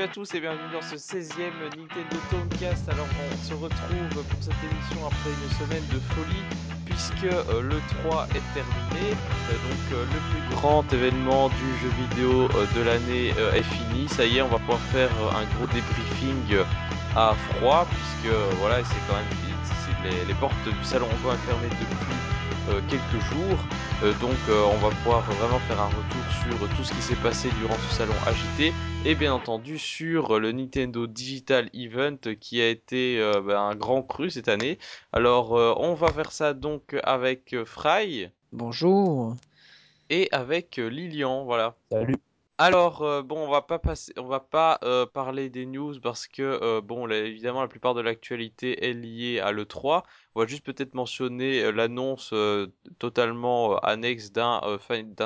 [0.00, 2.88] salut à tous et bienvenue dans ce 16e Nintendo Tomcast.
[2.88, 6.44] Alors on se retrouve pour cette émission après une semaine de folie
[6.86, 9.12] puisque euh, le 3 est terminé.
[9.12, 14.08] Euh, donc euh, le plus grand événement du jeu vidéo de l'année est fini.
[14.08, 16.64] Ça y est, on va pouvoir faire un gros débriefing
[17.14, 21.68] à froid puisque voilà, c'est quand même les, portes du salon ont quand même fermé
[21.68, 22.19] depuis
[22.88, 23.58] quelques jours.
[24.02, 27.20] Euh, donc euh, on va pouvoir vraiment faire un retour sur tout ce qui s'est
[27.22, 28.72] passé durant ce salon agité
[29.04, 34.30] et bien entendu sur le Nintendo Digital Event qui a été ben, un grand cru
[34.30, 34.78] cette année.
[35.12, 38.30] Alors on va faire ça donc avec Fry.
[38.52, 39.36] Bonjour.
[40.08, 41.76] Et avec Lilian, voilà.
[41.90, 42.16] Salut.
[42.62, 46.26] Alors euh, bon, on va pas passer, on va pas euh, parler des news parce
[46.26, 50.02] que euh, bon, évidemment la plupart de l'actualité est liée à le 3.
[50.34, 52.34] On va juste peut-être mentionner l'annonce
[52.98, 54.60] totalement annexe d'un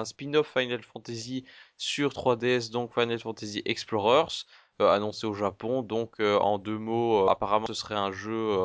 [0.05, 1.45] spin-off Final Fantasy
[1.77, 4.47] sur 3DS, donc Final Fantasy Explorers.
[4.79, 8.57] annoncé au Japon, donc en deux mots, apparemment ce serait un jeu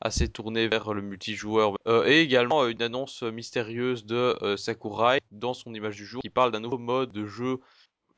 [0.00, 1.74] assez tourné vers le multijoueur,
[2.06, 6.60] et également une annonce mystérieuse de Sakurai dans son image du jour qui parle d'un
[6.60, 7.60] nouveau mode de jeu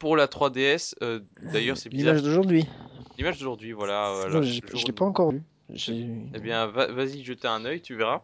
[0.05, 0.95] pour la 3DS.
[1.01, 2.13] Euh, d'ailleurs, c'est bizarre.
[2.13, 2.67] L'image d'aujourd'hui.
[3.17, 4.11] L'image d'aujourd'hui, voilà.
[4.11, 5.43] Euh, je l'ai pas encore vu.
[5.71, 8.21] Eh bien, vas-y jeter un œil, tu verras.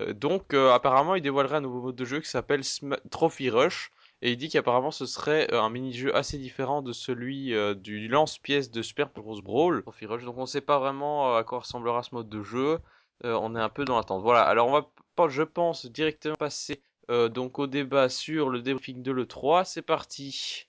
[0.00, 2.60] Euh, donc, apparemment, il dévoilerait un nouveau mode de jeu qui s'appelle
[3.10, 3.90] Trophy Rush.
[4.22, 8.80] Et il dit qu'apparemment ce serait un mini-jeu assez différent de celui du lance-pièce de
[8.80, 9.42] Super Bros.
[9.42, 9.82] Brawl.
[10.24, 12.78] Donc on ne sait pas vraiment à quoi ressemblera ce mode de jeu.
[13.24, 14.22] on est un peu dans l'attente.
[14.22, 19.10] Voilà, alors on va, je pense, directement passer donc au débat sur le débriefing de
[19.10, 19.64] l'E3.
[19.66, 20.68] C'est parti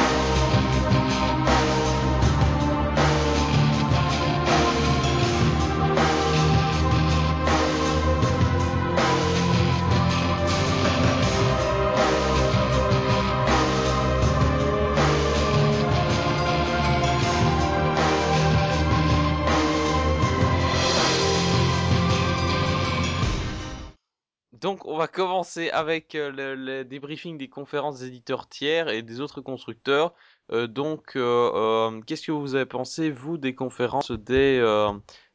[24.61, 29.19] Donc, on va commencer avec euh, le, débriefing des conférences des éditeurs tiers et des
[29.19, 30.13] autres constructeurs.
[30.51, 34.61] Euh, donc, euh, qu'est-ce que vous avez pensé, vous, des conférences des,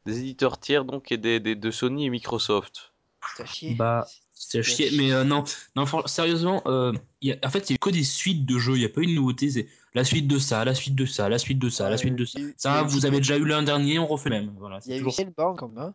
[0.05, 2.93] des éditeurs tiers donc, et des, de Sony et Microsoft?
[3.35, 3.75] C'est à chier.
[3.75, 5.43] Bah, c'est à chier, mais non,
[5.75, 6.63] non sérieusement,
[7.21, 8.89] y a, en fait, il n'y a que des suites de jeux, il n'y a
[8.89, 11.69] pas une nouveauté, c'est la suite de ça, la suite de ça, la suite de
[11.69, 12.39] ça, la suite de ça.
[12.55, 14.55] Ça, vous avez déjà eu l'un dernier, on refait le même.
[14.57, 15.91] Voilà, il y a eu Scalebound quand même.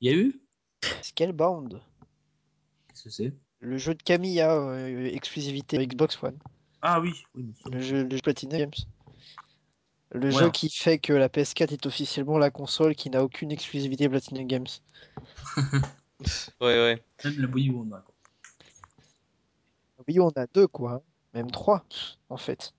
[0.00, 0.40] Il y a eu?
[1.02, 1.80] Scalebound
[3.08, 3.32] c'est?
[3.60, 6.38] Le jeu de Camilla, euh, exclusivité Xbox One.
[6.82, 8.70] Ah oui, le, jeu, le Platinum Games.
[10.12, 14.08] Le jeu qui fait que la PS4 est officiellement la console qui n'a aucune exclusivité
[14.08, 14.66] Platinum Games.
[15.56, 15.80] ouais,
[16.60, 17.02] ouais.
[17.24, 18.04] Même le Wii U, on a.
[20.18, 20.94] On a deux, quoi.
[20.94, 21.02] Hein.
[21.34, 21.84] Même trois,
[22.28, 22.74] en fait.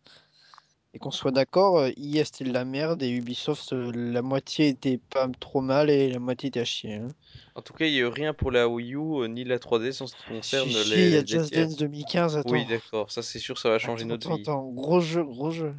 [0.94, 4.68] Et qu'on soit d'accord, IS euh, c'était de la merde et Ubisoft, euh, la moitié
[4.68, 6.96] était pas trop mal et la moitié était à chier.
[6.96, 7.07] Hein.
[7.56, 9.57] En tout cas, il n'y a eu rien pour la Wii U euh, ni la
[9.57, 11.07] 3DS en ce qui concerne les.
[11.07, 12.51] Il y a Just Dance 2015, attends.
[12.51, 14.41] Oui, d'accord, ça c'est sûr, ça va changer notre vie.
[14.41, 15.74] Attends, gros jeu, gros jeu.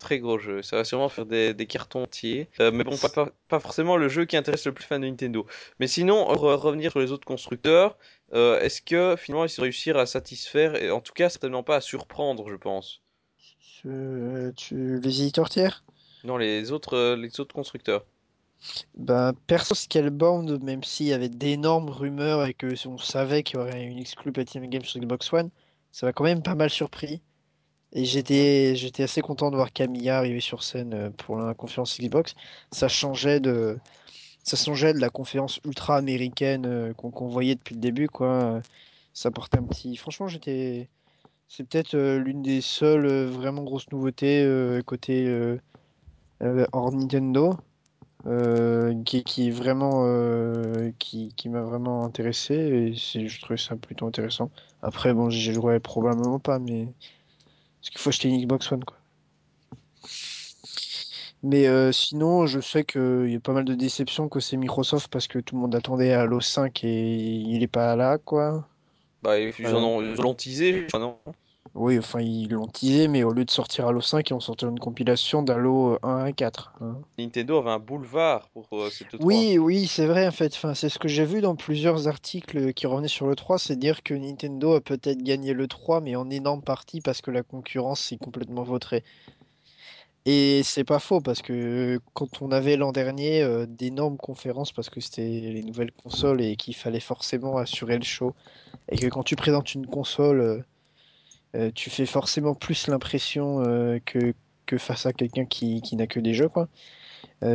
[0.00, 2.48] Très gros jeu, ça va sûrement faire des, cartons entiers.
[2.58, 5.46] mais bon, pas, pas, forcément le jeu qui intéresse le plus fan de Nintendo.
[5.78, 7.96] Mais sinon, revenir sur les autres constructeurs,
[8.32, 12.48] est-ce que finalement ils réussir à satisfaire, et en tout cas certainement pas à surprendre,
[12.48, 13.02] je pense?
[14.56, 15.84] Tu, les éditeurs tiers?
[16.24, 18.04] Non, les autres, euh, les autres constructeurs.
[18.96, 23.62] Bah, perso, Scalebound, même s'il y avait d'énormes rumeurs et que on savait qu'il y
[23.62, 25.50] aurait une exclu Platinum Games sur Xbox One,
[25.92, 27.22] ça m'a quand même pas mal surpris.
[27.92, 31.98] Et j'étais, j'étais assez content de voir Camilla arriver sur scène euh, pour la conférence
[32.00, 32.34] Xbox.
[32.72, 33.78] Ça changeait de,
[34.44, 38.60] ça changeait de la conférence ultra américaine euh, qu'on voyait depuis le début, quoi.
[39.12, 39.96] Ça portait un petit.
[39.96, 40.88] Franchement, j'étais,
[41.48, 45.56] c'est peut-être l'une des seules vraiment grosses nouveautés côté
[46.72, 47.56] hors Nintendo.
[50.98, 54.50] qui m'a vraiment intéressé et je trouvais ça plutôt intéressant
[54.82, 56.88] après bon j'y jouerai probablement pas mais
[57.80, 58.96] parce qu'il faut acheter une Xbox One quoi
[61.42, 65.28] mais sinon je sais qu'il y a pas mal de déceptions que c'est Microsoft parce
[65.28, 68.68] que tout le monde attendait Halo 5 et il est pas là quoi
[69.28, 71.18] bah, ils l'ont teasé, non
[71.74, 74.64] Oui, enfin, ils l'ont teasé, mais au lieu de sortir Halo 5, ils ont sorti
[74.64, 76.72] une compilation d'Halo 1 à 4.
[77.18, 79.24] Nintendo avait un boulevard pour euh, cette 3.
[79.24, 80.52] Oui, oui, c'est vrai, en fait.
[80.54, 83.76] Enfin, c'est ce que j'ai vu dans plusieurs articles qui revenaient sur le 3, c'est
[83.76, 87.42] dire que Nintendo a peut-être gagné le 3, mais en énorme partie parce que la
[87.42, 89.04] concurrence est complètement vautrée.
[90.26, 94.90] Et c'est pas faux parce que quand on avait l'an dernier euh, d'énormes conférences parce
[94.90, 98.34] que c'était les nouvelles consoles et qu'il fallait forcément assurer le show
[98.90, 100.62] et que quand tu présentes une console, euh,
[101.56, 103.62] euh, tu fais forcément plus l'impression
[104.04, 104.34] que
[104.66, 106.68] que face à quelqu'un qui, qui n'a que des jeux, quoi.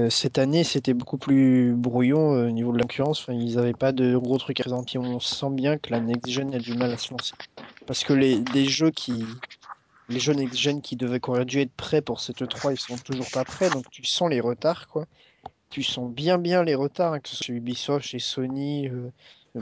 [0.09, 3.21] Cette année, c'était beaucoup plus brouillon au niveau de l'incurrence.
[3.21, 4.98] Enfin, ils n'avaient pas de gros trucs à présenter.
[4.98, 7.33] On sent bien que la next-gen a du mal à se lancer.
[7.86, 9.24] Parce que les, les jeux qui.
[10.10, 13.30] Les jeux next-gen qui devaient aurait dû être prêts pour cette 3 ils sont toujours
[13.32, 13.70] pas prêts.
[13.70, 15.06] Donc tu sens les retards, quoi.
[15.70, 19.10] Tu sens bien bien les retards, hein, que ce soit chez Ubisoft, chez Sony, euh,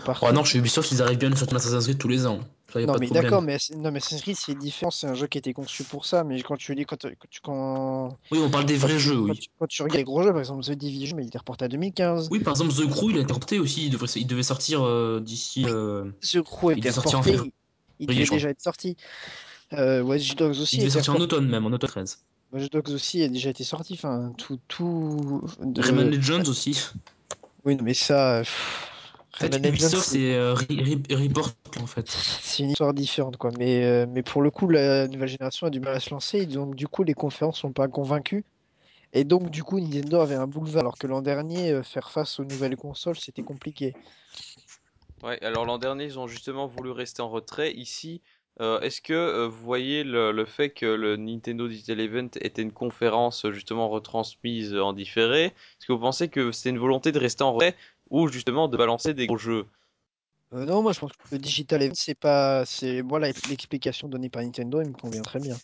[0.03, 0.25] partout.
[0.27, 2.39] Oh non, chez Ubisoft, ils arrivent bien à sortir Assassin's Creed tous les ans
[2.79, 4.91] non, mais d'accord, mais, non, mais Assassin's Creed, c'est différent.
[4.91, 6.23] C'est un jeu qui a été conçu pour ça.
[6.23, 8.17] Mais quand tu dis, quand, tu, quand...
[8.31, 9.49] Oui, on parle des vrais jeux, oui.
[9.59, 11.67] Quand tu, regardes les gros jeux, par exemple The Division, mais il était reporté à
[11.67, 12.29] 2015.
[12.31, 13.85] Oui, par exemple, The Crew, il a été reporté aussi.
[13.85, 15.65] Il devait, il devait sortir euh, d'ici.
[15.67, 16.11] Euh...
[16.21, 17.39] The Crew, il, il était reporté.
[17.39, 17.43] En
[17.99, 18.97] il, devait déjà être sorti.
[19.73, 20.77] Euh, Watch Dogs aussi.
[20.77, 22.19] Il devait sortir en automne, même, en automne 13.
[22.53, 23.93] Watch Dogs aussi a déjà été sorti.
[23.93, 24.59] Enfin, tout.
[24.67, 25.81] tout de...
[25.81, 26.89] Rayman Legends aussi.
[27.63, 28.43] Oui, mais ça.
[29.33, 32.09] En fait, Ubisoft, c'est euh, Report en fait.
[32.09, 33.51] C'est une histoire différente, quoi.
[33.57, 36.45] Mais, euh, mais pour le coup, la nouvelle génération a du mal à se lancer.
[36.45, 38.43] Donc, du coup, les conférences sont pas convaincus.
[39.13, 40.81] Et donc, du coup, Nintendo avait un boulevard.
[40.81, 43.93] Alors que l'an dernier, euh, faire face aux nouvelles consoles, c'était compliqué.
[45.23, 47.71] Ouais, alors l'an dernier, ils ont justement voulu rester en retrait.
[47.73, 48.21] Ici,
[48.59, 53.49] est-ce que vous voyez le, le, fait que le Nintendo Digital Event était une conférence
[53.51, 55.45] justement retransmise en différé?
[55.45, 57.75] Est-ce que vous pensez que c'est une volonté de rester en retrait
[58.09, 59.65] ou justement de balancer des gros jeux?
[60.53, 62.65] Euh, Non, moi je pense que le Digital Event, c'est pas.
[62.65, 65.57] c'est Moi, l'explication donnée par Nintendo, il me convient très bien.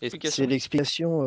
[0.00, 1.22] C'est l'explication.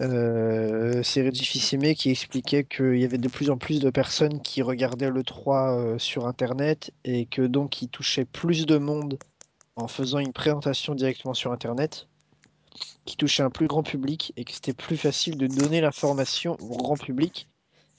[0.00, 0.80] Euh...
[1.00, 4.62] Euh, c'est Reggie qui expliquait qu'il y avait de plus en plus de personnes qui
[4.62, 9.18] regardaient le 3 euh, sur internet et que donc il touchait plus de monde
[9.76, 12.06] en faisant une présentation directement sur internet,
[13.04, 16.76] qui touchait un plus grand public et que c'était plus facile de donner l'information au
[16.76, 17.48] grand public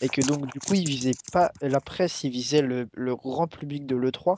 [0.01, 3.85] et que donc du coup il visait pas la presse, il visait le, grand public
[3.85, 4.37] de l'E3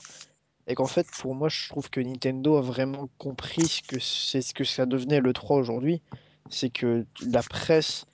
[0.66, 4.42] et qu'en fait pour moi je trouve que Nintendo a vraiment compris ce que c'est
[4.42, 6.00] ce que ça devenait l'E3 aujourd'hui,
[6.50, 8.06] c'est que la presse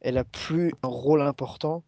[0.00, 1.82] elle a plus un rôle important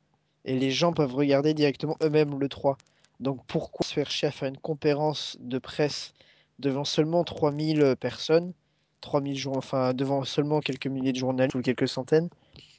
[0.45, 2.77] et les gens peuvent regarder directement eux-mêmes l'E3.
[3.21, 6.13] Donc pourquoi se faire chier à faire une conférence de presse
[6.59, 8.53] devant seulement 3000 personnes,
[9.01, 12.29] 3000 jours, enfin devant seulement quelques milliers de journalistes ou quelques centaines,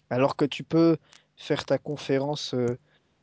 [0.10, 0.98] alors que tu peux
[1.36, 2.78] faire ta conférence euh,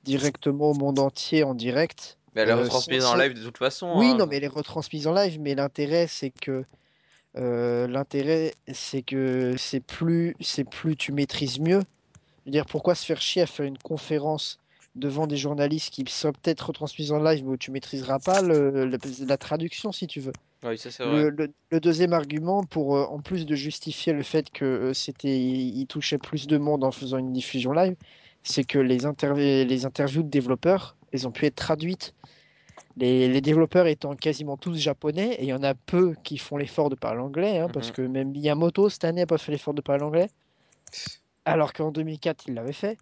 [0.05, 2.19] directement au monde entier en direct.
[2.35, 3.93] Mais elle est euh, retransmise en live de toute façon.
[3.97, 4.17] Oui, hein.
[4.17, 6.65] non, mais elle est retransmise en live, mais l'intérêt c'est que
[7.35, 11.83] l'intérêt c'est que c'est plus c'est plus tu maîtrises mieux.
[12.45, 14.59] Je veux dire, pourquoi se faire chier à faire une conférence
[14.97, 18.91] devant des journalistes qui sont peut-être retransmises en live, mais où tu maîtriseras pas le,
[19.27, 20.33] la traduction si tu veux?
[20.65, 21.31] Oui, ça c'est vrai.
[21.31, 26.47] Le, deuxième argument, pour en plus de justifier le fait que c'était, il touchait plus
[26.47, 27.95] de monde en faisant une diffusion live,
[28.43, 28.99] c'est que les,
[29.65, 32.15] les interviews de développeurs, elles ont pu être traduites.
[32.97, 36.91] Les, développeurs étant quasiment tous japonais, et il y en a peu qui font l'effort
[36.91, 37.95] de parler anglais, hein, parce mhm.
[37.95, 40.29] que même Miyamoto, cette année, n'a pas fait l'effort de parler anglais,
[41.45, 42.99] alors qu'en 2004, il l'avait fait.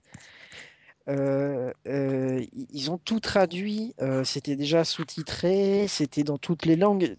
[1.09, 7.16] Euh, euh, ils ont tout traduit, euh, c'était déjà sous-titré, c'était dans toutes les langues.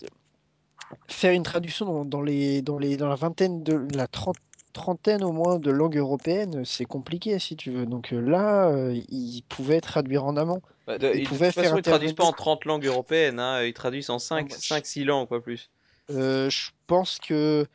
[1.07, 4.07] Faire une traduction dans, les, dans, les, dans la vingtaine de la
[4.73, 7.85] trentaine au moins de langues européennes, c'est compliqué si tu veux.
[7.85, 8.71] Donc là,
[9.09, 10.61] ils pouvaient traduire en amont.
[10.89, 13.63] Bah, ils façon, traduisent pas en 30 langues européennes, hein.
[13.63, 15.69] ils traduisent en 5, 5 6 langues, quoi plus.
[16.10, 17.67] Euh, je pense que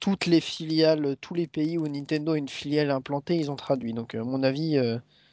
[0.00, 3.94] toutes les filiales, tous les pays où Nintendo a une filiale implantée, ils ont traduit.
[3.94, 4.78] Donc à mon avis,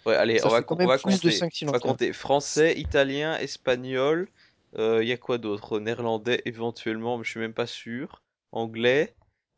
[0.05, 4.29] ouais, allez, on va, on va, compter, on va compter français, italien, espagnol.
[4.77, 5.79] Il y a quoi d'autre?
[5.79, 8.21] Néerlandais éventuellement, mais je suis même pas sûr.
[8.53, 9.13] Anglais.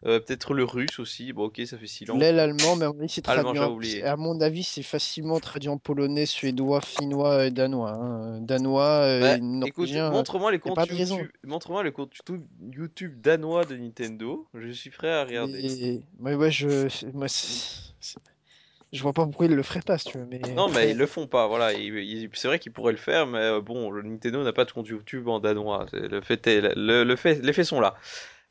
[0.05, 1.33] Euh, peut-être le russe aussi.
[1.33, 2.21] Bon, ok, ça fait six langues.
[2.21, 3.59] L'allemand, mais c'est traduit.
[3.59, 4.05] En...
[4.05, 7.91] À mon avis, c'est facilement traduit en polonais, suédois, finnois et danois.
[7.91, 8.39] Hein.
[8.41, 11.29] Danois, euh, bah, écoute, montre-moi les comptes YouTube.
[11.43, 12.13] Montre-moi le compte
[12.71, 14.47] YouTube danois de Nintendo.
[14.53, 16.03] Je suis prêt à regarder.
[16.19, 16.35] Mais...
[16.35, 16.87] ouais, je.
[17.13, 17.27] Moi,
[18.93, 20.25] je vois pas pourquoi ils le feraient pas, si tu veux.
[20.25, 20.39] Mais...
[20.55, 21.47] Non, mais ils le font pas.
[21.47, 24.71] Voilà, c'est vrai qu'ils pourraient le faire, mais euh, bon, le Nintendo n'a pas de
[24.71, 25.87] compte YouTube en danois.
[25.91, 27.43] Le fait le, le fait...
[27.43, 27.95] les faits sont là.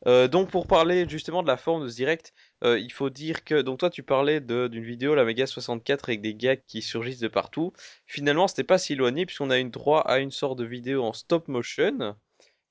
[0.06, 2.32] Euh, donc pour parler justement de la forme de ce direct,
[2.64, 6.20] euh, il faut dire que donc toi tu parlais d'une vidéo la Mega 64 avec
[6.20, 7.72] des gags qui surgissent de partout.
[8.06, 11.12] Finalement c'était pas si éloigné puisqu'on a eu droit à une sorte de vidéo en
[11.12, 12.16] stop motion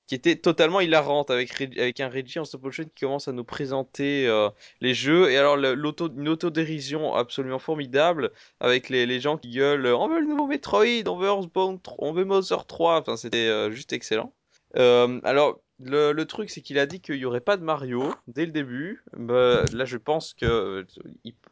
[0.06, 3.44] qui était totalement hilarante avec avec un Reggie en stop motion qui commence à nous
[3.44, 4.48] présenter euh,
[4.80, 9.86] les jeux et alors l'auto une autodérision absolument formidable avec les, les gens qui gueulent
[9.86, 13.92] on veut le nouveau Metroid, on veut Earthbound, on veut Mother 3, enfin c'était juste
[13.92, 14.32] excellent.
[14.76, 18.52] Alors le, truc, c'est qu'il a dit qu'il n'y aurait pas de Mario dès le
[18.52, 19.02] début.
[19.16, 20.86] Bah, là, je pense que,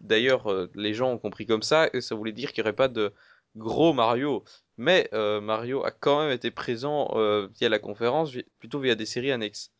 [0.00, 2.76] d'ailleurs, euh, les gens ont compris comme ça, et ça voulait dire qu'il n'y aurait
[2.76, 3.12] pas de
[3.56, 4.44] gros Mario.
[4.76, 9.06] Mais euh, Mario a quand même été présent euh, via la conférence, plutôt via des
[9.06, 9.70] séries annexes.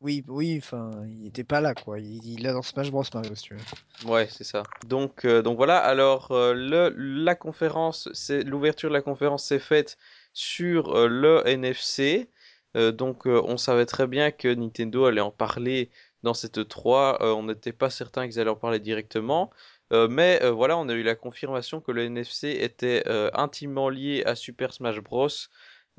[0.00, 2.00] Oui, oui, enfin, il était pas là, quoi.
[2.00, 3.04] Il, il est dans Smash Bros.
[3.12, 4.08] Mario, si tu veux.
[4.10, 4.62] Ouais, c'est ça.
[4.86, 5.76] Donc, euh, donc voilà.
[5.76, 9.98] Alors, euh, le, la conférence, c'est l'ouverture de la conférence s'est faite
[10.32, 12.30] sur euh, le NFC.
[12.74, 15.90] Donc, on savait très bien que Nintendo allait en parler
[16.22, 17.18] dans cette 3.
[17.36, 19.50] on n'était pas certain qu'ils allaient en parler directement.
[19.90, 23.02] mais voilà, on a eu la confirmation que le NFC était
[23.34, 25.28] intimement lié à Super Smash Bros.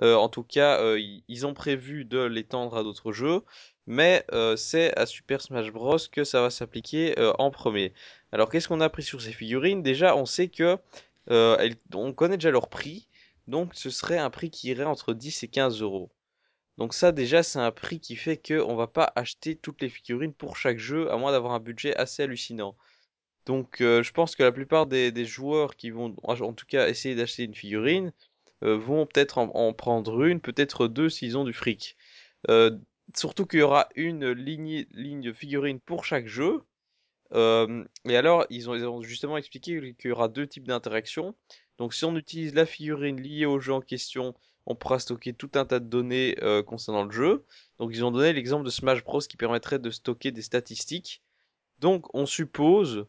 [0.01, 3.41] en tout cas, ils ont prévu de l'étendre à d'autres jeux
[3.87, 7.93] mais euh, c'est à Super Smash Bros que ça va s'appliquer euh, en premier.
[8.31, 9.83] Alors qu'est-ce qu'on a appris sur ces figurines?
[9.83, 10.77] Déjà, on sait que
[11.29, 13.07] euh, on connaît déjà leur prix,
[13.47, 16.09] donc ce serait un prix qui irait entre 10 et 15 euros.
[16.81, 20.33] Donc ça déjà c'est un prix qui fait qu'on va pas acheter toutes les figurines
[20.33, 22.75] pour chaque jeu à moins d'avoir un budget assez hallucinant.
[23.45, 27.43] Donc je pense que la plupart des, joueurs qui vont en tout cas essayer d'acheter
[27.43, 28.11] une figurine
[28.61, 31.97] vont peut-être en, en, prendre une, peut-être deux s'ils ont du fric.
[33.15, 36.63] Surtout qu'il y aura une ligne, ligne figurine pour chaque jeu.
[37.33, 41.35] Euh, et alors, ils ont, justement expliqué qu'il y aura deux types d'interactions.
[41.77, 44.33] Donc, si on utilise la figurine liée au jeu en question,
[44.65, 47.43] on pourra stocker tout un tas de données euh, concernant le jeu.
[47.79, 51.21] Donc, ils ont donné l'exemple de Smash Bros qui permettrait de stocker des statistiques.
[51.79, 53.05] Donc, on suppose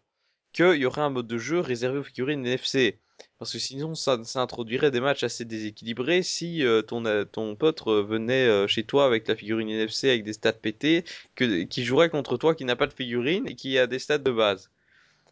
[0.53, 2.99] qu'il y aurait un mode de jeu réservé aux figurines NFC.
[3.39, 7.87] Parce que sinon, ça, introduirait des matchs assez déséquilibrés si euh, ton, euh, ton pote
[7.87, 11.05] venait chez toi avec la figurine NFC avec des stats pétés,
[11.35, 14.19] que, qui jouerait contre toi qui n'a pas de figurine et qui a des stats
[14.19, 14.71] de base.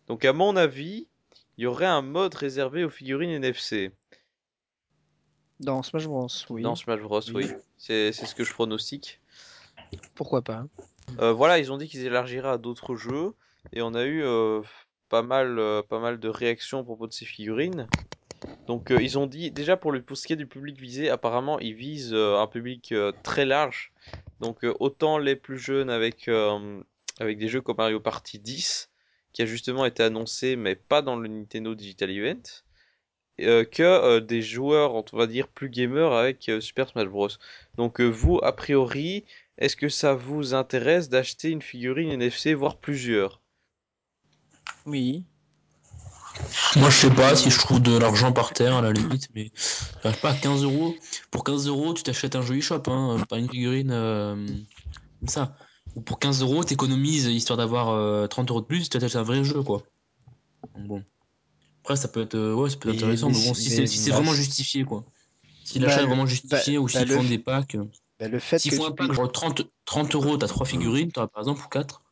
[0.06, 1.06] Donc à mon avis,
[1.56, 3.92] il y aurait un mode réservé aux figurines NFC.
[5.60, 6.62] Dans Smash Bros, oui.
[6.62, 7.46] Dans Smash Bros, oui.
[7.76, 9.20] C'est ce que je pronostique.
[10.14, 10.66] Pourquoi pas
[11.18, 13.34] Voilà, ils ont dit qu'ils élargiraient à d'autres jeux.
[13.72, 14.24] Et on a eu
[15.10, 17.86] pas mal, euh, pas mal de réactions à propos de ces figurines.
[18.66, 21.10] Donc euh, ils ont dit déjà pour, le, pour ce qui est du public visé,
[21.10, 23.92] apparemment ils visent euh, un public très large.
[24.40, 26.30] Donc autant les plus jeunes avec
[27.18, 28.88] avec des jeux comme Mario Party 10
[29.34, 32.40] qui a justement été annoncé mais pas dans le Nintendo Digital Event.
[33.38, 37.28] Que des joueurs, on va dire, plus gamers avec Super Smash Bros.
[37.76, 39.24] Donc vous, a priori,
[39.58, 43.40] est-ce que ça vous intéresse d'acheter une figurine NFC, voire plusieurs?
[44.86, 45.24] Oui.
[46.76, 49.50] Moi, je sais pas si je trouve de l'argent par terre à la limite, mais
[50.04, 50.94] je pas, 15 euros.
[51.30, 54.34] Pour 15 euros, tu t'achètes un jeu eShop, hein, pas une figurine euh,
[55.18, 55.56] comme ça.
[55.96, 59.22] Ou pour 15 euros, t'économises histoire d'avoir 30 euh, euros de plus, tu t'achètes un
[59.22, 59.82] vrai jeu, quoi.
[60.78, 61.02] bon.
[61.90, 64.32] Après, ça peut être, euh, ouais, ça peut être intéressant, mais, bon, si c'est vraiment
[64.32, 65.04] justifié, quoi.
[65.64, 67.76] Si l'achat bah, est vraiment justifié bah, ou s'ils bah, font des packs.
[68.20, 71.62] le fait s'ils font un pack, genre 30, 30 euros, t'as 3 figurines, par exemple,
[71.64, 72.02] ou 4.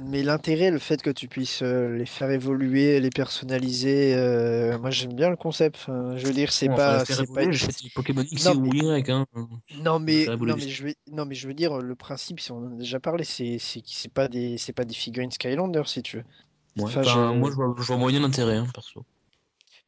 [0.00, 4.90] Mais l'intérêt, le fait que tu puisses euh, les faire évoluer, les personnaliser, euh, moi
[4.90, 5.84] j'aime bien le concept.
[5.86, 7.42] je veux dire, c'est pas, c'est pas.
[7.94, 8.68] Pokémon X non, mais...
[8.70, 9.24] ou Y, hein.
[9.84, 12.56] Non mais, non mais je veux, non mais je veux dire, le principe, si on
[12.56, 16.02] en a déjà parlé, c'est, c'est, c'est pas des, c'est pas des figurines Skylander, si
[16.02, 16.24] tu veux.
[16.78, 19.04] Enfin, Moi, je vois, je vois moyen d'intérêt, hein, perso.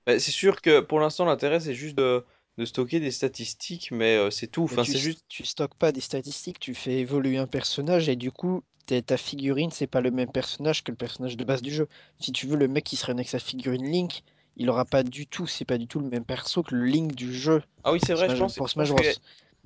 [0.07, 2.25] Bah, c'est sûr que pour l'instant, l'intérêt, c'est juste de
[2.59, 4.65] de stocker des statistiques, mais euh, c'est tout.
[4.65, 5.25] Enfin, c'est juste.
[5.29, 9.71] Tu stockes pas des statistiques, tu fais évoluer un personnage et du coup, ta figurine,
[9.71, 11.89] c'est pas le même personnage que le personnage de base du jeu.
[12.21, 14.23] Si tu veux, le mec qui serait avec sa figurine Link,
[14.57, 17.15] il aura pas du tout, c'est pas du tout le même perso que le Link
[17.15, 17.63] du jeu.
[17.85, 18.55] Ah oui, c'est vrai, je pense.
[18.55, 19.03] Pour Smash Bros.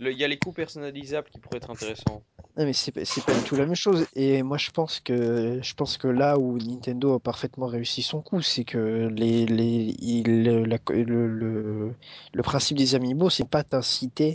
[0.00, 2.22] Il y a les coups personnalisables qui pourraient être intéressants.
[2.56, 4.06] Non mais c'est pas du tout la même chose.
[4.16, 8.22] Et moi je pense que je pense que là où Nintendo a parfaitement réussi son
[8.22, 11.94] coup, c'est que les, les le, le,
[12.32, 14.32] le, principe des amiibo, c'est pas t'inciter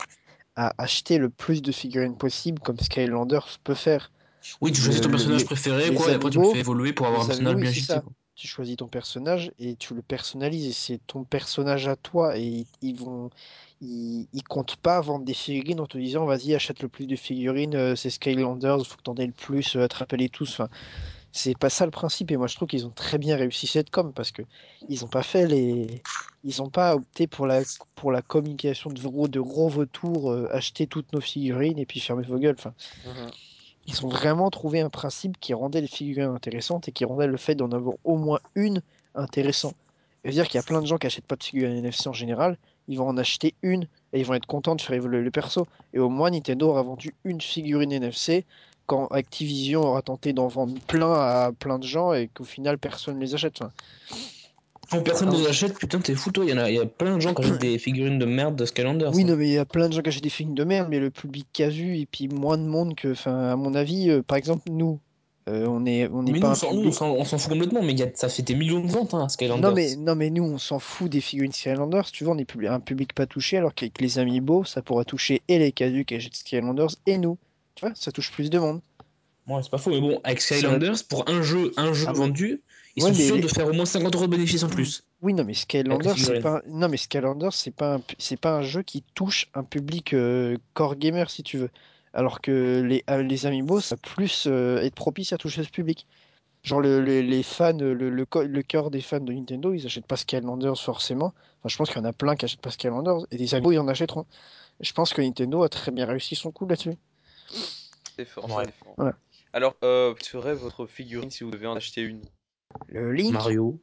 [0.56, 4.12] à acheter le plus de figurines possible comme Skylanders peut faire.
[4.62, 7.24] Oui, tu choisis ton personnage préféré, quoi, et après tu le fais évoluer pour avoir
[7.24, 8.02] un personnage bien justifié.
[8.36, 12.66] Tu choisis ton personnage et tu le personnalises, et c'est ton personnage à toi, et
[12.82, 13.30] ils vont.
[13.82, 17.76] Ils, comptent pas vendre des figurines en te disant vas-y, achète le plus de figurines,
[17.76, 20.54] euh, c'est Skylanders, faut que t'en aies le plus, euh, attrape-les tous.
[20.54, 20.70] Enfin,
[21.32, 23.90] c'est pas ça le principe, et moi je trouve qu'ils ont très bien réussi cette
[23.90, 24.44] com parce que
[24.88, 26.02] ils ont pas fait les.
[26.46, 27.64] Ils ont pas opté pour la,
[27.96, 32.00] pour la communication de gros, de gros vautours, euh, acheter toutes nos figurines et puis
[32.00, 32.56] fermer vos gueules.
[32.58, 32.74] Enfin,
[33.06, 33.32] mhm
[33.88, 37.38] ils ont vraiment trouvé un principe qui rendait les figurines intéressantes et qui rendait le
[37.38, 38.82] fait d'en avoir au moins une
[39.14, 39.74] intéressant.
[40.24, 42.58] C'est-à-dire qu'il y a plein de gens qui achètent pas de figurines NFC en général,
[42.88, 45.68] ils vont en acheter une et ils vont être contents de faire évoluer le perso.
[45.94, 48.46] Et au moins Nintendo aura vendu une figurine NFC
[48.86, 53.16] quand Activision aura tenté d'en vendre plein à plein de gens et qu'au final personne
[53.16, 53.60] ne les achète.
[55.04, 56.46] Personne ne les achète, putain, t'es fou, toi.
[56.46, 58.56] Il y, a, il y a plein de gens qui achètent des figurines de merde
[58.56, 59.14] de Skylanders.
[59.16, 60.88] Oui, non, mais il y a plein de gens qui achètent des figurines de merde,
[60.90, 63.12] mais le public casu, et puis moins de monde que.
[63.12, 65.00] Enfin, à mon avis, euh, par exemple, nous,
[65.48, 66.56] euh, on est, on est pas.
[66.74, 69.30] Nous, on s'en fout complètement, mais y a, ça fait des millions de ventes, hein,
[69.30, 69.70] Skylanders.
[69.70, 72.12] Non mais, non, mais nous, on s'en fout des figurines Skylanders.
[72.12, 75.44] Tu vois, on est un public pas touché, alors qu'avec les Amiibo, ça pourra toucher
[75.48, 77.38] et les qui achètent Skylanders et nous.
[77.76, 78.82] Tu vois, ça touche plus de monde.
[79.48, 82.64] Ouais, c'est pas faux, mais bon, avec Skylanders, pour un jeu, un jeu ah vendu,
[82.96, 85.04] ils sont sûrs de faire au moins 50 euros de bénéfices en plus.
[85.22, 88.02] Oui, non, mais Skylanders, c'est pas, non, mais Skylanders, c'est pas, un...
[88.18, 91.70] c'est pas un jeu qui touche un public euh, core gamer, si tu veux.
[92.16, 96.08] Alors que les, euh, les Amiibo, ça plus euh, être propice à toucher ce public.
[96.64, 100.80] Genre, le, les fans, le, le, cœur des fans de Nintendo, ils achètent pas Skylanders
[100.82, 101.34] forcément.
[101.60, 103.74] Enfin, je pense qu'il y en a plein qui achètent pas Skylanders, et des Amiibo,
[103.74, 104.26] ils en achèteront.
[104.80, 106.96] Je pense que Nintendo a très bien réussi son coup là-dessus.
[108.16, 108.48] C'est fort,
[108.98, 109.16] Voilà.
[109.54, 112.22] Alors, euh, serait votre figurine si vous devez en acheter une
[112.88, 113.78] Le Link Mario.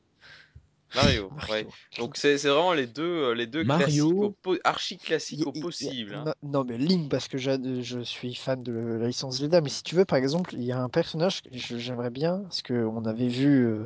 [0.95, 1.67] Mario, ouais.
[1.99, 4.35] Donc c'est vraiment les deux, euh, les deux Mario.
[4.65, 6.15] archi classiques au possible.
[6.15, 6.35] Hein.
[6.43, 9.95] Non, mais Link parce que je suis fan de la licence Zelda, mais si tu
[9.95, 13.67] veux, par exemple, il y a un personnage que j'aimerais bien, parce qu'on avait vu,
[13.67, 13.85] euh,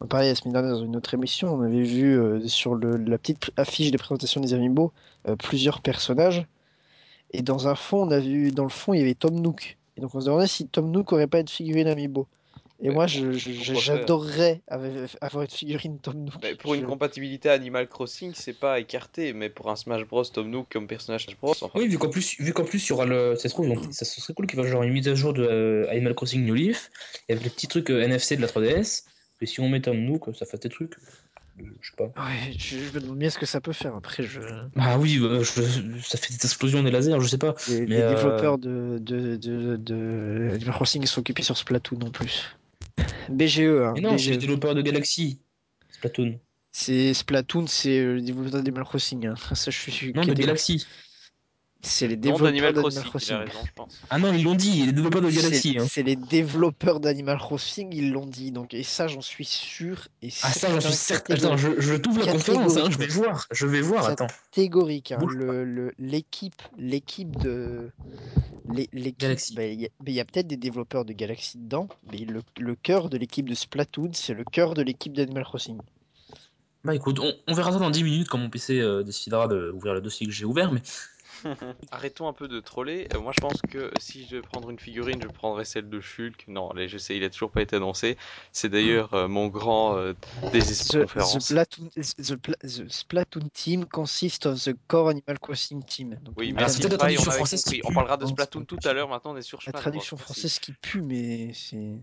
[0.00, 2.96] on parlait la semaine dernière dans une autre émission, on avait vu euh, sur le,
[2.96, 4.92] la petite affiche de présentation des Amiibo
[5.38, 6.46] plusieurs personnages,
[7.32, 9.78] et dans un fond, on a vu, dans le fond, il y avait Tom Nook.
[9.96, 12.26] Et donc on se demandait si Tom Nook aurait pas être figurine Amiibo.
[12.82, 14.60] Et moi, j'adorerais
[15.20, 16.56] avoir une figurine Tom Nook.
[16.58, 20.66] pour une compatibilité Animal Crossing, c'est pas écarté, mais pour un Smash Bros Tom Nook
[20.70, 21.54] comme personnage Smash Bros.
[21.76, 24.04] Oui, vu qu'en plus, vu qu'en plus, il y aura le, ça se trouve, ça
[24.04, 26.54] serait cool qu'il y ait genre une mise à jour de euh, Animal Crossing New
[26.54, 26.90] Leaf,
[27.28, 29.04] et avec les petits trucs euh, NFC de la 3DS.
[29.40, 30.94] Et si on met Tom Nook, ça fait des trucs.
[31.58, 32.04] Je sais pas.
[32.04, 33.94] Ouais, je, me demande bien ce que ça peut faire.
[33.94, 34.40] Après, je.
[34.74, 37.54] Bah oui, ça fait des explosions des lasers, je sais pas.
[37.68, 42.10] Les, mais les développeurs de, de, de, de Animal Crossing sont occupés sur Splatoon en
[42.10, 42.56] plus.
[43.28, 43.60] BGE.
[43.60, 45.40] Hein, mais non, c'est les développeurs de Galaxy.
[45.90, 46.38] Splatoon.
[46.72, 49.26] C'est Splatoon, c'est le développeur d'Animal Crossing.
[49.26, 49.34] Hein.
[49.54, 50.12] Ça, je suis.
[50.12, 50.86] Non, de Galaxy.
[51.84, 53.36] C'est les développeurs d'Animal Crossing.
[54.08, 55.76] Ah non, ils l'ont dit, les développeurs de Galaxy.
[55.78, 55.86] Hein.
[55.88, 58.52] C'est les développeurs d'Animal Crossing, ils l'ont dit.
[58.52, 60.06] Donc, et ça, j'en suis sûr.
[60.22, 61.34] Et ah, ça, j'en suis certain.
[61.34, 63.46] Attends, je, je t'ouvre la conférence, hein, je vais voir.
[63.50, 64.28] Je vais voir, attends.
[64.52, 65.12] Catégorique.
[65.12, 65.18] Hein,
[65.98, 67.90] l'équipe l'équipe de.
[69.18, 69.54] Galaxy.
[69.54, 73.18] Bah, il y a, peut-être des développeurs de Galaxy dedans, mais le, le cœur de
[73.18, 75.78] l'équipe de Splatoon, c'est le cœur de l'équipe d'Animal Crossing.
[76.84, 79.94] Bah écoute, on, on, verra ça dans 10 minutes quand mon PC euh, décidera d'ouvrir
[79.94, 80.80] le dossier que j'ai ouvert, mais
[81.90, 83.08] Arrêtons un peu de troller.
[83.14, 86.00] Euh, moi, je pense que si je vais prendre une figurine, je prendrai celle de
[86.00, 86.44] Shulk.
[86.48, 88.16] Non, allez, je sais, il a toujours pas été annoncé.
[88.52, 90.14] C'est d'ailleurs euh, mon grand euh,
[90.52, 96.18] désespoir the, Splatoon, team consists of the core Animal Crossing team.
[96.36, 97.64] oui, mais c'est traduction française.
[97.84, 99.08] On parlera de Splatoon tout à l'heure.
[99.08, 99.60] Maintenant, on est sur.
[99.66, 102.02] La traduction française qui pue, mais c'est.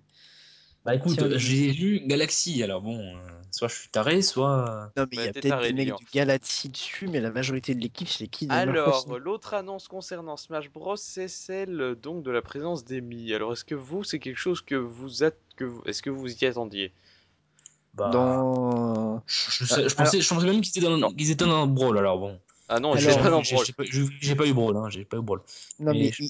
[0.85, 3.15] Bah écoute, j'ai lu Galaxy, alors bon, euh,
[3.51, 4.91] soit je suis taré, soit.
[4.95, 7.81] Non, mais il y a peut-être des mecs du Galaxy dessus, mais la majorité de
[7.81, 12.85] l'équipe, c'est qui Alors, l'autre annonce concernant Smash Bros, c'est celle donc de la présence
[12.85, 13.33] d'Emi.
[13.33, 15.37] Alors, est-ce que vous, c'est quelque chose que vous êtes.
[15.57, 15.81] Que vous...
[15.85, 16.93] Est-ce que vous y attendiez?
[17.93, 18.09] Bah...
[18.11, 19.21] Dans.
[19.27, 21.11] Je, je, pensais, je pensais même qu'ils étaient, dans...
[21.11, 22.39] qu'ils étaient dans un brawl, alors bon.
[22.69, 25.41] Ah non, j'ai pas, j'ai pas eu brawl, hein, j'ai pas eu brawl.
[25.79, 26.29] Non, mais, il,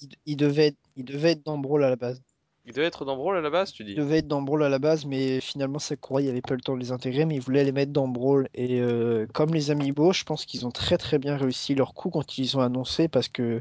[0.00, 2.22] il, il, devait il devait être dans brawl à la base.
[2.70, 4.68] Il devait être dans Brawl à la base, tu dis devait être dans Brawl à
[4.68, 7.64] la base, mais finalement Sakurai avait pas le temps de les intégrer, mais il voulait
[7.64, 8.48] les mettre dans Brawl.
[8.54, 12.10] Et euh, comme les Amiibo, je pense qu'ils ont très très bien réussi leur coup
[12.10, 13.60] quand ils ont annoncé, parce que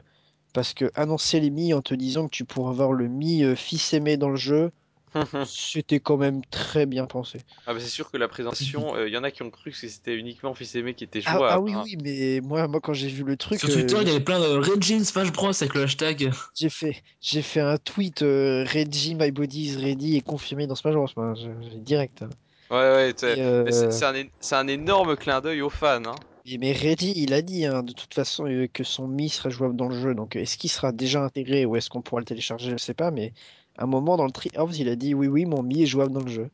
[0.54, 3.56] parce que annoncer les Mi en te disant que tu pourrais avoir le Mi euh,
[3.56, 4.72] fils aimé dans le jeu,
[5.46, 7.40] C'était quand même très bien pensé.
[7.66, 9.72] Ah bah c'est sûr que la présentation, il euh, y en a qui ont cru
[9.72, 11.48] que c'était uniquement Fils aimé qui était ah, jouable.
[11.52, 11.82] Ah, oui, hein.
[11.84, 13.60] oui, mais moi, moi quand j'ai vu le truc.
[13.60, 16.32] Sur Twitter, il y avait plein de Regine Smash Bros avec le hashtag.
[16.56, 20.76] J'ai fait, j'ai fait un tweet euh, Reggie My Body is ready et confirmé dans
[20.76, 21.08] Smash Bros.
[21.16, 21.34] Moi,
[21.76, 22.24] direct.
[22.24, 22.30] Hein.
[22.72, 26.04] Ouais, ouais, euh, c'est un, un, énorme clin d'œil aux fans.
[26.06, 26.16] Hein.
[26.60, 29.88] Mais Reggie, il a dit hein, de toute façon que son Mi serait jouable dans
[29.88, 30.14] le jeu.
[30.14, 33.12] Donc est-ce qu'il sera déjà intégré ou est-ce qu'on pourra le télécharger Je sais pas,
[33.12, 33.34] mais
[33.80, 36.22] un moment dans le Treehouse, il a dit oui, oui, mon Mi est jouable dans
[36.22, 36.50] le jeu.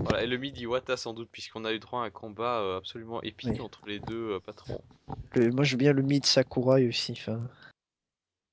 [0.00, 2.60] Voilà, et le Mi dit Wata sans doute, puisqu'on a eu droit à un combat
[2.60, 4.80] euh, absolument épique entre les deux euh, patrons.
[5.36, 7.20] moi, je veux bien le Mi de Sakurai aussi.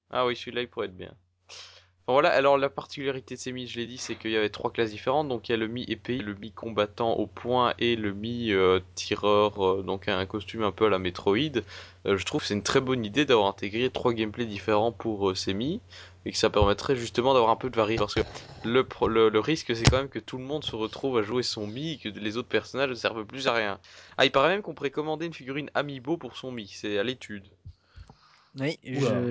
[0.09, 1.15] Ah oui, celui-là, il pourrait être bien
[2.07, 4.91] voilà, alors la particularité de ces je l'ai dit, c'est qu'il y avait trois classes
[4.91, 5.29] différentes.
[5.29, 8.51] Donc il y a le mi épée, le mi combattant au point et le mi
[8.51, 11.61] euh, tireur, euh, donc un costume un peu à la Metroid.
[12.05, 15.35] Euh, je trouve que c'est une très bonne idée d'avoir intégré trois gameplays différents pour
[15.37, 15.79] ces mi
[16.25, 17.99] et que ça permettrait justement d'avoir un peu de variété.
[17.99, 18.21] Parce que
[18.65, 18.85] le,
[19.29, 21.93] le, risque, c'est quand même que tout le monde se retrouve à jouer son mi
[21.93, 23.79] et que les autres personnages ne servent plus à rien.
[24.17, 27.03] Ah, il paraît même qu'on pourrait commander une figurine Amiibo pour son mi, c'est à
[27.03, 27.45] l'étude.
[28.59, 28.77] Oui,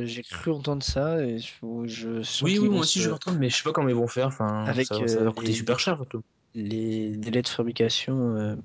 [0.04, 1.24] j'ai cru entendre ça.
[1.24, 4.08] Et je, oui, oui, moi aussi je l'entends, mais je sais pas comment ils vont
[4.08, 4.26] faire.
[4.26, 6.22] Enfin, Avec, ça, va euh, coûter super cher surtout.
[6.54, 8.36] Les délais de fabrication.
[8.36, 8.56] Euh,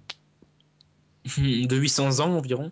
[1.37, 2.71] de 800 ans environ.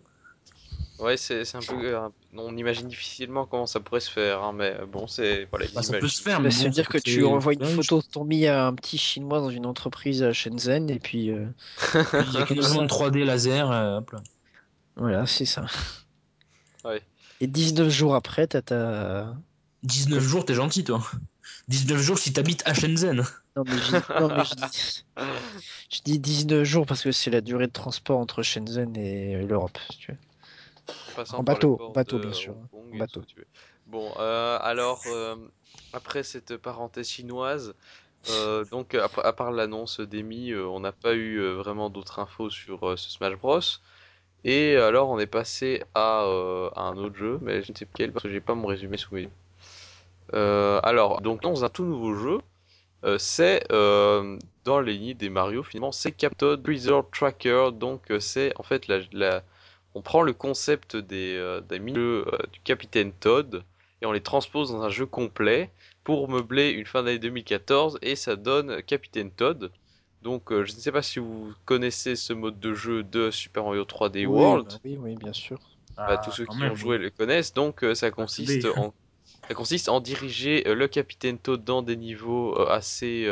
[0.98, 1.94] Ouais, c'est un peu.
[1.94, 5.46] Euh, on imagine difficilement comment ça pourrait se faire, hein, mais bon, c'est.
[5.50, 6.50] Voilà, bah, ça peut se faire, mais.
[6.50, 9.40] Ça veut dire que tu envoies une photo de ton mi à un petit chinois
[9.40, 11.30] dans une entreprise à Shenzhen, et puis.
[11.30, 11.46] Euh...
[11.94, 13.68] Il y a 3D laser,
[13.98, 14.22] hop là.
[14.96, 15.66] Voilà, c'est ça.
[16.84, 17.02] Ouais.
[17.40, 19.34] Et 19 jours après, t'as ta.
[19.82, 21.02] 19 jours, t'es gentil, toi.
[21.68, 23.24] 19 jours si t'habites à Shenzhen.
[23.56, 25.04] Non, mais, non, mais je, dis...
[25.90, 29.78] je dis 19 jours parce que c'est la durée de transport entre Shenzhen et l'Europe.
[29.98, 30.18] tu veux.
[31.32, 32.54] En bateau, bateau bien sûr.
[32.72, 33.22] En bateau.
[33.86, 35.36] Bon, euh, alors, euh,
[35.92, 37.74] après cette parenthèse chinoise,
[38.30, 42.98] euh, donc à, à part l'annonce d'Emi, on n'a pas eu vraiment d'autres infos sur
[42.98, 43.60] ce Smash Bros.
[44.46, 46.20] Et alors on est passé à,
[46.76, 48.68] à, un autre jeu, mais je ne sais plus quel parce que j'ai pas mon
[48.68, 49.30] résumé sous mes yeux.
[50.32, 52.38] alors, donc dans un tout nouveau jeu,
[53.18, 58.86] c'est dans les lignes des Mario finalement, c'est Captain Resort Tracker, donc c'est en fait
[59.94, 63.64] on prend le concept des, des milieux du Capitaine Todd
[64.00, 65.70] et on les transpose dans un jeu complet
[66.04, 69.72] pour meubler une fin d'année 2014 et ça donne Capitaine Todd.
[70.22, 73.64] Donc euh, je ne sais pas si vous connaissez ce mode de jeu de Super
[73.64, 74.68] Mario 3D World.
[74.68, 75.58] Bah oui, oui, bien sûr.
[75.96, 77.54] Bah, ah, tous ceux qui ont joué le connaissent.
[77.54, 78.92] Donc euh, ça consiste en
[79.48, 83.28] ça consiste en diriger euh, le Capitaine Todd dans des niveaux assez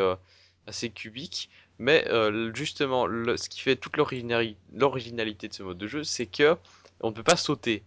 [0.67, 1.51] assez cubiques.
[1.79, 2.07] Mais
[2.55, 6.57] justement, ce qui fait toute l'originalité de ce mode de jeu, c'est que
[7.01, 7.83] on ne peut pas sauter.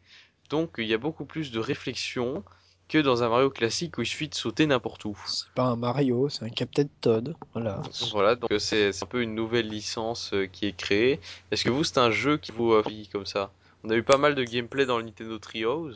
[0.49, 2.43] Donc il y a beaucoup plus de réflexion
[2.87, 5.17] que dans un Mario classique où il suffit de sauter n'importe où.
[5.25, 7.35] C'est pas un Mario, c'est un Captain Todd.
[7.53, 7.81] Voilà.
[8.11, 11.19] Voilà, donc euh, c'est un peu une nouvelle licence euh, qui est créée.
[11.51, 13.51] Est-ce que vous, c'est un jeu qui vous vie comme ça?
[13.83, 15.91] On a eu pas mal de gameplay dans le Nintendo Trios.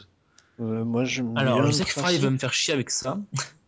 [0.61, 3.17] Euh, moi, je Alors, je sais que Fry va me faire chier avec ça.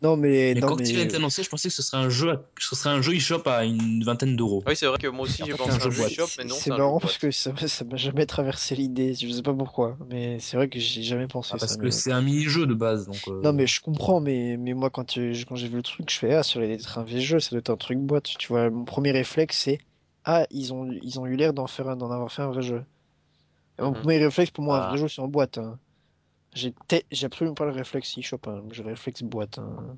[0.04, 2.76] Non, mais, quand il a été annoncé, je pensais que ce serait un jeu, ce
[2.76, 4.62] serait un jeu eShop à une vingtaine d'euros.
[4.68, 6.56] Oui, c'est vrai que moi aussi j'ai pensé à un jeu eShop, mais non.
[6.56, 9.16] C'est marrant parce que ça, ça m'a jamais traversé l'idée.
[9.16, 11.78] Je sais pas pourquoi, mais c'est vrai que j'ai jamais pensé ah, parce ça.
[11.78, 13.22] Parce que c'est un mini-jeu de base, donc.
[13.28, 13.42] Euh.
[13.42, 16.34] Non, mais je comprends, mais, mais moi quand, quand j'ai vu le truc, je fais
[16.34, 18.30] ah sur les trains jeux, ça doit être un truc boîte.
[18.38, 19.80] Tu vois, mon premier réflexe c'est
[20.26, 22.84] ah ils ont ils ont eu l'air d'en faire d'en avoir fait un vrai jeu.
[23.80, 23.96] mon mhm.
[23.96, 24.90] premier réflexe pour moi un ah.
[24.90, 25.58] vrai jeu c'est en boîte.
[25.58, 25.80] Hein.
[26.56, 28.64] J'ai absolument pas le réflexe eShop, hein.
[28.72, 29.58] j'ai le réflexe boîte.
[29.58, 29.98] Hein.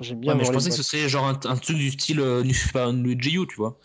[0.00, 0.34] J'aime bien.
[0.34, 3.78] mais je pensais que ce serait genre un, truc du style euh, GU, tu vois.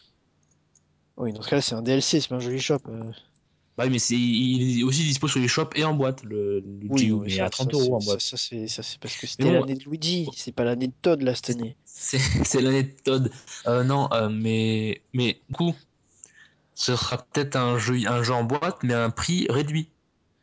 [1.18, 2.80] Oui, dans ce cas-là, c'est un DLC, c'est pas un jeu eShop.
[2.88, 3.12] Euh.
[3.78, 6.88] Bah oui, mais c'est, il est aussi dispo sur eShop et en boîte, le, le
[6.90, 8.22] oui, GU, mais à 30 euros en boîte.
[8.22, 11.22] Ça, c'est, ça, c'est parce que c'était l'année de Luigi, c'est pas l'année de Todd
[11.22, 11.76] là cette année.
[11.86, 13.32] C'est, l'année de Todd.
[13.68, 15.74] Euh, non, euh, mais, mais du coup,
[16.74, 19.90] ce sera peut-être un jeu, un jeu en boîte, mais à un prix réduit.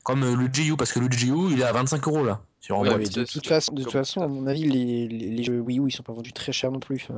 [0.02, 2.40] Comme euh, le GU, parce que le GU, il est à 25 euros là.
[2.60, 5.88] Sur de, toute façon, de toute façon, à mon avis, les, les, jeux Wii U,
[5.88, 7.08] ils sont pas vendus très cher non plus.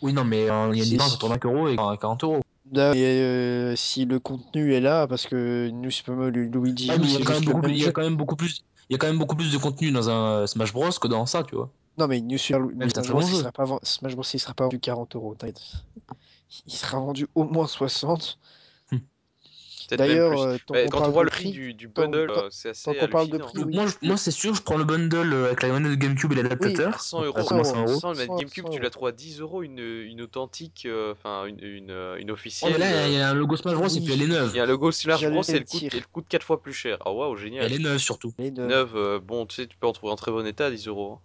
[0.00, 2.40] Oui, non, mais euh, il y a une différence entre 20 euros et 40 euros.
[2.74, 6.88] Euh, si le contenu est là, parce que nous, c'est pas mal, Luigi.
[6.90, 8.64] Ah, il y, a quand même beaucoup plus.
[8.88, 11.26] Il y a quand même beaucoup plus de contenu dans un Smash Bros que dans
[11.26, 11.70] ça, tu vois.
[11.98, 14.80] Non, mais New Super Smash Bros, il sera pas, Smash Bros, il sera pas vendu
[14.80, 15.36] 40 euros.
[16.66, 18.38] Il sera vendu au moins 60.
[19.90, 20.56] D'ailleurs, euh,
[20.90, 23.64] quand on voit le prix du, du bundle, euh, c'est assez on parle de prix,
[23.64, 26.36] Moi, moi c'est sûr, je prends le bundle euh, avec la manette de GameCube et
[26.36, 27.00] l'adaptateur.
[27.00, 27.42] 100 euros.
[27.42, 28.00] 100 euros.
[28.00, 32.16] 100 la GameCube, tu la trouves à 10 euros, une, une authentique, enfin, une, une,
[32.18, 32.72] une, officielle.
[32.74, 34.50] Oh, là, il y a un logo Smash Bros et puis elle est neuve.
[34.54, 36.72] Il y a un logo Smash Bros et elle coûte, elle coûte 4 fois plus
[36.72, 36.98] cher.
[37.04, 37.66] Ah, waouh, génial.
[37.66, 38.32] Elle est neuve surtout.
[38.38, 41.12] Neuve, bon, tu sais, tu peux en trouver en très bon état à 10 euros.
[41.14, 41.20] Hein.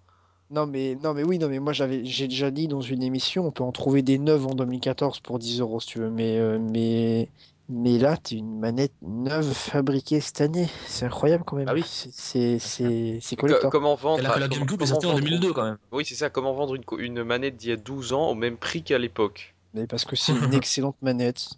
[0.52, 3.47] Non mais non mais oui non mais moi j'avais j'ai déjà dit dans une émission
[3.47, 6.60] on peut en trouver des neuves en 2014 pour 10 euros si tu veux mais
[6.60, 7.30] mais
[7.69, 10.67] mais là, tu une manette neuve fabriquée cette année.
[10.88, 11.67] C'est incroyable quand même.
[11.69, 11.84] Ah oui.
[11.86, 13.71] C'est c'est collector.
[13.71, 15.78] Comment vendre la GameCube est sortie en 2002 quand même.
[15.91, 16.30] Oui, c'est ça.
[16.30, 19.56] Comment vendre une, une manette d'il y a 12 ans au même prix qu'à l'époque?
[19.74, 21.50] Mais parce que c'est une excellente manette.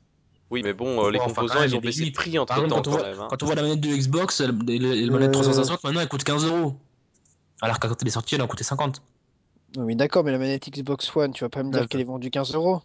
[0.52, 3.20] Oui, mais bon, euh, les composants, ils ont baissé de prix entre temps quand, même.
[3.20, 3.28] Hein.
[3.30, 6.76] Quand on voit la manette de Xbox, la, manette 360, maintenant, elle coûte 15 euros.
[7.60, 9.02] Alors que quand elle est sortie, elle a coûté 50.
[9.78, 12.30] Oui, d'accord, mais la manette Xbox One, tu vas pas me dire qu'elle est vendue
[12.30, 12.84] 15 euros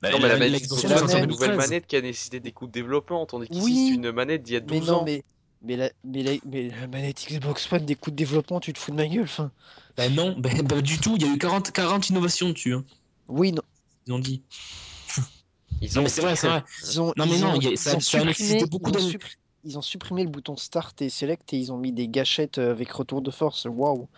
[0.00, 2.72] bah, non, mais la, manette, c'est une nouvelle manette qui a nécessité des coûts de
[2.72, 5.04] développement, tandis qu'ici oui, c'est une manette d'il y a 12 mais non, ans.
[5.04, 5.24] Mais,
[5.62, 8.78] mais, la, mais, la, mais la manette Xbox One, des coûts de développement, tu te
[8.78, 9.50] fous de ma gueule, fin.
[9.96, 12.74] Bah non, bah, bah, du tout, il y a eu 40, 40 innovations dessus.
[12.74, 12.84] Hein.
[13.26, 13.62] Oui, non.
[14.06, 14.42] Ils ont dit.
[15.80, 16.62] Ils non, mais c'est vrai, c'est vrai.
[16.82, 19.00] Ils ont, non, mais non, ont, ça, ça a nécessité beaucoup de.
[19.64, 22.70] Ils ont supprimé le bouton Start et Select et ils ont mis des gâchettes euh,
[22.70, 23.66] avec retour de force.
[23.68, 24.08] Waouh!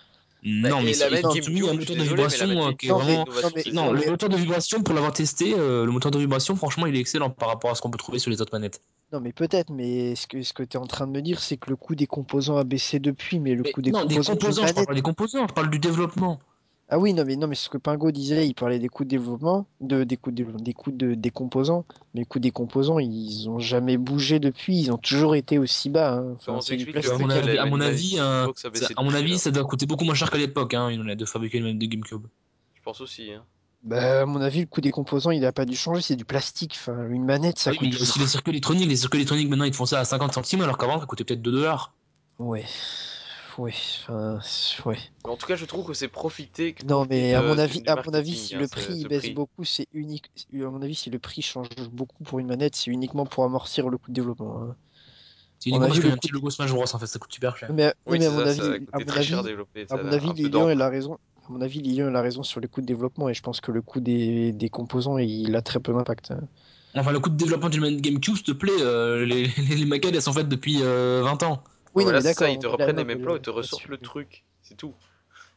[0.42, 3.24] Non, mais même GameCube, un moteur de vibration qui est vraiment.
[3.72, 6.96] Non, le moteur de vibration, pour l'avoir testé, euh, le moteur de vibration, franchement, il
[6.96, 8.80] est excellent par rapport à ce qu'on peut trouver sur les autres manettes.
[9.12, 11.40] Non, mais peut-être, mais ce que, ce que tu es en train de me dire,
[11.40, 14.20] c'est que le coût des composants a baissé depuis, mais le coût des non, composants.
[14.20, 16.40] Des composants, je parle pas des composants, je parle du développement.
[16.92, 19.08] Ah oui, non, mais, non, mais ce que Pingo disait, il parlait des coûts de
[19.08, 21.84] développement, de, des coûts, de, des coûts de, des composants.
[22.14, 25.88] Mais les coûts des composants, ils ont jamais bougé depuis, ils ont toujours été aussi
[25.88, 26.14] bas.
[26.14, 26.36] Hein.
[26.36, 30.16] Enfin, à mon avis, à mon avis, à mon avis ça doit coûter beaucoup moins
[30.16, 32.26] cher qu'à l'époque, hein, de fabriquer une manette de GameCube.
[32.74, 33.30] Je pense aussi.
[33.30, 33.44] Hein.
[33.82, 36.24] Bah, à mon avis, le coût des composants, il n'a pas dû changer, c'est du
[36.24, 36.76] plastique.
[36.78, 37.88] Enfin, une manette, ça oui, coûte.
[37.92, 38.88] Mais aussi les circuits électroniques.
[38.88, 41.40] Les circuits électroniques, maintenant, ils font ça à 50 centimes, alors qu'avant, ça coûtait peut-être
[41.40, 41.94] 2 dollars.
[42.38, 42.64] Ouais.
[43.58, 44.40] Ouais, enfin,
[44.86, 44.98] ouais.
[45.24, 46.74] En tout cas, je trouve que c'est profiter.
[46.86, 50.30] Non, mais à mon avis, à mon avis, si le prix baisse beaucoup, c'est unique.
[50.54, 53.88] À mon avis, si le prix change beaucoup pour une manette, c'est uniquement pour amortir
[53.88, 54.62] le coût de développement.
[54.62, 54.76] Hein.
[55.58, 56.84] C'est uniquement parce qu'il y a un petit logo Smash Bros.
[56.92, 57.70] En fait, ça coûte super cher.
[57.72, 58.60] Mais, oui, à mon avis,
[58.92, 59.34] à mon avis,
[59.90, 61.18] à mon avis, Lilian a raison.
[61.48, 63.72] À mon avis, Lilian a raison sur le coût de développement et je pense que
[63.72, 66.30] le coût des, des composants, il a très peu d'impact.
[66.30, 66.40] Hein.
[66.94, 70.14] Enfin, le coût de développement d'une manette GameCube, s'il te plaît, euh, les, les, maquettes,
[70.14, 71.62] elles sont faites depuis 20 euh, ans.
[71.94, 72.48] Oui, mais d'accord.
[72.48, 74.44] Ils te reprennent les mêmes plans et te ressortent le truc.
[74.62, 74.94] C'est tout.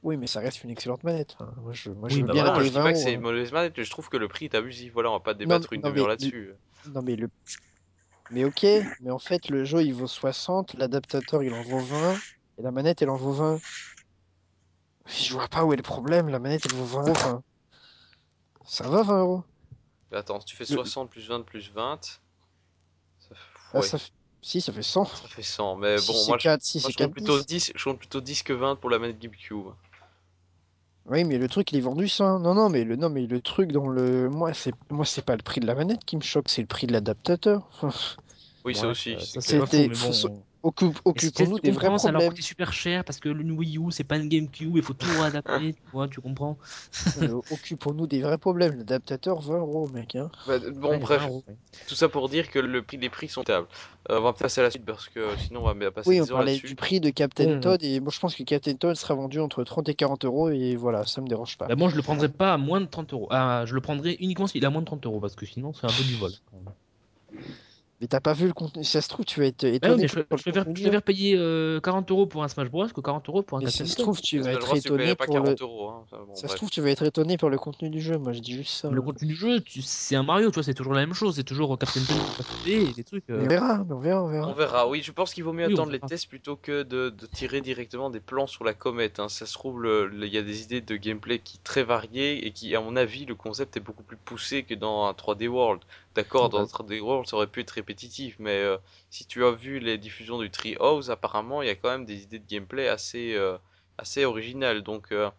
[0.03, 1.37] Oui, mais ça reste une excellente manette.
[1.61, 3.23] moi, je, moi, je bah bien la je dis pas que c'est une hein.
[3.23, 4.91] mauvaise manette, je trouve que le prix est abusif.
[4.91, 6.53] Voilà, on va pas débattre une demi-heure là-dessus.
[6.93, 7.29] Non, mais le.
[8.31, 8.65] Mais ok,
[9.01, 12.13] mais en fait, le jeu il vaut 60, l'adaptateur il en vaut 20,
[12.57, 13.59] et la manette elle en vaut 20.
[15.05, 17.41] Je vois pas où est le problème, la manette elle vaut 20.
[18.65, 19.43] Ça va 20 euros.
[20.11, 21.99] Attends, si tu fais 60 plus 20 plus 20.
[23.19, 23.35] Ça fait...
[23.73, 24.11] Ah, ça fait...
[24.43, 25.05] Si, ça fait 100.
[25.05, 27.97] Ça fait 100, mais bon, moi, 4, je, moi, je, compte plutôt 10, je compte
[27.97, 29.67] plutôt 10 que 20 pour la manette GameCube.
[31.05, 32.37] Oui, mais le truc, il est vendu ça.
[32.39, 34.29] Non, non, mais le, non, mais le truc dans le.
[34.29, 36.67] Moi, c'est moi c'est pas le prix de la manette qui me choque, c'est le
[36.67, 37.69] prix de l'adaptateur.
[38.65, 39.15] oui, ça aussi.
[39.19, 39.89] C'était.
[40.63, 41.99] Occupons-nous des vrais problèmes.
[41.99, 44.81] Ça leur coûtait super cher parce que le Wii U, c'est pas une GameCube, il
[44.81, 46.57] faut tout adapter, tu vois, tu comprends?
[47.51, 48.77] Occupons-nous des vrais problèmes.
[48.77, 50.15] L'adaptateur, 20 euros, mec.
[50.15, 50.31] Hein.
[50.47, 51.27] Bah, bon, bref.
[51.87, 53.67] Tout ça pour dire que le prix des prix sont tables.
[54.09, 56.27] Euh, on va passer à la suite parce que sinon on va passer Oui, on
[56.27, 59.39] parlait du prix de Captain Todd et moi je pense que Captain Todd sera vendu
[59.39, 61.67] entre 30 et 40 euros et voilà, ça me dérange pas.
[61.67, 63.27] Bah, moi je le prendrais pas à moins de 30 euros.
[63.31, 65.73] Ah, je le prendrais uniquement s'il est à moins de 30 euros parce que sinon
[65.73, 66.31] c'est un peu du vol.
[68.01, 70.07] Mais t'as pas vu le contenu, ça se trouve, tu vas être étonné.
[70.07, 71.37] je, préfère, payer
[71.81, 74.39] 40 euros pour un Smash Bros que 40 euros pour un Ça se trouve, tu
[74.39, 75.51] vas être étonné pour le...
[75.51, 76.03] Hein.
[76.33, 78.17] ça se trouve, tu vas être étonné par le contenu du jeu.
[78.17, 78.89] Moi, je dis juste ça.
[78.89, 81.35] Le contenu du jeu, c'est un Mario, tu vois, c'est toujours la même chose.
[81.35, 83.29] C'est toujours Captain Toad et des trucs.
[83.29, 83.41] Euh.
[83.43, 84.47] On verra, on verra, on verra.
[84.49, 84.87] On verra.
[84.87, 88.19] Oui, je pense qu'il vaut mieux attendre les tests plutôt que de, tirer directement des
[88.19, 89.19] plans sur la comète.
[89.19, 89.29] Hein.
[89.29, 92.75] Ça se trouve, il y a des idées de gameplay qui très variées et qui,
[92.75, 95.81] à mon avis, le concept est beaucoup plus poussé que dans un 3D World.
[96.15, 98.77] D'accord, dans des World, ça aurait pu être répétitif, mais euh,
[99.09, 102.21] si tu as vu les diffusions du Treehouse, apparemment, il y a quand même des
[102.23, 103.57] idées de gameplay assez, euh,
[103.97, 104.83] assez originales.
[104.83, 105.31] Donc, euh,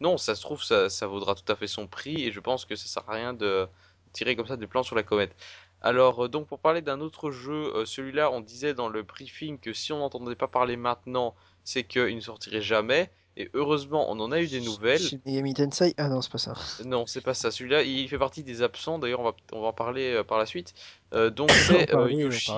[0.00, 2.64] non, ça se trouve, ça, ça, vaudra tout à fait son prix, et je pense
[2.64, 3.68] que ça sert à rien de
[4.14, 5.36] tirer comme ça des plans sur la comète.
[5.82, 9.92] Alors, donc, pour parler d'un autre jeu, celui-là, on disait dans le briefing que si
[9.92, 13.10] on n'entendait pas parler maintenant, c'est qu'il ne sortirait jamais.
[13.36, 15.00] Et heureusement, on en a eu des nouvelles.
[15.24, 16.54] Megami Tensei Ah non, c'est pas ça.
[16.84, 17.50] Non, c'est pas ça.
[17.50, 18.98] Celui-là, il fait partie des absents.
[18.98, 20.74] D'ailleurs, on va, on va en parler euh, par la suite.
[21.14, 22.50] Euh, donc, c'est euh, Yoshi.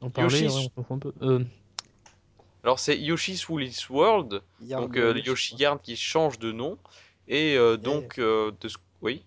[0.00, 1.12] On parlait, on un peu.
[1.22, 1.44] Euh.
[2.62, 4.40] Alors, c'est Yoshi's Woolly's World.
[4.60, 6.78] donc, Yoshi Yarn qui change de nom.
[7.26, 8.54] Et donc, de...
[9.02, 9.24] oui.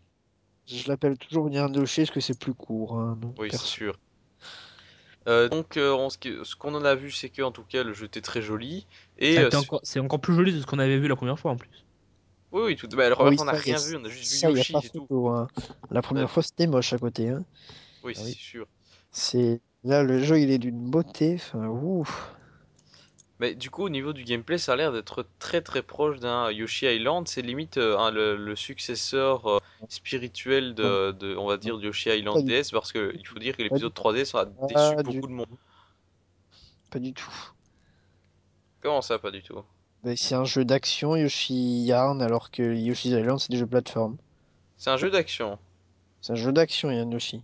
[0.65, 2.97] Je l'appelle toujours Yarn Yoshi parce que c'est plus court.
[2.97, 3.97] Hein, oui, c'est sûr.
[5.27, 8.05] Euh, donc, euh, ce qu'on en a vu, c'est que en tout cas, le jeu
[8.05, 8.85] était très joli.
[9.19, 9.49] Et euh,
[9.83, 11.85] c'est encore, plus joli de ce qu'on avait vu la première fois en plus.
[12.51, 12.87] Oui, oui, tout.
[12.87, 15.29] Bah, alors, on n'a rien vu, on a juste vu Yoshi et tout.
[15.29, 15.47] Hein.
[15.91, 17.29] La première fois, c'était moche à côté.
[17.29, 17.43] Hein.
[18.03, 18.67] Oui, ah c'est sûr.
[19.11, 21.35] C'est là, le jeu, il est d'une beauté.
[21.35, 22.33] Enfin, ouf.
[23.39, 26.51] Mais du coup, au niveau du gameplay, ça a l'air d'être très très proche d'un
[26.51, 27.27] Yoshi Island.
[27.27, 32.71] C'est limite euh, le, successeur euh, spirituel de, on va dire, de Yoshi Island DS,
[32.71, 35.47] parce qu'il faut dire que l'épisode 3D a déçu beaucoup de monde.
[36.91, 37.52] Pas du tout.
[38.83, 39.63] Comment ça, pas du tout?
[40.17, 44.17] C'est un jeu d'action, Yoshi Yarn, alors que Yoshi's Island, c'est des jeux de plateforme.
[44.77, 45.57] C'est un jeu d'action?
[46.21, 47.41] C'est un jeu d'action, Yann Yoshi.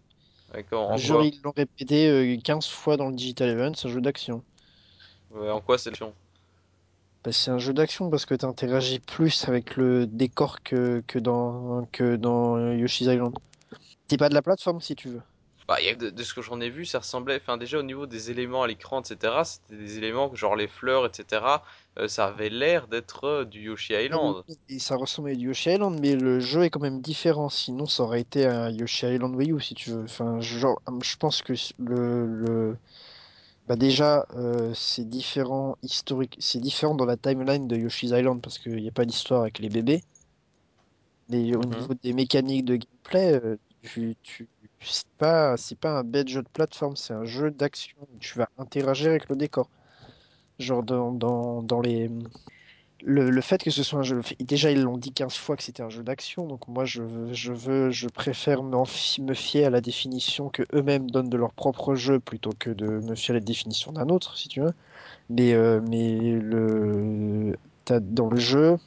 [0.53, 0.97] D'accord.
[0.97, 4.43] jeu, ils l'ont répété 15 euh, fois dans le Digital Event, c'est un jeu d'action
[5.35, 6.13] en quoi c'est l'action?
[7.23, 11.19] Bah, C'est un jeu d'action parce que tu interagis plus avec le décor que, que,
[11.19, 13.35] dans, que dans Yoshi's Island.
[14.07, 15.21] T'es pas de la plateforme si tu veux.
[15.69, 18.63] Bah, de, ce que j'en ai vu, ça ressemblait, enfin déjà au niveau des éléments
[18.63, 19.33] à l'écran, etc.
[19.43, 21.43] C'était des éléments genre les fleurs, etc.
[21.99, 24.43] Euh, ça avait l'air d'être euh, du Yoshi Island.
[24.67, 27.49] Et ça ressemblait à du Yoshi Island, mais le jeu est quand même différent.
[27.49, 30.05] Sinon, ça aurait été un Yoshi Island Wii U si tu veux.
[30.05, 32.77] Enfin, genre, je pense que le, le
[33.67, 38.57] bah déjà, euh, c'est différent historique, c'est différent dans la timeline de Yoshi's Island parce
[38.57, 40.03] qu'il n'y a pas d'histoire avec les bébés.
[41.29, 41.75] Mais au mhm.
[41.75, 43.39] niveau des mécaniques de gameplay,
[43.83, 44.47] tu, tu
[44.81, 49.29] c'est pas, un bête jeu de plateforme, c'est un jeu d'action tu vas interagir avec
[49.29, 49.69] le décor.
[50.59, 51.11] Genre dans,
[51.61, 52.09] dans, les,
[53.03, 54.21] le, fait que ce soit un jeu.
[54.39, 57.91] Déjà, ils l'ont dit 15 fois que c'était un jeu d'action, donc moi, je, veux,
[57.91, 62.51] je préfère me fier à la définition que eux-mêmes donnent de leur propre jeu plutôt
[62.57, 64.73] que de me fier à la définition d'un autre, si tu veux.
[65.29, 67.57] Mais, euh, le,
[67.99, 68.77] dans le jeu,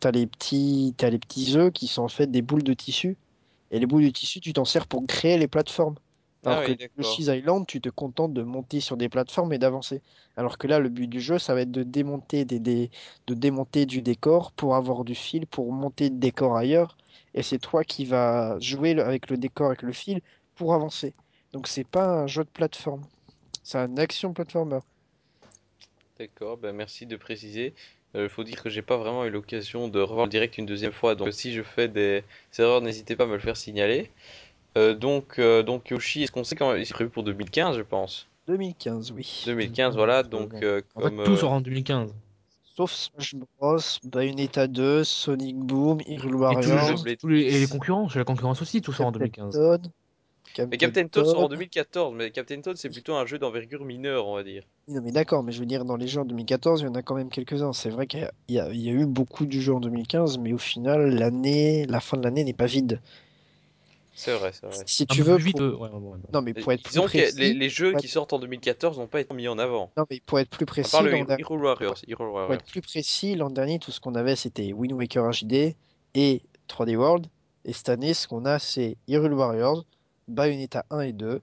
[0.00, 2.74] tu as, les petits, as les petits œufs qui sont en fait des boules de
[2.74, 3.16] tissu.
[3.70, 5.96] Et les boules de tissu, tu t'en sers pour créer les plateformes.
[6.44, 6.96] Alors Ah que oui, d'accord.
[6.98, 10.02] Yoshi's Island, tu te contentes de monter sur des plateformes et d'avancer.
[10.36, 12.90] Alors que là, le but du jeu, ça va être de démonter des, des-
[13.26, 16.96] de démonter du décor pour avoir du fil, pour monter le décor ailleurs.
[17.34, 20.20] Et c'est toi qui vas jouer le- avec le décor, avec le fil,
[20.54, 21.14] pour avancer.
[21.52, 23.06] Donc c'est pas un jeu de plateforme.
[23.62, 24.80] C'est un action platformer.
[26.18, 27.74] D'accord, ben merci de préciser.
[28.14, 30.92] Il faut dire que j'ai pas vraiment eu l'occasion de revoir le direct une deuxième
[30.92, 32.24] fois, donc si je fais des
[32.58, 34.10] erreurs, n'hésitez pas à me le faire signaler.
[34.78, 38.28] Euh, donc, euh, donc Yoshi, est-ce qu'on sait quand c'est prévu pour 2015, je pense?
[38.48, 39.42] 2015, oui.
[39.46, 42.14] 2015, voilà, donc euh, En fait, comme tout euh, sort en 2015.
[42.76, 47.66] Sauf Smash Bros, Bayonetta 2, Sonic Boom, Hyrule Et tous les Warriors, tous les, et
[47.66, 49.90] concurrents, la concurrence aussi, tout sort en Captain 2015.
[50.58, 51.50] Mais Captain Toad sort en Toad.
[51.52, 54.64] 2014, mais Captain Toad c'est plutôt un jeu d'envergure mineure, on va dire.
[54.88, 56.94] Non mais d'accord, mais je veux dire, dans les jeux en 2014, il y en
[56.94, 57.72] a quand même quelques-uns.
[57.72, 61.14] C'est vrai qu'il y a, y eu beaucoup de jeux en 2015, mais au final,
[61.14, 63.00] l'année, la fin de l'année n'est pas vide.
[64.12, 64.84] C'est vrai, c'est vrai.
[64.86, 65.56] Si Un tu veux, vite.
[65.56, 65.62] pour...
[65.62, 68.08] euh, ouais, ouais, non mais pour être plus Disons que précis, les, les jeux qui
[68.08, 69.92] sortent en 2014 n'ont pas été mis en avant.
[69.96, 71.26] non mais pour être plus précis, Warriors,
[72.16, 75.74] pour être plus précis, l'an dernier, tout ce qu'on avait, c'était Wind Waker HD
[76.14, 77.26] et 3D World.
[77.64, 79.84] Et cette année, ce qu'on a, c'est Hyrule Warriors,
[80.30, 81.42] Bayonetta 1 et 2,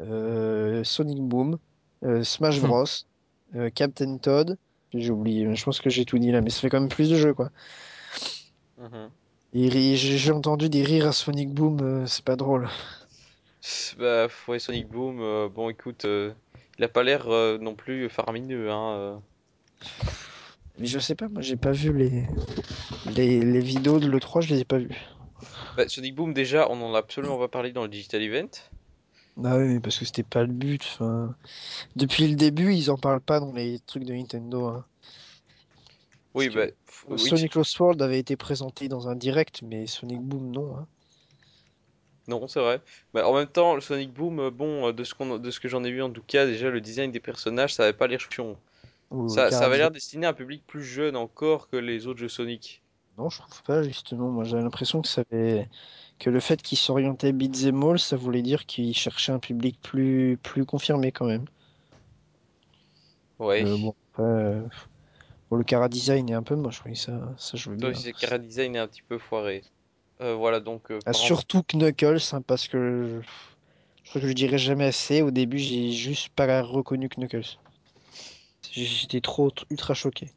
[0.00, 1.58] euh, Sonic Boom,
[2.04, 2.66] euh, Smash Hmm.
[2.66, 2.84] Bros,
[3.56, 4.58] euh, Captain Toad.
[4.94, 7.10] J'ai oublié, je pense que j'ai tout dit là, mais ça fait quand même plus
[7.10, 7.50] de jeux, quoi.
[8.78, 9.10] Mhm.
[9.54, 12.68] J'ai entendu des rires à Sonic Boom, c'est pas drôle.
[13.98, 17.26] Bah, ouais, Sonic Boom, bon écoute, il a pas l'air
[17.60, 19.22] non plus faramineux, hein.
[20.78, 22.24] Mais je sais pas, moi j'ai pas vu les...
[23.06, 24.96] les les vidéos de l'E3, je les ai pas vues.
[25.76, 28.50] Bah, Sonic Boom, déjà, on en a absolument pas parlé dans le Digital Event.
[29.44, 30.98] Ah oui, mais parce que c'était pas le but.
[31.96, 34.66] Depuis le début, ils en parlent pas dans les trucs de Nintendo.
[34.66, 34.84] hein.
[36.34, 36.66] Oui, bah,
[37.08, 40.76] oui, Sonic Lost World avait été présenté dans un direct, mais Sonic Boom, non.
[40.76, 40.86] hein.
[42.28, 42.80] non, c'est vrai.
[43.14, 45.60] Bah, en même temps, le Sonic Boom, euh, bon, euh, de ce qu'on, de ce
[45.60, 48.06] que j'en ai vu en tout cas, déjà, le design des personnages, ça avait pas
[48.06, 48.56] l'air chiant.
[49.26, 52.28] Ça, ça avait l'air destiné à un public plus jeune encore que les autres jeux
[52.28, 52.81] Sonic.
[53.18, 54.28] Non, je trouve pas, justement.
[54.30, 55.68] Moi, j'avais l'impression que ça avait...
[56.18, 60.38] que le fait qu'ils s'orientaient beat'em all, ça voulait dire qu'ils cherchaient un public plus,
[60.42, 61.44] plus confirmé quand même.
[63.38, 63.64] Ouais.
[63.64, 64.62] Euh, bon, après, euh,
[65.50, 67.90] bon, le Cara Design est un peu moche, oui, ça, ça je veux Toi bien.
[67.90, 69.62] aussi, le Cara Design est un petit peu foiré.
[70.20, 73.22] Euh, voilà, donc, euh, Ah, par surtout Knuckles, hein, parce que
[74.04, 75.22] je crois que je dirais jamais assez.
[75.22, 77.58] Au début, j'ai juste pas reconnu Knuckles.
[78.72, 80.32] J'étais trop trop- ultra choqué.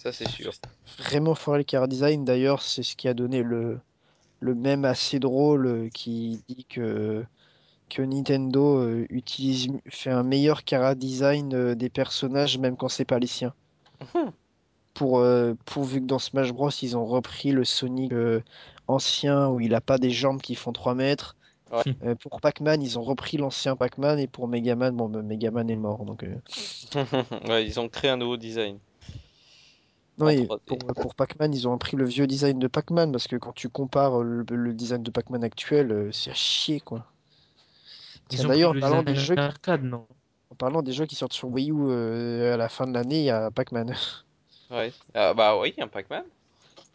[0.00, 0.52] Ça c'est sûr.
[0.98, 3.78] Vraiment fort le Cara Design, d'ailleurs, c'est ce qui a donné le,
[4.40, 7.24] le mème assez drôle euh, qui dit que,
[7.88, 13.04] que Nintendo euh, utilise, fait un meilleur Cara Design euh, des personnages, même quand c'est
[13.04, 13.54] pas les siens.
[14.94, 18.12] Pour, euh, pourvu que dans Smash Bros, ils ont repris le Sonic
[18.88, 21.36] ancien où il a pas des jambes qui font 3 mètres.
[21.70, 21.82] Ouais.
[22.02, 26.04] Euh, pour Pac-Man, ils ont repris l'ancien Pac-Man et pour Megaman, bon, Megaman est mort.
[26.04, 26.34] Donc, euh,
[27.48, 28.78] Ouais, ils ont créé un nouveau design.
[30.20, 30.60] Non, et 3D.
[30.66, 33.68] pour, pour Pac-Man, ils ont pris le vieux design de Pac-Man parce que quand tu
[33.68, 37.04] compares le, le design de Pac-Man actuel, euh, c'est à chier quoi.
[38.30, 40.06] D'ailleurs, en parlant des jeux, qui- arcade, non?
[40.50, 43.20] en parlant des jeux qui sortent sur Wii U euh, à la fin de l'année,
[43.20, 43.94] il y a Pac-Man.
[44.70, 44.92] Ouais.
[45.14, 46.22] Ah, bah oui, un Pac-Man.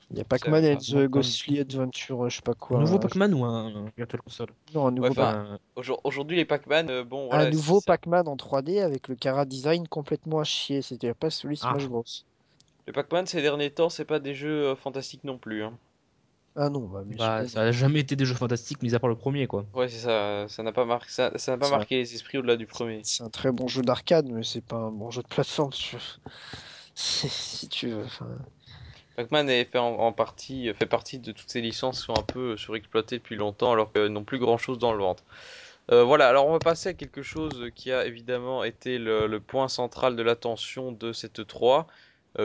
[0.10, 0.78] Il y a Pac-Man pas.
[0.82, 2.80] the Ghostly Adventure, je sais pas Un quoi.
[2.80, 4.48] nouveau un- Pac-Man ou un, Virtual Console?
[4.74, 8.30] Non, un nouveau Ouais, enfin, Pac- Aujourd- Aujourd'hui, les Pac-Man, euh, bon, un nouveau Pac-Man
[8.30, 10.82] en 3D avec le Cara Design complètement à chier.
[10.82, 11.72] C'était pas celui Ah.
[11.72, 12.06] Smash Bros.
[12.88, 15.64] Le Pac-Man, ces derniers temps, c'est pas des jeux euh, fantastiques non plus.
[15.64, 15.78] hein.
[16.56, 17.68] Ah non, bah, sûr bah, ça non.
[17.68, 19.66] a jamais été des jeux fantastiques, mis à part le premier, quoi.
[19.74, 20.46] Ouais, c'est ça.
[20.48, 23.02] Ça n'a pas marqué, ça, ça n'a pas marqué les esprits au-delà du premier.
[23.04, 25.74] C'est un très bon jeu d'arcade, mais c'est pas un bon jeu de plateforme.
[25.74, 26.02] si tu veux.
[26.96, 28.04] Si tu veux.
[28.06, 28.28] enfin.
[29.18, 32.24] Pac-Man est fait en, en partie, fait partie de toutes ces licences qui sont un
[32.24, 35.24] peu euh, surexploitées depuis longtemps, alors qu'elles n'ont plus grand-chose dans le ventre.
[35.92, 39.40] Euh, voilà, alors on va passer à quelque chose qui a évidemment été le, le
[39.40, 41.92] point central de l'attention de cette 3, euh,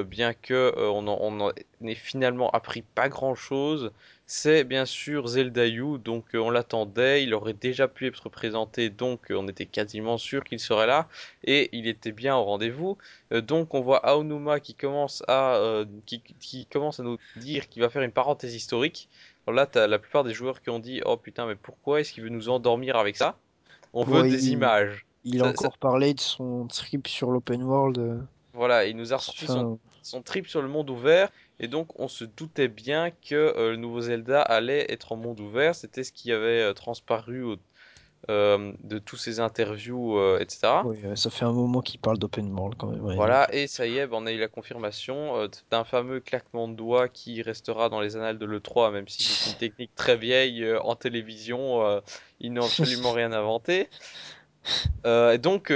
[0.02, 1.50] bien que euh, on en, on en
[1.86, 3.92] ait finalement appris pas grand-chose.
[4.26, 8.88] C'est bien sûr Zelda U, donc euh, on l'attendait, il aurait déjà pu être présenté,
[8.88, 11.08] donc euh, on était quasiment sûr qu'il serait là,
[11.42, 12.96] et il était bien au rendez-vous.
[13.32, 17.68] Euh, donc on voit Aonuma qui commence à euh, qui, qui commence à nous dire
[17.68, 19.08] qu'il va faire une parenthèse historique.
[19.48, 22.12] Alors là, t'as la plupart des joueurs qui ont dit oh putain mais pourquoi est-ce
[22.12, 23.36] qu'il veut nous endormir avec ça?
[23.92, 25.06] On veut des il- images.
[25.24, 28.24] Il a Ça- encore parlé de son trip sur l'open world.
[28.52, 31.98] Voilà, il nous a ressorti son, Enfin, son trip sur le monde ouvert et donc
[32.00, 35.74] on se doutait bien que euh, le nouveau Zelda allait être en monde ouvert.
[35.74, 37.56] C'était ce qui avait euh, transparu au-
[38.28, 40.84] euh, de tous ces interviews, etc.
[40.84, 43.00] Oui, ça fait un moment qu'il parle d'open world quand même.
[43.16, 46.74] Voilà, et ça y est, ben, on a eu la confirmation d'un fameux claquement de
[46.74, 50.66] doigts qui restera dans les annales de l'E3, même si c'est une technique très vieille
[50.82, 52.02] en télévision,
[52.40, 53.88] ils n'ont absolument rien inventé.
[55.04, 55.70] Et donc,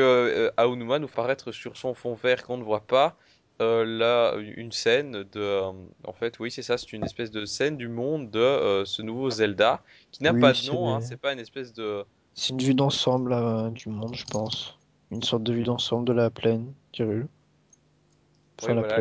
[0.56, 3.16] Aonuma nous paraître sur son fond vert qu'on ne voit pas,
[3.62, 5.70] euh, là une scène de euh,
[6.02, 9.00] en fait oui c'est ça c'est une espèce de scène du monde de euh, ce
[9.00, 9.80] nouveau Zelda
[10.10, 12.04] qui n'a pas de nom hein, c'est pas une espèce de
[12.34, 13.32] c'est une vue d'ensemble
[13.72, 14.76] du monde je pense.
[15.12, 17.28] Une sorte de vue d'ensemble de la plaine Kirul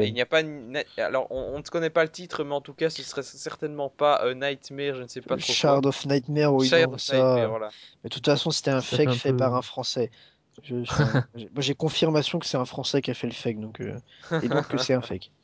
[0.02, 0.42] il n'y a pas
[0.98, 4.34] alors on, ne connaît pas le titre mais en tout cas ce serait certainement pas
[4.34, 7.16] Nightmare je ne sais pas trop Shard of Nightmare oui Shard ça...
[7.16, 7.70] Nightmare, voilà.
[8.04, 10.10] mais de toute façon c'était un fake fait par un français
[11.58, 13.98] j'ai confirmation que c'est un Français qui a fait le fake, donc, euh,
[14.42, 15.32] et donc que c'est un fake.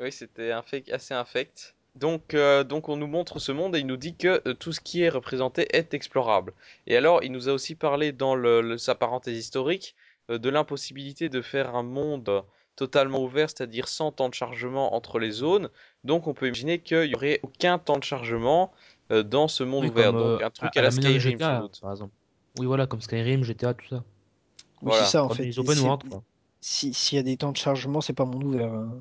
[0.00, 1.74] Oui, c'était un fake assez infect.
[1.96, 4.70] Donc, euh, donc on nous montre ce monde et il nous dit que euh, tout
[4.70, 6.52] ce qui est représenté est explorable.
[6.86, 9.96] Et alors, il nous a aussi parlé dans le, sa parenthèse historique
[10.28, 12.44] de l'impossibilité de faire un monde
[12.78, 15.68] totalement ouvert, c'est-à-dire sans temps de chargement entre les zones.
[16.04, 18.72] Donc on peut imaginer qu'il n'y aurait aucun temps de chargement
[19.10, 20.12] dans ce monde ouvert.
[20.12, 22.12] donc un truc à, la, Skyrim, par exemple.
[22.58, 24.04] Oui, voilà, comme Skyrim, GTA, tout ça.
[24.82, 25.50] Oui, c'est ça en fait.
[26.60, 28.72] S'il y a des temps de chargement, c'est pas mon ouvert.
[28.72, 29.00] Hein.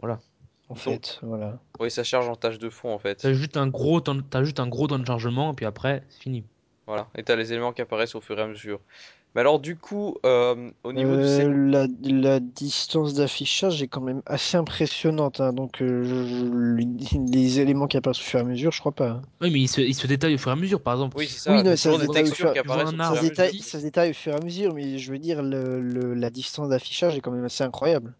[0.00, 0.20] Voilà.
[0.68, 1.58] En fait, voilà.
[1.80, 3.14] Oui, ça charge en tâche de fond en fait.
[3.16, 6.04] T'as juste un gros temps, as juste un gros temps de chargement, et puis après,
[6.10, 6.44] c'est fini.
[6.86, 7.08] Voilà.
[7.14, 8.80] Et t'as les éléments qui apparaissent au fur et à mesure.
[9.38, 14.00] Mais alors du coup, euh, au niveau du euh, la, la, distance d'affichage est quand
[14.00, 15.40] même assez impressionnante.
[15.40, 15.52] Hein.
[15.52, 16.76] donc euh,
[17.32, 19.10] les éléments qui apparaissent au fur et à mesure, je crois pas.
[19.10, 19.22] Hein.
[19.40, 21.16] Oui, mais ils se, se détaillent au fur et à mesure, par exemple.
[21.16, 21.52] Oui, c'est ça.
[21.52, 26.30] Oui, ça, se détaille au fur et à mesure, mais je veux dire, le, la
[26.30, 28.16] distance d'affichage est quand même assez incroyable.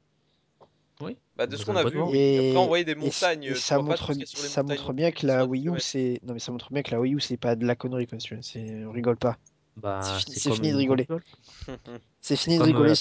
[1.00, 1.16] Oui.
[1.36, 2.50] Bah, de ce qu'on a vu, et...
[2.50, 3.56] après envoyer des montagnes.
[3.56, 6.82] ça montre, ça montre bien que la Wii U, c'est non mais ça montre bien
[6.82, 8.18] que la Wii U, c'est pas de la connerie, quoi.
[8.20, 9.36] C'est, on rigole pas.
[9.80, 11.06] Bah, c'est fini, de rigoler.
[12.20, 12.94] c'est fini de rigoler.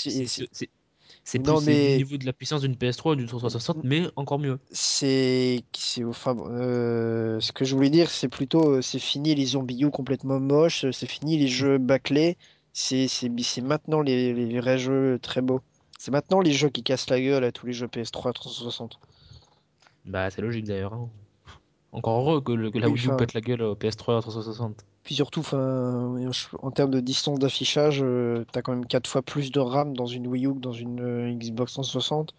[1.24, 1.98] C'est plus mais...
[1.98, 4.60] niveau de la puissance d'une PS3 ou d'une 360, mais encore mieux.
[4.72, 5.62] C'est,
[6.06, 10.40] enfin, euh, ce que je voulais dire, c'est plutôt, euh, c'est fini les zombies complètement
[10.40, 12.38] moches, c'est fini les jeux bâclés,
[12.72, 13.10] c'est,
[13.62, 15.60] maintenant les, les, vrais jeux très beaux.
[16.00, 19.00] C'est maintenant les jeux qui cassent la gueule à tous les jeux PS3 360.
[20.06, 20.94] Bah, c'est logique d'ailleurs.
[20.94, 21.10] Hein.
[21.92, 24.86] Encore heureux que, que la Wii U pète la gueule au PS3 360.
[25.08, 29.62] Puis surtout, en termes de distance d'affichage, euh, t'as quand même 4 fois plus de
[29.62, 32.36] RAM dans une Wii U que dans une euh, Xbox 360.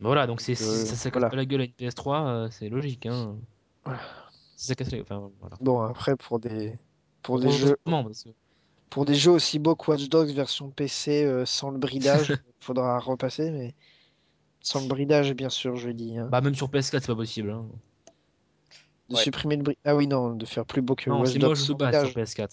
[0.00, 3.06] Voilà, donc c'est, si ça, casse pas la gueule à une PS3, euh, c'est logique.
[3.06, 3.36] Hein.
[4.56, 5.56] ça casse enfin, voilà.
[5.60, 6.76] Bon, après, pour des,
[7.22, 7.76] pour des jeux.
[8.90, 13.52] Pour des jeux aussi beaux que Watch Dogs version PC sans le bridage, faudra repasser,
[13.52, 13.76] mais
[14.60, 16.18] sans le bridage, bien sûr, je dis.
[16.18, 16.26] Hein.
[16.32, 17.50] Bah, même sur PS4, c'est pas possible.
[17.52, 17.64] Hein.
[19.12, 19.82] De supprimer le bridage.
[19.84, 21.56] Ah oui, non, de faire plus beau que non, Watch Dogs.
[21.56, 22.48] C'est moche de base sur PS4.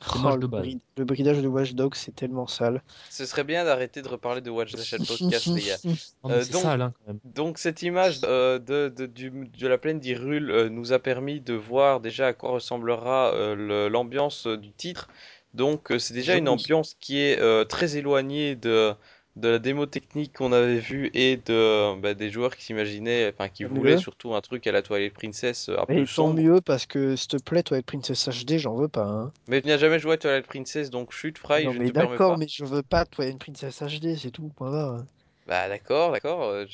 [0.00, 0.66] C'est moche oh, de base.
[0.96, 2.82] Le bridage de Watch Dogs, c'est tellement sale.
[3.10, 5.76] Ce serait bien d'arrêter de reparler de Watch Dogs podcast, les gars.
[6.24, 7.20] Euh, donc, sale, hein, quand même.
[7.24, 11.54] donc, cette image euh, de, de, de, la plaine d'Irul euh, nous a permis de
[11.54, 15.08] voir déjà à quoi ressemblera l'ambiance du titre.
[15.54, 18.94] Donc, c'est déjà une ambiance qui est très éloignée de
[19.36, 23.48] de la démo technique qu'on avait vue et de bah, des joueurs qui s'imaginaient, enfin
[23.48, 26.34] qui voulaient surtout un truc à la Twilight Princess euh, un peu sombre.
[26.34, 29.06] mieux parce que s'il te plaît Twilight Princess HD, j'en veux pas.
[29.06, 29.32] Hein.
[29.48, 32.36] Mais tu n'as jamais joué à Twilight Princess donc chute Fry, non, je mais d'accord,
[32.36, 34.50] mais je veux pas Twilight Princess HD, c'est tout.
[34.54, 35.04] Point barre.
[35.46, 36.64] Bah d'accord, d'accord, euh,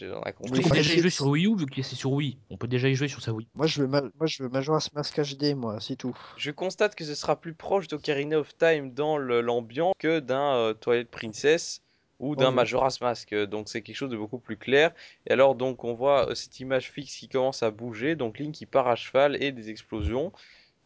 [0.40, 2.36] On peut déjà y jouer sur Wii U vu que c'est sur Wii.
[2.50, 3.48] On peut déjà y jouer sur sa Wii.
[3.54, 4.02] Moi je veux, ma...
[4.02, 6.16] moi, je veux Majora's Mask HD, moi, c'est tout.
[6.36, 10.74] Je constate que ce sera plus proche d'Ocarina of Time dans l'ambiance que d'un euh,
[10.74, 11.80] Twilight Princess
[12.19, 13.35] ou d'un Majora's Mask.
[13.35, 14.93] Donc c'est quelque chose de beaucoup plus clair.
[15.27, 18.55] Et alors donc on voit euh, cette image fixe qui commence à bouger, donc Link
[18.55, 20.33] qui part à cheval et des explosions.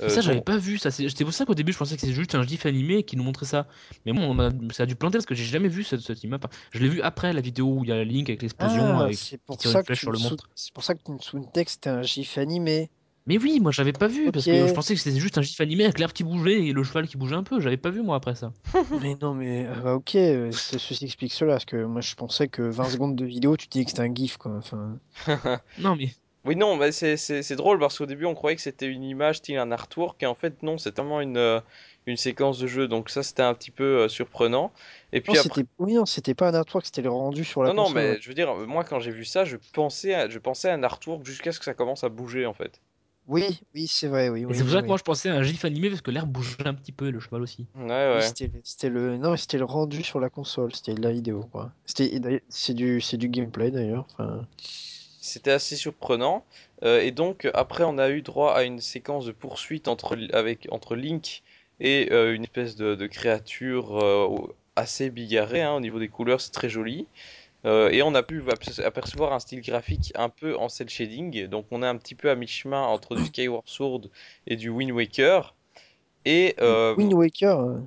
[0.00, 0.90] Euh, ça j'avais pas vu ça.
[0.90, 3.22] C'était pour ça qu'au début je pensais que c'était juste un gif animé qui nous
[3.22, 3.66] montrait ça.
[4.04, 4.36] Mais bon,
[4.72, 6.40] ça a dû planter parce que j'ai jamais vu cette, cette image.
[6.70, 9.00] Je l'ai vu après la vidéo où il y a Link avec l'explosion.
[9.00, 11.00] Ah, c'est pour, ça que C'est pour ça que
[11.52, 12.90] Text c'était un gif animé.
[13.26, 15.60] Mais oui, moi j'avais pas vu parce que je pensais que c'était juste un gif
[15.60, 17.60] animé avec l'air qui bougeait et le cheval qui bougeait un peu.
[17.60, 18.52] J'avais pas vu moi après ça.
[19.00, 22.48] mais non, mais euh, bah, ok, euh, ceci explique cela parce que moi je pensais
[22.48, 24.56] que 20 secondes de vidéo, tu dis que c'était un gif quoi.
[24.58, 24.98] Enfin...
[25.78, 26.08] non, mais.
[26.44, 29.58] Oui, non, mais c'est drôle parce qu'au début on croyait que c'était une image, style
[29.58, 31.60] un artwork, et en fait non, c'est tellement une, euh,
[32.06, 34.72] une séquence de jeu, donc ça c'était un petit peu surprenant.
[35.12, 35.64] Et puis après...
[35.78, 38.26] Oui, non, c'était pas un artwork, c'était le rendu sur la Non, non, mais je
[38.26, 41.24] veux dire, moi quand j'ai vu ça, je pensais à, je pensais à un artwork
[41.24, 42.80] jusqu'à ce que ça commence à bouger en fait.
[43.28, 44.28] Oui, oui, c'est vrai.
[44.28, 46.26] Oui, c'est pour ça que moi je pensais à un gif animé parce que l'air
[46.26, 47.66] bougeait un petit peu et le cheval aussi.
[47.76, 48.20] Ouais, ouais.
[48.64, 51.72] c'était le non, c'était le rendu sur la console, c'était la vidéo quoi.
[51.86, 54.06] C'était c'est du c'est du gameplay d'ailleurs.
[54.12, 54.46] Enfin...
[55.20, 56.44] C'était assez surprenant
[56.82, 60.66] euh, et donc après on a eu droit à une séquence de poursuite entre avec
[60.72, 61.42] entre Link
[61.78, 63.98] et une espèce de, créature
[64.76, 67.06] assez bigarrée hein, au niveau des couleurs, c'est très joli.
[67.64, 68.42] Et on a pu
[68.84, 72.30] apercevoir un style graphique un peu en cel shading, donc on est un petit peu
[72.30, 74.02] à mi-chemin entre du Skyward Sword
[74.46, 75.54] et du Wind Waker.
[76.24, 77.82] Et Wind Waker,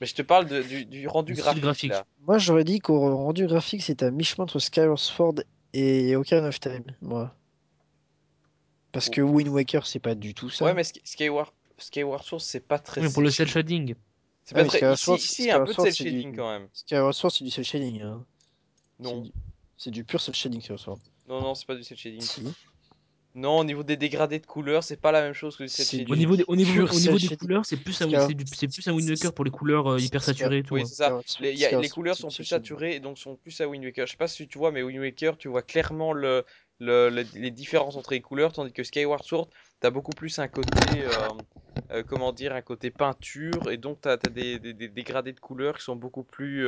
[0.00, 1.92] mais je te parle du, rendu graphique.
[2.26, 5.34] Moi, j'aurais dit qu'au rendu graphique, c'était à mi-chemin entre Skyward Sword
[5.72, 6.84] et Ocarina of Time.
[7.00, 7.34] Moi.
[8.92, 10.64] Parce que Wind Waker, c'est pas du tout ça.
[10.64, 13.00] Ouais, mais Skyward, Skyward Sword, c'est pas très.
[13.00, 13.94] Mais pour le cel shading.
[14.46, 14.94] C'est pas très.
[14.94, 16.68] Ici, ici un peu de cel shading quand même.
[16.72, 18.00] Skyward Sword, c'est du cel shading.
[18.00, 18.24] Hein.
[19.00, 19.24] Non.
[19.76, 20.04] C'est du...
[20.04, 21.00] pur cel shading, Skyward Sword.
[21.28, 22.22] Non, non, c'est pas du cel shading.
[23.34, 26.08] Non, au niveau des dégradés de couleurs, c'est pas la même chose que le shading.
[26.08, 28.08] Au niveau des, au niveau, au niveau des couleurs, c'est plus, un,
[28.54, 30.74] c'est plus un Wind Waker pour les couleurs euh, hyper saturées tout.
[30.74, 30.86] Oui, hein.
[30.86, 31.20] c'est ça.
[31.40, 34.06] Les, y a, les couleurs sont plus saturées et donc sont plus à Wind Waker.
[34.06, 36.44] Je sais pas si tu vois, mais Wind Waker, tu vois clairement le,
[36.78, 39.48] le, les différences entre les couleurs, tandis que Skyward Sword,
[39.80, 41.10] t'as beaucoup plus un côté, euh,
[41.90, 45.78] euh, comment dire, un côté peinture et donc t'as as des, des, dégradés de couleurs
[45.78, 46.66] qui sont beaucoup plus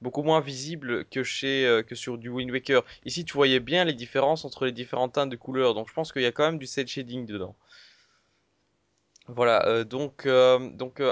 [0.00, 2.84] beaucoup moins visible que chez euh, que sur du Wind Waker.
[3.04, 6.12] Ici, tu voyais bien les différences entre les différentes teintes de couleurs, donc je pense
[6.12, 7.56] qu'il y a quand même du cel shading dedans.
[9.26, 11.02] Voilà, euh, donc euh, donc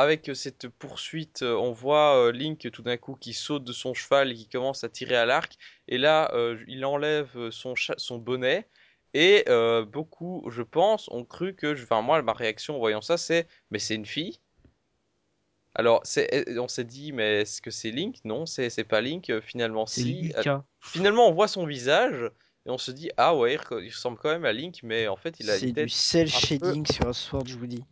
[0.00, 4.34] avec cette poursuite, on voit Link tout d'un coup qui saute de son cheval et
[4.34, 5.54] qui commence à tirer à l'arc.
[5.88, 6.32] Et là,
[6.66, 8.68] il enlève son, son bonnet.
[9.14, 9.44] Et
[9.92, 13.78] beaucoup, je pense, ont cru que, enfin moi, ma réaction en voyant ça, c'est, mais
[13.78, 14.38] c'est une fille?
[15.74, 18.16] Alors, on s'est dit, mais est-ce que c'est Link?
[18.24, 19.30] Non, c'est pas Link.
[19.30, 20.32] Euh, finalement, si.
[20.36, 22.28] Euh, finalement, on voit son visage
[22.66, 25.38] et on se dit, ah ouais, il ressemble quand même à Link, mais en fait,
[25.38, 27.84] il a C'est du cel shading sur sur Sword, je vous dis.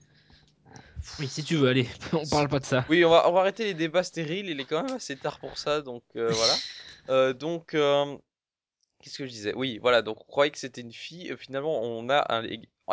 [1.18, 2.84] Oui, si tu veux, allez, on parle pas de ça.
[2.88, 4.48] Oui, on va, on va arrêter les débats stériles.
[4.48, 6.30] Il est quand même assez tard pour ça, donc euh,
[7.08, 7.32] voilà.
[7.32, 9.54] donc, qu'est-ce que je disais?
[9.54, 10.02] Oui, voilà.
[10.02, 11.34] Donc, on croyait que c'était une fille.
[11.38, 12.44] Finalement, on a un,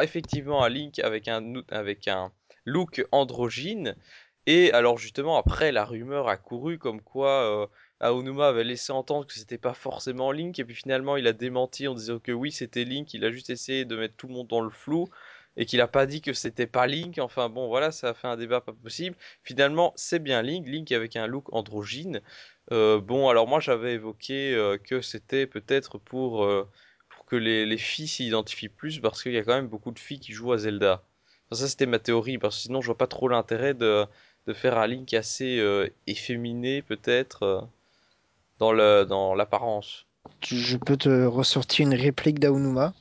[0.04, 2.32] effectivement un Link avec un avec un
[2.66, 3.96] look androgyne
[4.48, 7.68] et alors justement après la rumeur a couru comme quoi euh,
[8.00, 11.88] Aonuma avait laissé entendre que c'était pas forcément Link et puis finalement il a démenti
[11.88, 14.48] en disant que oui c'était Link, il a juste essayé de mettre tout le monde
[14.48, 15.08] dans le flou
[15.58, 17.18] et qu'il a pas dit que c'était pas Link.
[17.20, 19.16] Enfin bon voilà ça a fait un débat pas possible.
[19.44, 22.22] Finalement c'est bien Link, Link avec un look androgyne.
[22.72, 26.68] Euh, bon alors moi j'avais évoqué euh, que c'était peut-être pour, euh,
[27.10, 30.00] pour que les, les filles s'identifient plus parce qu'il y a quand même beaucoup de
[30.00, 31.04] filles qui jouent à Zelda.
[31.46, 34.06] Enfin, ça c'était ma théorie parce que sinon je vois pas trop l'intérêt de
[34.48, 35.60] de faire un Link assez
[36.06, 37.68] efféminé peut-être
[38.60, 40.06] dans le dans l'apparence.
[40.44, 42.94] Je peux te ressortir une réplique d'Aonuma.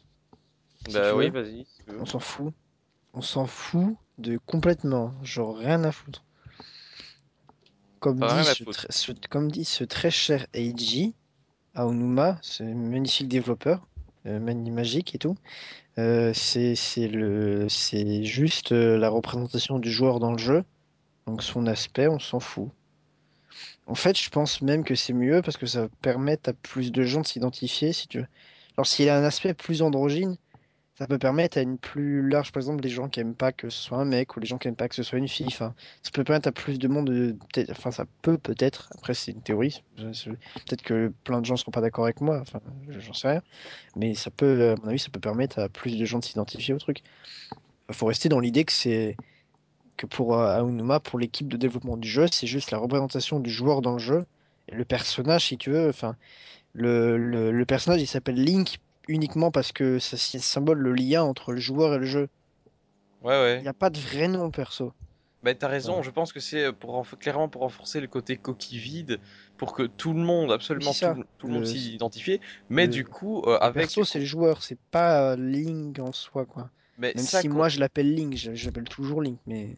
[0.92, 1.66] bah oui, vas-y.
[1.98, 2.52] On s'en fout.
[3.12, 5.14] On s'en fout de complètement.
[5.22, 6.24] Genre rien à foutre.
[8.00, 11.14] Comme, dit ce, comme dit ce très cher Eiji,
[11.74, 13.86] Aonuma, un magnifique développeur,
[14.26, 15.36] euh, magique et tout.
[15.98, 16.76] Euh, c'est
[17.08, 20.64] le c'est juste la représentation du joueur dans le jeu
[21.26, 22.70] donc son aspect, on s'en fout.
[23.86, 26.92] En fait, je pense même que c'est mieux parce que ça va permettre à plus
[26.92, 28.26] de gens de s'identifier, si tu veux.
[28.76, 30.36] Alors, s'il a un aspect plus androgyne,
[30.96, 33.68] ça peut permettre à une plus large, par exemple, des gens qui aiment pas que
[33.68, 35.48] ce soit un mec ou les gens qui aiment pas que ce soit une fille.
[35.48, 37.36] Enfin, ça peut permettre à plus de monde de.
[37.70, 38.88] Enfin, ça peut peut-être.
[38.96, 39.82] Après, c'est une théorie.
[39.96, 42.38] Peut-être que plein de gens seront pas d'accord avec moi.
[42.40, 43.42] Enfin, j'en sais rien.
[43.96, 46.74] Mais ça peut, à mon avis, ça peut permettre à plus de gens de s'identifier
[46.74, 47.02] au truc.
[47.88, 49.16] Il faut rester dans l'idée que c'est
[49.96, 53.50] que pour euh, Aonuma, pour l'équipe de développement du jeu, c'est juste la représentation du
[53.50, 54.26] joueur dans le jeu.
[54.68, 56.16] Et le personnage, si tu veux, enfin,
[56.72, 57.16] le,
[57.50, 58.78] le, personnage, il s'appelle Link
[59.08, 62.28] uniquement parce que ça symbole le lien entre le joueur et le jeu.
[63.22, 63.58] Ouais, ouais.
[63.58, 64.92] Il n'y a pas de vrai nom perso.
[65.42, 69.20] Bah, t'as raison, je pense que c'est pour clairement pour renforcer le côté coquille vide,
[69.58, 70.92] pour que tout le monde, absolument
[71.38, 72.40] tout, le monde s'y identifie.
[72.70, 73.82] Mais du coup, euh, avec.
[73.82, 76.70] perso, c'est le joueur, c'est pas Link en soi, quoi.
[76.96, 79.76] Mais Même si moi je l'appelle Link, j'appelle toujours Link, mais.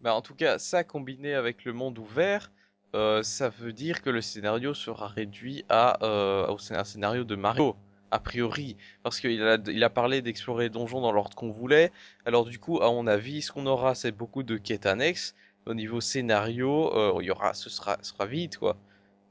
[0.00, 2.50] Bah en tout cas, ça combiné avec le monde ouvert,
[2.94, 7.76] euh, ça veut dire que le scénario sera réduit à euh, un scénario de Mario,
[8.10, 11.92] a priori, parce qu'il a, il a parlé d'explorer les donjons dans l'ordre qu'on voulait.
[12.24, 15.34] Alors du coup, à mon avis, ce qu'on aura, c'est beaucoup de quêtes annexes.
[15.66, 18.76] Au niveau scénario, euh, il y aura, ce sera, ce sera vite quoi.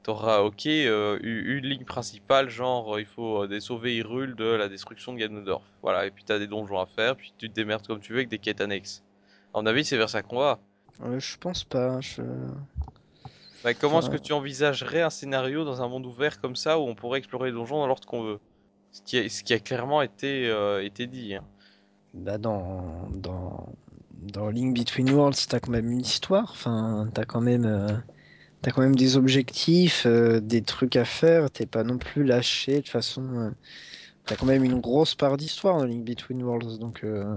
[0.06, 4.68] T'auras ok euh, une ligne principale genre euh, il faut euh, sauver Hyrule de la
[4.68, 5.64] destruction de Ganondorf.
[5.82, 8.18] Voilà et puis t'as des donjons à faire puis tu te démerdes comme tu veux
[8.18, 9.02] avec des quêtes annexes.
[9.52, 10.60] À mon avis c'est vers ça qu'on va.
[11.18, 12.22] Je pense pas je...
[13.64, 16.82] Bah, comment est-ce que tu envisagerais un scénario dans un monde ouvert comme ça où
[16.82, 18.38] on pourrait explorer les donjons dans l'ordre qu'on veut?
[19.04, 20.50] Ce qui, a, clairement été,
[20.82, 21.44] été dit hein.
[22.14, 23.10] bah dans
[24.52, 28.02] Link Between Worlds t'as quand même une histoire enfin t'as quand même
[28.66, 32.80] t'as quand même des objectifs, euh, des trucs à faire, t'es pas non plus lâché
[32.80, 33.22] de façon.
[33.34, 33.50] Euh,
[34.26, 37.36] t'as quand même une grosse part d'histoire dans Link Between Worlds, donc euh,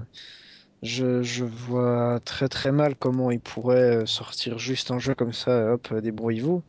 [0.82, 5.74] Je, je vois très très mal comment ils pourraient sortir juste un jeu comme ça,
[5.74, 6.64] hop, débrouillez-vous.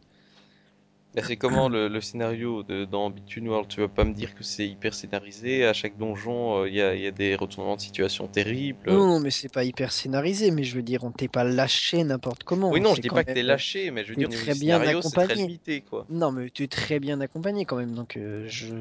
[1.16, 4.44] C'est comment le, le scénario de, dans Between World Tu vas pas me dire que
[4.44, 8.28] c'est hyper scénarisé, à chaque donjon il y, a, y, a, des retournements de situation
[8.28, 8.90] terribles.
[8.90, 12.44] Non, mais c'est pas hyper scénarisé, mais je veux dire, on t'est pas lâché n'importe
[12.44, 12.70] comment.
[12.70, 15.02] Oui, non, je dis pas que t'es lâché, mais je veux dire, très bien scénario,
[15.02, 16.06] c'est très limité, quoi.
[16.10, 18.74] Non, mais tu es très bien accompagné quand même, donc euh, je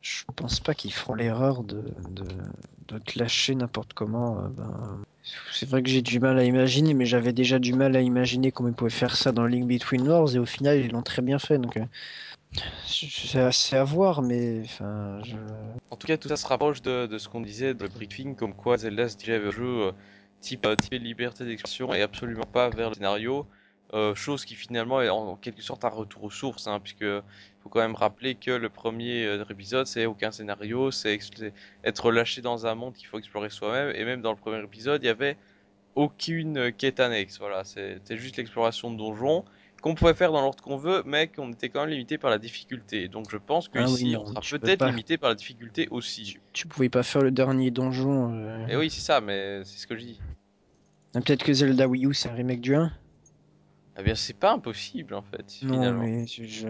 [0.00, 2.24] je pense pas qu'ils feront l'erreur de, de,
[2.88, 4.38] de, te lâcher n'importe comment.
[4.38, 5.04] Euh, ben...
[5.52, 8.52] C'est vrai que j'ai du mal à imaginer, mais j'avais déjà du mal à imaginer
[8.52, 11.22] comment ils pouvaient faire ça dans Link Between Wars, et au final, ils l'ont très
[11.22, 11.58] bien fait.
[11.58, 11.84] Donc, euh,
[12.86, 15.20] c'est assez à voir, mais enfin.
[15.90, 18.78] En tout cas, tout ça se rapproche de, ce qu'on disait de briefing, comme quoi
[18.78, 19.92] Zelda se dirigeait vers un jeu euh,
[20.40, 23.46] type, euh, type liberté d'expression et absolument pas vers le scénario.
[23.92, 27.04] Euh, chose qui finalement est en, en, quelque sorte un retour aux sources, hein, puisque
[27.60, 31.18] faut quand même rappeler que le premier euh, épisode c'est aucun scénario, c'est
[31.82, 35.02] être lâché dans un monde qu'il faut explorer soi-même, et même dans le premier épisode
[35.02, 35.36] il y avait
[35.96, 39.44] aucune quête annexe, voilà, c'était juste l'exploration de donjons
[39.82, 42.38] qu'on pouvait faire dans l'ordre qu'on veut, mais qu'on était quand même limité par la
[42.38, 43.08] difficulté.
[43.08, 45.88] Donc je pense que ah ici oui, non, on sera peut-être limité par la difficulté
[45.90, 46.24] aussi.
[46.24, 48.32] Tu, tu, pouvais pas faire le dernier donjon.
[48.34, 48.66] Euh...
[48.68, 50.20] Et oui c'est ça, mais c'est ce que je dis.
[51.12, 52.92] Peut-être que Zelda Wii U c'est un remake du 1
[54.00, 55.58] eh bien, c'est pas impossible en fait.
[55.62, 56.02] Non, finalement.
[56.02, 56.44] mais je...
[56.44, 56.68] je...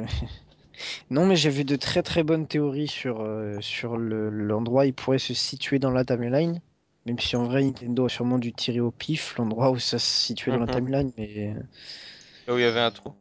[1.10, 4.90] non, mais j'ai vu de très très bonnes théories sur, euh, sur l'endroit le, où
[4.90, 6.60] il pourrait se situer dans la timeline.
[7.06, 10.06] Même si en vrai, Nintendo a sûrement dû tirer au pif l'endroit où ça se
[10.06, 10.58] situait mm -hmm.
[10.58, 11.12] dans la timeline.
[11.16, 11.54] Mais...
[12.46, 13.14] Là où il y avait un trou.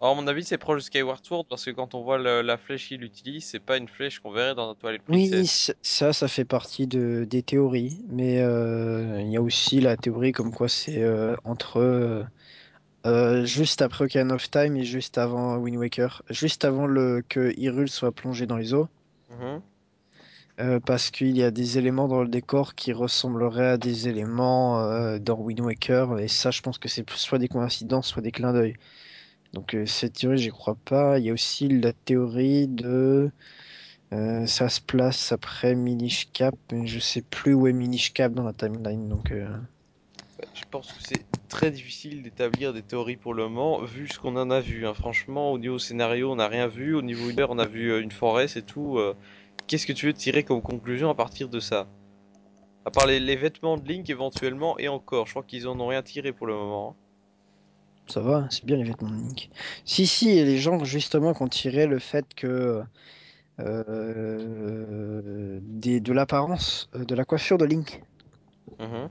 [0.00, 2.42] Alors, à mon avis, c'est proche de Skyward Sword parce que quand on voit le,
[2.42, 5.02] la flèche qu'il utilise, c'est pas une flèche qu'on verrait dans la toilette.
[5.08, 8.04] Oui, ça, ça fait partie de, des théories.
[8.08, 12.26] Mais euh, il y a aussi la théorie comme quoi c'est euh, entre.
[13.06, 17.52] Euh, juste après Ocarina of Time et juste avant Wind Waker, juste avant le, que
[17.58, 18.88] Hyrule soit plongé dans les eaux.
[19.30, 19.60] -hmm.
[20.60, 24.80] euh, parce qu'il y a des éléments dans le décor qui ressembleraient à des éléments
[24.80, 28.30] euh, dans Wind Waker, et ça, je pense que c'est soit des coïncidences, soit des
[28.32, 28.74] clins d'œil.
[29.52, 31.18] Donc, euh, cette théorie, j'y crois pas.
[31.18, 33.30] Il y a aussi la théorie de.
[34.12, 38.32] Euh, ça se place après Minish Cap, mais je sais plus où est Minish Cap
[38.34, 39.32] dans la timeline, donc.
[40.52, 44.36] Je pense que c'est très difficile d'établir des théories pour le moment, vu ce qu'on
[44.36, 44.86] en a vu.
[44.86, 44.94] Hein.
[44.94, 46.94] Franchement, au niveau scénario, on n'a rien vu.
[46.94, 48.98] Au niveau univers, on a vu euh, une forêt, c'est tout.
[48.98, 49.14] Euh,
[49.66, 51.86] Qu'est-ce que tu veux tirer comme conclusion à partir de ça?
[52.84, 55.86] À part les, les, vêtements de Link éventuellement, et encore, je crois qu'ils en ont
[55.86, 56.90] rien tiré pour le moment.
[56.90, 56.94] Hein.
[58.08, 59.48] Ça va, c'est bien les vêtements de Link.
[59.86, 62.82] Si, si, et les gens justement qui ont tiré le fait que.
[63.60, 68.02] Euh, des, de l'apparence, de la coiffure de Link.
[68.80, 69.08] Mm -hmm.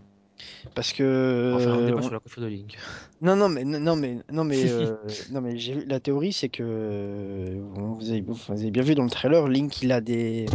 [0.75, 1.53] Parce que.
[1.55, 2.01] Enfin, un débat on...
[2.01, 2.77] sur la coiffure de Link.
[3.21, 4.95] Non, non, mais non, mais non, mais euh,
[5.31, 9.09] non, mais j'ai la théorie, c'est que vous avez, vous avez, bien vu dans le
[9.09, 10.45] trailer, Link, il a des,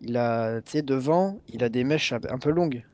[0.00, 2.84] il a, tu sais, devant, il a des mèches un peu longues.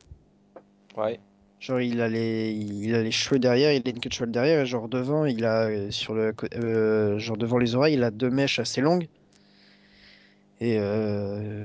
[0.96, 1.18] Ouais.
[1.60, 4.30] Genre, il a les, il a les cheveux derrière, il a une queue de cheval
[4.30, 8.10] derrière, et genre devant, il a sur le, euh, genre devant les oreilles, il a
[8.10, 9.08] deux mèches assez longues.
[10.64, 11.62] Et euh,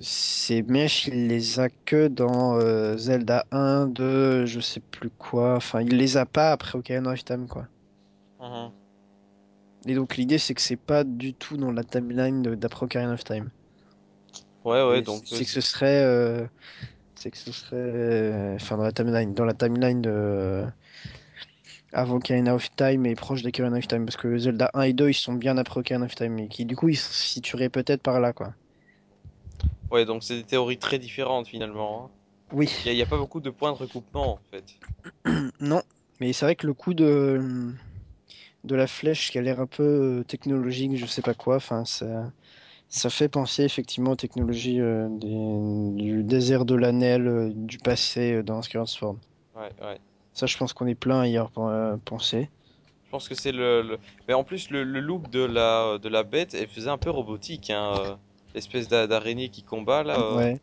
[0.00, 5.54] ces mèches, il les a que dans euh, Zelda 1, 2, je sais plus quoi.
[5.54, 7.68] Enfin, il les a pas après Ocarina of Time, quoi.
[8.40, 8.72] -hmm.
[9.86, 13.22] Et donc l'idée, c'est que c'est pas du tout dans la timeline d'après Ocarina of
[13.22, 13.48] Time.
[14.64, 15.22] Ouais, ouais, donc.
[15.24, 16.02] C'est que ce serait.
[16.02, 16.48] Euh,
[17.14, 18.56] c'est que ce serait.
[18.56, 19.34] Enfin, dans la timeline.
[19.34, 20.64] Dans la timeline de
[21.92, 25.10] avant Ocarina of Time et proche d'Ocarina of Time parce que Zelda 1 et 2
[25.10, 28.02] ils sont bien après Ocarina of Time et qui du coup ils se situeraient peut-être
[28.02, 28.54] par là quoi.
[29.90, 32.06] Ouais donc c'est des théories très différentes finalement.
[32.06, 32.10] Hein.
[32.52, 32.72] Oui.
[32.84, 34.64] Il n'y a, a, pas beaucoup de points de recoupement en fait.
[35.60, 35.82] non
[36.20, 37.72] mais c'est vrai que le coup de
[38.64, 42.32] de la flèche qui a l'air un peu technologique je sais pas quoi enfin ça
[42.88, 48.34] ça fait penser effectivement aux technologies euh, des, du désert de l'Anel euh, du passé
[48.34, 49.16] euh, dans Skyward Sword.
[49.56, 49.98] Ouais ouais.
[50.36, 52.50] Ça, je pense qu'on est plein à y euh, pensé.
[53.06, 56.10] Je pense que c'est le, le, Mais en plus, le, le, look de la, de
[56.10, 57.70] la bête, elle faisait un peu robotique.
[57.70, 58.18] Hein,
[58.54, 60.20] L'espèce d'araignée qui combat, là.
[60.20, 60.36] Euh...
[60.36, 60.60] Ouais.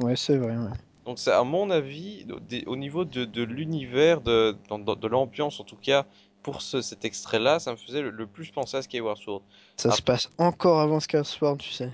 [0.00, 0.76] Ouais, c'est vrai, ouais.
[1.06, 2.26] Donc, c'est à mon avis,
[2.66, 6.04] au niveau de, de l'univers, de, de, de l'ambiance en tout cas,
[6.42, 9.40] pour ce, cet extrait-là, ça me faisait le, le, plus penser à Skyward Sword.
[9.78, 9.96] Ça Après...
[9.96, 11.90] se passe encore avant Skyward Sword, tu sais.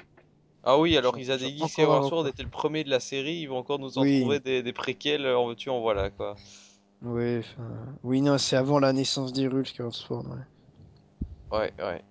[0.64, 3.59] Ah oui, alors ils que Skyward Sword était le premier de la série, ils vont
[3.59, 4.22] encore nous en oui.
[4.22, 6.34] trouver des, des préquels, en veux-tu, en voilà, quoi.
[7.03, 7.42] Oui,
[8.03, 11.59] oui, non, c'est avant la naissance d'Hyrule, Skyward ouais.
[11.59, 12.03] Ouais, ouais.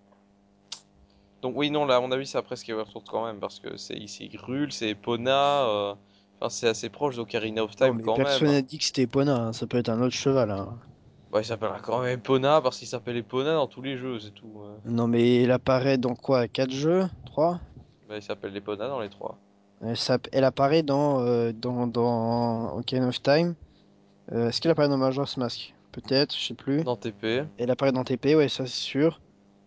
[1.41, 3.77] Donc oui, non, là, à mon avis, c'est après Skyward Sword quand même, parce que
[3.77, 5.93] c'est ici Hyrule, c'est Epona, euh...
[6.39, 8.25] enfin, c'est assez proche d'Ocarina of Time non, quand personne même.
[8.25, 9.53] Personne n'a dit que c'était Epona, hein.
[9.53, 10.51] ça peut être un autre cheval.
[10.51, 10.77] Hein.
[11.31, 14.33] Bah, il s'appellera quand même Epona, parce qu'il s'appelle Epona dans tous les jeux, c'est
[14.33, 14.53] tout.
[14.85, 17.03] Non, mais il apparaît dans quoi 4 jeux?
[17.25, 17.59] 3
[18.07, 19.37] Bah, il s'appelle Epona dans les 3.
[19.81, 19.95] Elle,
[20.31, 23.55] elle apparaît dans, euh, dans, dans Ocarina of Time.
[24.31, 26.83] Euh, Est-ce qu'elle apparaît dans Majora's Mask Peut-être, je sais plus.
[26.83, 27.45] Dans TP.
[27.57, 29.21] Elle apparaît dans TP, ouais, ça c'est sûr.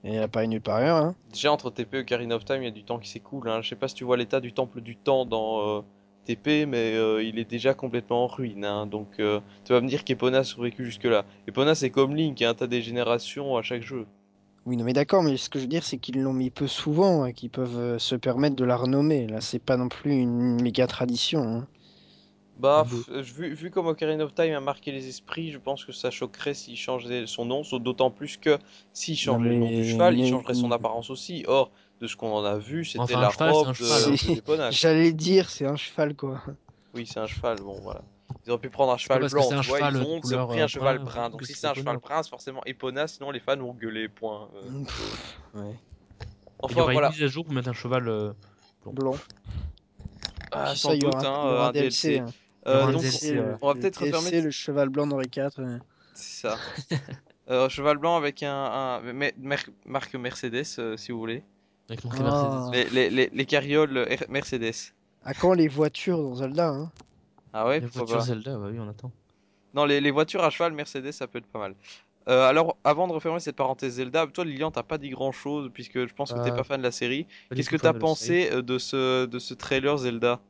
[0.04, 0.96] Et elle apparaît nulle part ailleurs.
[0.96, 1.14] Hein.
[1.32, 3.48] Déjà, entre TP et Ocarina of Time, il y a du temps qui s'écoule.
[3.48, 3.62] Hein.
[3.62, 5.80] Je sais pas si tu vois l'état du temple du temps dans euh,
[6.24, 8.64] TP, mais euh, il est déjà complètement en ruine.
[8.64, 8.86] Hein.
[8.86, 11.24] Donc, euh, tu vas me dire qu'Epona a survécu jusque-là.
[11.46, 12.54] Epona, c'est comme Link, hein.
[12.54, 14.06] t'as des générations à chaque jeu.
[14.66, 16.66] Oui, non, mais d'accord, mais ce que je veux dire, c'est qu'ils l'ont mis peu
[16.66, 19.26] souvent, hein, qu'ils peuvent se permettre de la renommer.
[19.26, 21.66] Là, c'est pas non plus une méga tradition.
[22.58, 22.84] Hein.
[22.84, 22.86] Bah,
[23.22, 26.54] vu, vu comme Ocarina of Time a marqué les esprits, je pense que ça choquerait
[26.54, 28.58] s'il changeait son nom, d'autant plus que
[28.92, 31.44] s'il changeait le nom du cheval, il changerait son apparence aussi.
[31.46, 35.76] Or, de ce qu'on en a vu, c'était la robe de, J'allais dire, c'est un
[35.76, 36.40] cheval, quoi.
[36.94, 38.02] Oui, c'est un cheval, bon, voilà.
[38.46, 40.64] Ils auraient pu prendre un cheval blanc, tu vois, ils ont, ils ont pris un
[40.64, 41.30] euh, cheval brun.
[41.30, 44.48] Donc si c'est un cheval brun, c'est forcément Epona, sinon les fans vont gueuler, point.
[44.54, 45.60] Euh.
[45.60, 45.74] ouais.
[46.60, 47.08] Enfin, il y voilà.
[47.08, 48.32] une mise à jour pour mettre un cheval euh,
[48.86, 49.16] blanc.
[50.50, 52.18] Ah, sans doute, hein, un DLC.
[52.18, 52.26] Hein.
[52.92, 53.04] Donc,
[53.62, 54.40] on va peut-être refermer.
[54.40, 55.50] le cheval blanc d'Henri IV.
[56.14, 56.56] C'est ça.
[57.50, 59.02] euh, cheval blanc avec un, un...
[59.86, 61.42] marque Mercedes, si vous voulez.
[61.88, 62.72] Avec marque Mercedes.
[62.72, 64.92] Les, les, les, les carrioles Mercedes.
[65.24, 66.90] À quand les voitures dans Zelda hein
[67.52, 69.10] ah ouais Les voitures Zelda, bah oui, on attend.
[69.74, 71.74] Non, les, les, voitures à cheval Mercedes, ça peut être pas mal.
[72.28, 75.70] Euh, alors, avant de refermer cette parenthèse Zelda, toi Lilian, t'as pas dit grand chose
[75.72, 77.26] puisque je pense que t'es euh, pas fan de la série.
[77.54, 80.40] Qu'est-ce que t'as pensé euh, de ce, de ce trailer Zelda?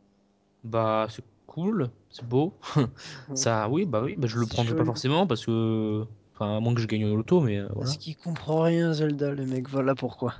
[0.64, 2.54] Bah, c'est cool, c'est beau.
[3.34, 6.04] ça, oui, bah oui, bah, je le prendrai pas forcément parce que.
[6.34, 7.74] Enfin, à moins que je gagne l'auto, mais voilà.
[7.80, 10.34] Parce qu'il comprend rien, Zelda, le mec, voilà pourquoi.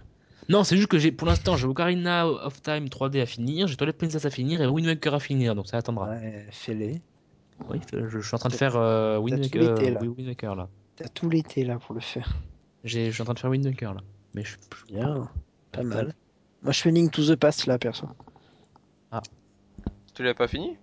[0.48, 3.76] Non, c'est juste que j'ai, pour l'instant, j'ai Ocarina of Time 3D à finir, j'ai
[3.76, 6.08] Twilight Princess à finir et Wind Waker à finir, donc ça attendra.
[6.10, 7.02] Ouais, fais-les.
[7.68, 10.68] Oui, je, suis en train de faire euh, Wind, Waker, là.
[10.96, 12.36] T'as tout l'été là pour le faire.
[12.84, 14.00] je suis en train de faire Wind Waker là.
[14.34, 14.56] Mais je,
[14.86, 15.28] Bien,
[15.72, 16.14] pas mal.
[16.62, 18.08] Moi je fais Link to the Past là, perso.
[19.10, 19.22] Ah.
[20.14, 20.76] Tu l'as pas fini?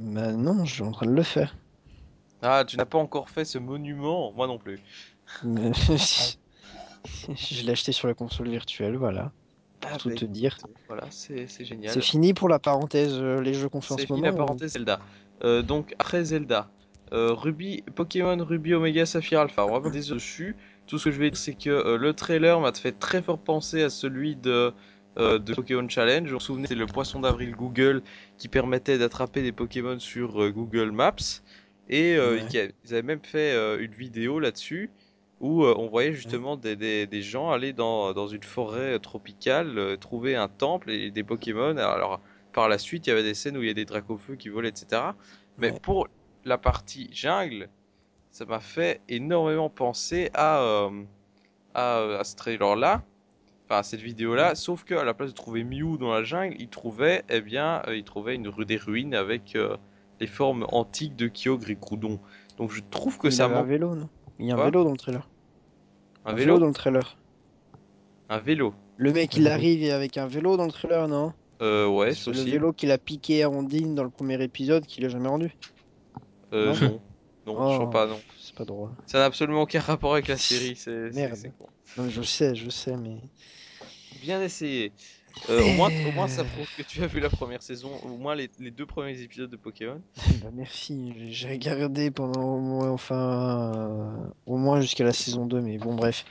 [0.00, 1.54] Bah non, je suis en train de le faire.
[2.40, 4.80] Ah, tu n'as pas encore fait ce monument Moi non plus.
[5.44, 6.36] je
[7.62, 9.30] l'ai acheté sur la console virtuelle, voilà.
[9.80, 10.56] Pour ah, tout bah, te dire.
[10.88, 11.92] Voilà, c'est génial.
[11.92, 14.08] C'est fini pour la parenthèse, euh, les jeux qu'on fait en ce moment.
[14.08, 15.00] C'est fini la parenthèse Zelda.
[15.44, 16.70] Euh, donc, après Zelda,
[17.12, 20.56] euh, Ruby, Pokémon Ruby Omega Saphir Alpha, on va pas dessus.
[20.86, 23.82] Tout ce que je vais dire, c'est que le trailer m'a fait très fort penser
[23.82, 24.72] à celui de,
[25.16, 26.28] de Pokémon Challenge.
[26.28, 28.02] Vous vous souvenez, c'est le poisson d'avril Google
[28.38, 31.42] qui permettait d'attraper des Pokémon sur Google Maps.
[31.88, 34.90] Et ils avaient même fait une vidéo là-dessus
[35.40, 39.96] où euh, on voyait justement des, des, gens aller dans, dans une forêt tropicale, euh,
[39.96, 41.76] trouver un temple et des Pokémon.
[41.78, 42.20] Alors,
[42.52, 44.50] par la suite, il y avait des scènes où il y a des dracofeux qui
[44.50, 45.02] volaient, etc.
[45.58, 46.08] Mais pour
[46.44, 47.68] la partie jungle,
[48.30, 51.04] ça m'a fait énormément penser à, euh,
[51.74, 53.02] à, ce trailer-là,
[53.70, 56.68] enfin à cette vidéo-là, sauf qu'à la place de trouver Mew dans la jungle, il
[56.68, 59.56] trouvait, eh bien, il trouvait une rue des ruines avec
[60.20, 62.18] les formes antiques de Kyogre et Groudon.
[62.58, 63.58] Donc je trouve que ça manque.
[63.58, 64.08] un vélo, non?
[64.38, 65.28] Il y a un vélo dans le trailer.
[66.24, 67.16] Un, vélo, dans le trailer.
[68.28, 68.74] Un vélo.
[68.96, 71.32] Le mec, il arrive avec un vélo dans le trailer, non?
[71.62, 75.04] Euh, ouais, c'est le vélo qu'il a piqué à Ondine dans le premier épisode qu'il
[75.04, 75.54] a jamais rendu.
[76.52, 77.00] Euh, non?
[77.46, 78.20] Non, je crois oh, pas, non.
[78.38, 78.90] C'est pas drôle.
[79.06, 81.10] Ça n'a absolument aucun rapport avec la série, c'est.
[81.14, 81.38] Merde.
[81.96, 83.16] Non, je sais, je sais, mais.
[84.20, 84.92] Bien essayé.
[85.48, 88.16] Euh, au, moins, au moins, ça prouve que tu as vu la première saison, au
[88.16, 90.00] moins les, les deux premiers épisodes de Pokémon.
[90.42, 95.60] bah merci, j'ai regardé pendant au moins, enfin, euh, au moins jusqu'à la saison 2,
[95.60, 96.24] mais bon, bref,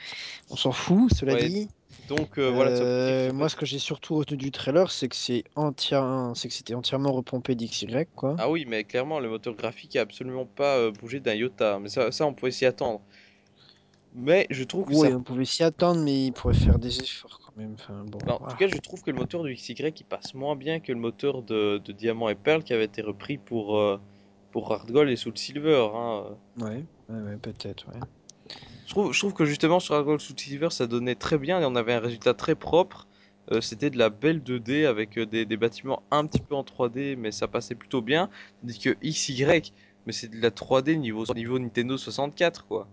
[0.50, 1.68] on s'en fout, cela dit.
[2.08, 3.32] Donc euh, voilà.
[3.32, 6.74] moi, ce que j'ai surtout retenu du trailer, c'est que c'est entièrement, c'est que c'était
[6.74, 8.36] entièrement repompé d'XY, quoi.
[8.38, 12.12] Ah oui, mais clairement, le moteur graphique a absolument pas bougé d'un iota, mais ça,
[12.12, 13.00] ça, on pouvait s'y attendre.
[14.14, 17.40] Mais je trouve que oui, on pouvait s'y attendre, mais il pourrait faire des efforts
[17.44, 17.74] quand même.
[17.74, 20.56] Enfin, bon, en tout cas, je trouve que le moteur du XY il passe moins
[20.56, 24.00] bien que le moteur de, de Diamant et Perle qui avait été repris pour, euh,
[24.50, 25.88] pour Hard Gold et Soul Silver.
[25.94, 26.24] Hein.
[26.60, 28.00] Ouais, ouais, peut-être, ouais.
[28.86, 31.60] Je trouve, je trouve que justement sur Hard Gold Soul Silver ça donnait très bien
[31.60, 33.06] et on avait un résultat très propre.
[33.52, 36.62] Euh, c'était de la belle 2D avec euh, des, des, bâtiments un petit peu en
[36.62, 38.28] 3D, mais ça passait plutôt bien.
[38.60, 39.72] Tandis que XY,
[40.06, 42.88] mais c'est de la 3D niveau, niveau Nintendo 64 quoi.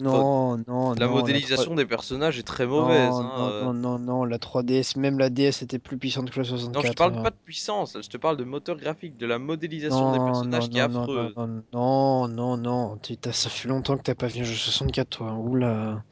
[0.00, 3.10] Non, non, La modélisation des personnages est très mauvaise.
[3.10, 6.44] Non, hein, non, non, non, la 3DS, même la DS était plus puissante que la
[6.44, 6.74] 64.
[6.74, 7.22] Non, je te parle hein.
[7.22, 10.78] pas de puissance, je te parle de moteur graphique, de la modélisation des personnages qui
[10.78, 11.34] est affreuse.
[11.72, 12.98] Non, non, non,
[13.30, 15.32] ça fait longtemps que t'as pas vu un jeu 64, toi.
[15.34, 16.02] Oula.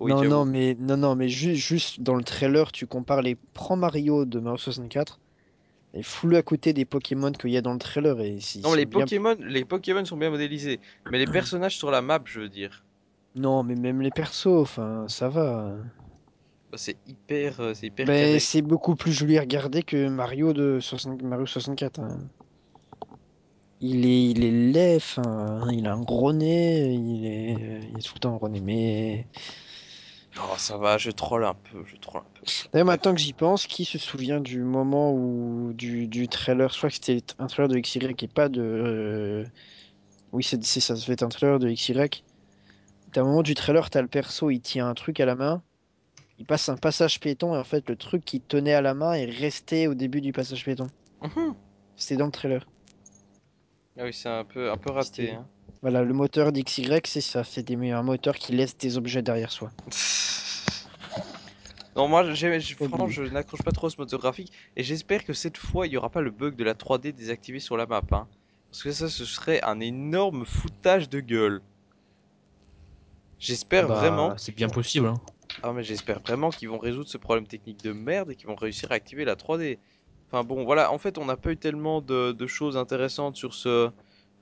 [0.00, 3.76] non, non, mais, non, non, mais juste, juste dans le trailer, tu compares les Prends
[3.76, 5.20] Mario de Mario 64
[5.94, 8.20] et fous-le à côté des Pokémon qu'il y a dans le trailer.
[8.20, 10.80] Et non, les Pokémon, les Pokémon sont bien modélisés.
[11.10, 12.84] Mais les personnages sur la map, je veux dire.
[13.34, 15.74] Non, mais même les persos, enfin, ça va.
[16.70, 18.06] Bah, c'est hyper, euh, c'est hyper.
[18.06, 20.78] Mais c'est beaucoup plus joli à regarder que Mario de
[21.22, 22.00] Mario 64.
[22.00, 22.18] Hein.
[23.80, 24.98] Il est, il est laid,
[25.72, 27.52] il a un gros nez, il est,
[27.90, 29.26] il est tout le temps gros nez, mais.
[30.38, 32.46] Oh, ça va, je troll un peu, je troll un peu.
[32.72, 36.78] D'ailleurs, maintenant que j'y pense, qui se souvient du moment où du, du trailer, je
[36.78, 38.62] crois que c'était un trailer de XY et pas de.
[38.62, 39.44] Euh,
[40.32, 41.94] oui, c'est ça, ça fait être un trailer de XY.
[43.12, 45.62] T'as un moment du trailer, t'as le perso, il tient un truc à la main,
[46.38, 49.12] il passe un passage piéton et en fait, le truc qu'il tenait à la main
[49.12, 50.86] est resté au début du passage piéton.
[51.22, 51.54] Mhm.
[51.94, 52.66] C'était dans le trailer.
[53.98, 55.32] Ah oui, c'est un peu, un peu raté.
[55.32, 55.46] Hein.
[55.82, 57.42] Voilà, le moteur d'XY, c'est ça.
[57.42, 59.72] C'est un moteur qui laisse des objets derrière soi.
[61.96, 64.52] non, moi, franchement, je n'accroche pas trop ce moteur graphique.
[64.76, 67.58] Et j'espère que cette fois, il n'y aura pas le bug de la 3D désactivé
[67.58, 68.00] sur la map.
[68.12, 68.28] Hein.
[68.70, 71.60] Parce que ça, ce serait un énorme foutage de gueule.
[73.40, 74.38] J'espère bah, vraiment.
[74.38, 75.08] C'est bien possible.
[75.08, 75.20] Hein.
[75.64, 78.54] Ah, mais j'espère vraiment qu'ils vont résoudre ce problème technique de merde et qu'ils vont
[78.54, 79.78] réussir à activer la 3D.
[80.28, 83.68] Enfin bon, voilà, en fait, on n'a pas eu tellement de, choses intéressantes sur ce
[83.68, 83.90] euh,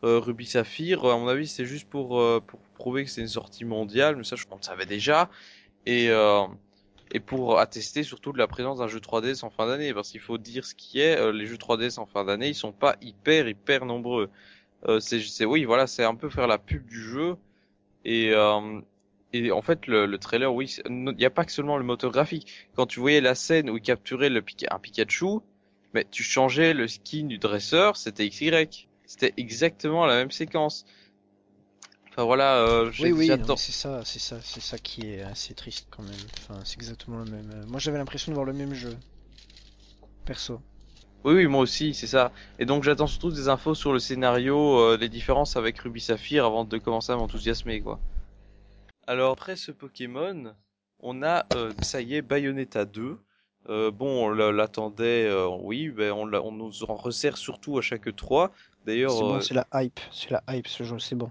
[0.03, 1.05] Ruby Saphir.
[1.05, 4.25] À mon avis, c'est juste pour, euh, pour prouver que c'est une sortie mondiale, mais
[4.25, 5.31] ça, je pense le savait déjà.
[5.87, 6.47] Et, euh,
[7.13, 10.21] et pour attester surtout de la présence d'un jeu 3DS en fin d'année, parce qu'il
[10.21, 13.49] faut dire ce qui est, les jeux 3DS en fin d'année, ils sont pas hyper,
[13.49, 14.31] hyper nombreux.
[15.01, 17.37] c'est, oui, voilà, c'est un peu faire la pub du jeu.
[18.05, 18.33] Et,
[19.33, 22.69] et en fait, le, trailer, oui, il n'y a pas que seulement le moteur graphique.
[22.75, 25.41] Quand tu voyais la scène où il capturait le, un Pikachu,
[25.95, 28.89] mais tu changeais le skin du dresseur, c'était XY.
[29.11, 30.85] C'était exactement la même séquence.
[32.11, 35.89] Enfin voilà, euh, oui, oui, c'est ça, c'est ça, c'est ça qui est assez triste
[35.91, 36.15] quand même.
[36.39, 37.51] Enfin, c'est exactement le même.
[37.53, 38.97] Euh, moi, j'avais l'impression de voir le même jeu,
[40.25, 40.61] perso.
[41.25, 42.31] Oui, oui, moi aussi, c'est ça.
[42.61, 46.45] Et donc, j'attends surtout des infos sur le scénario, euh, les différences avec Ruby Saphir
[46.45, 47.99] avant de commencer à m'enthousiasmer, quoi.
[49.09, 50.55] Alors, après ce Pokémon,
[51.01, 53.19] on a, euh, ça y est, Bayonetta 2.
[53.69, 58.15] Euh, bon, on l'attendait, euh, oui, ben on, on, nous en resserre surtout à chaque
[58.17, 58.53] 3.
[58.87, 61.31] D'ailleurs, c'est bon, euh, c'est la hype, c'est la hype ce jeu, c'est bon.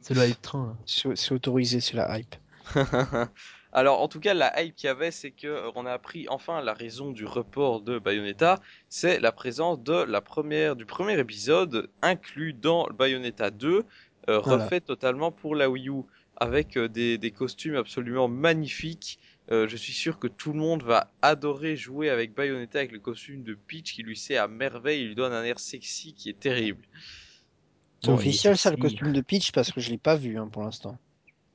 [0.00, 0.76] C'est le hype train.
[0.86, 2.36] C'est autorisé, c'est la hype.
[3.72, 6.60] Alors, en tout cas, la hype qu'il y avait, c'est que on a appris enfin
[6.60, 11.88] la raison du report de Bayonetta, c'est la présence de la première, du premier épisode
[12.02, 13.84] inclus dans Bayonetta 2,
[14.28, 16.02] refait totalement pour la Wii U,
[16.36, 19.20] avec des, des costumes absolument magnifiques
[19.52, 23.00] euh, je suis sûr que tout le monde va adorer jouer avec Bayonetta avec le
[23.00, 26.28] costume de Peach qui lui sait à merveille, il lui donne un air sexy qui
[26.28, 26.84] est terrible.
[28.02, 30.62] C'est officiel ça le costume de Peach parce que je l'ai pas vu hein, pour
[30.62, 30.96] l'instant.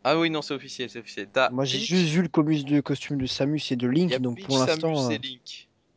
[0.03, 1.29] Ah oui non c'est officiel c'est officiel.
[1.51, 4.59] Moi j'ai juste vu le costume de costume de Samus et de Link donc pour
[4.59, 5.09] l'instant.
[5.09, 5.17] Euh,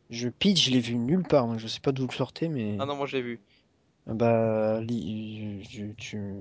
[0.08, 2.76] je Peach je l'ai vu nulle part je sais pas d'où le sortait mais.
[2.78, 3.40] Ah non moi je l'ai vu.
[4.06, 6.32] Bah tu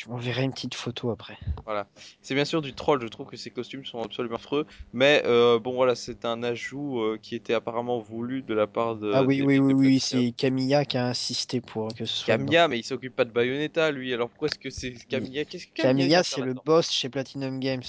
[0.00, 1.36] tu m'enverras une petite photo après.
[1.66, 1.86] Voilà.
[2.22, 4.66] C'est bien sûr du troll, je trouve que ces costumes sont absolument affreux.
[4.94, 8.96] Mais euh, bon voilà, c'est un ajout euh, qui était apparemment voulu de la part
[8.96, 9.12] de...
[9.12, 12.34] Ah oui, oui, oui, oui, c'est Camilla qui a insisté pour que ce soit...
[12.34, 14.14] Camilla, mais il s'occupe pas de Bayonetta, lui.
[14.14, 15.44] Alors pourquoi est-ce que c'est Camilla?
[15.44, 17.82] Qu'est-ce que Camilla, c'est le boss chez Platinum Games.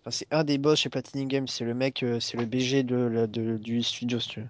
[0.00, 1.46] Enfin, c'est un des boss chez Platinum Games.
[1.46, 4.48] C'est le mec, euh, c'est le BG de, de, du studio, si tu veux.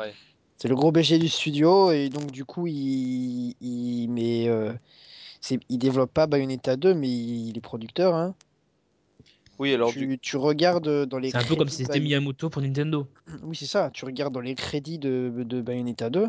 [0.00, 0.14] Ouais.
[0.58, 4.48] C'est le gros BG du studio et donc du coup il, il met
[5.68, 8.14] il développe pas Bayonetta 2, mais il est producteur.
[8.14, 8.34] Hein.
[9.58, 11.30] Oui, alors tu, tu regardes dans les.
[11.30, 13.06] C'est un peu comme si c'était Miyamoto pour Nintendo.
[13.42, 13.90] Oui, c'est ça.
[13.92, 16.26] Tu regardes dans les crédits de, de Bayonetta 2,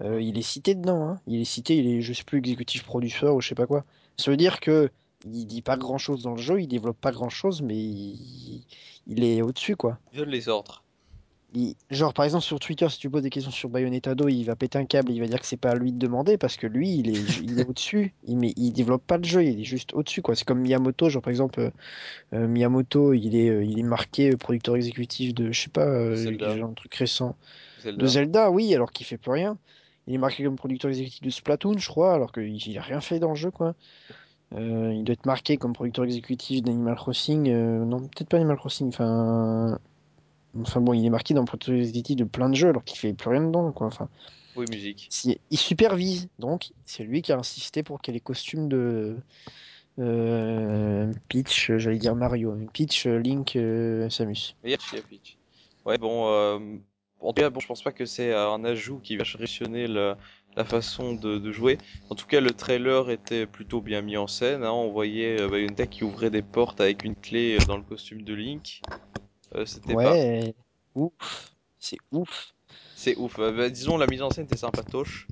[0.00, 1.08] euh, il est cité dedans.
[1.08, 1.20] Hein.
[1.26, 3.84] Il est cité, il est, je sais plus, exécutif producteur ou je sais pas quoi.
[4.16, 4.90] Ça veut dire que
[5.24, 8.64] il dit pas grand chose dans le jeu, il développe pas grand chose, mais il,
[9.06, 9.98] il est au-dessus, quoi.
[10.12, 10.81] Il donne les ordres
[11.90, 14.56] genre, par exemple, sur Twitter, si tu poses des questions sur Bayonetta 2, il va
[14.56, 16.66] péter un câble, il va dire que c'est pas à lui de demander parce que
[16.66, 18.14] lui, il est, il est au-dessus.
[18.26, 20.34] Il, mais, il développe pas le jeu, il est juste au-dessus, quoi.
[20.34, 21.70] C'est comme Miyamoto, genre, par exemple, euh,
[22.34, 26.72] euh, Miyamoto, il est, euh, il est marqué producteur exécutif de, je sais pas, un
[26.74, 27.36] truc récent.
[27.84, 29.58] De Zelda, oui, alors qu'il fait plus rien.
[30.06, 33.18] Il est marqué comme producteur exécutif de Splatoon, je crois, alors qu'il a rien fait
[33.18, 33.74] dans le jeu, quoi.
[34.52, 37.52] il doit être marqué comme producteur exécutif d'Animal Crossing.
[37.52, 39.78] non, peut-être pas Animal Crossing, enfin.
[40.60, 43.30] Enfin bon, il est marqué dans le de plein de jeux alors qu'il fait plus
[43.30, 43.86] rien dedans, quoi.
[43.86, 44.08] Enfin,
[44.56, 45.08] oui, musique.
[45.50, 49.16] il supervise, donc c'est lui qui a insisté pour qu'il y ait les costumes de
[49.98, 54.54] euh, Peach, j'allais dire Mario, Peach, Link, euh, Samus.
[54.62, 55.38] Peach.
[55.86, 56.58] Ouais, bon, euh,
[57.20, 60.16] en tout cas, bon, je pense pas que c'est un ajout qui va révolutionner la
[60.64, 61.78] façon de, jouer.
[62.10, 64.64] En tout cas, le trailer était plutôt bien mis en scène.
[64.64, 64.72] Hein.
[64.72, 68.82] On voyait Bayonetta qui ouvrait des portes avec une clé dans le costume de Link.
[69.54, 70.54] Euh, c'était ouais,
[70.94, 72.54] ouf, c'est ouf.
[72.94, 73.36] C'est ouf.
[73.36, 75.26] Bah, disons, la mise en scène était sympatoche.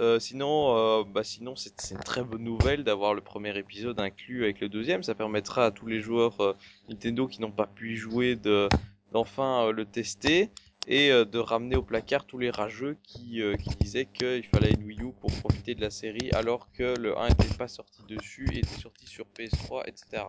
[0.00, 4.42] Euh, sinon, euh, bah sinon c'est une très bonne nouvelle d'avoir le premier épisode inclus
[4.42, 5.02] avec le deuxième.
[5.02, 6.54] Ça permettra à tous les joueurs euh,
[6.88, 8.68] Nintendo qui n'ont pas pu y jouer de
[9.12, 10.48] d'enfin le tester
[10.88, 15.02] et de ramener au placard tous les rageux qui, qui disaient qu'il fallait une Wii
[15.02, 18.60] U pour profiter de la série alors que le 1 n'était pas sorti dessus et
[18.60, 20.22] était sorti sur PS3, etc.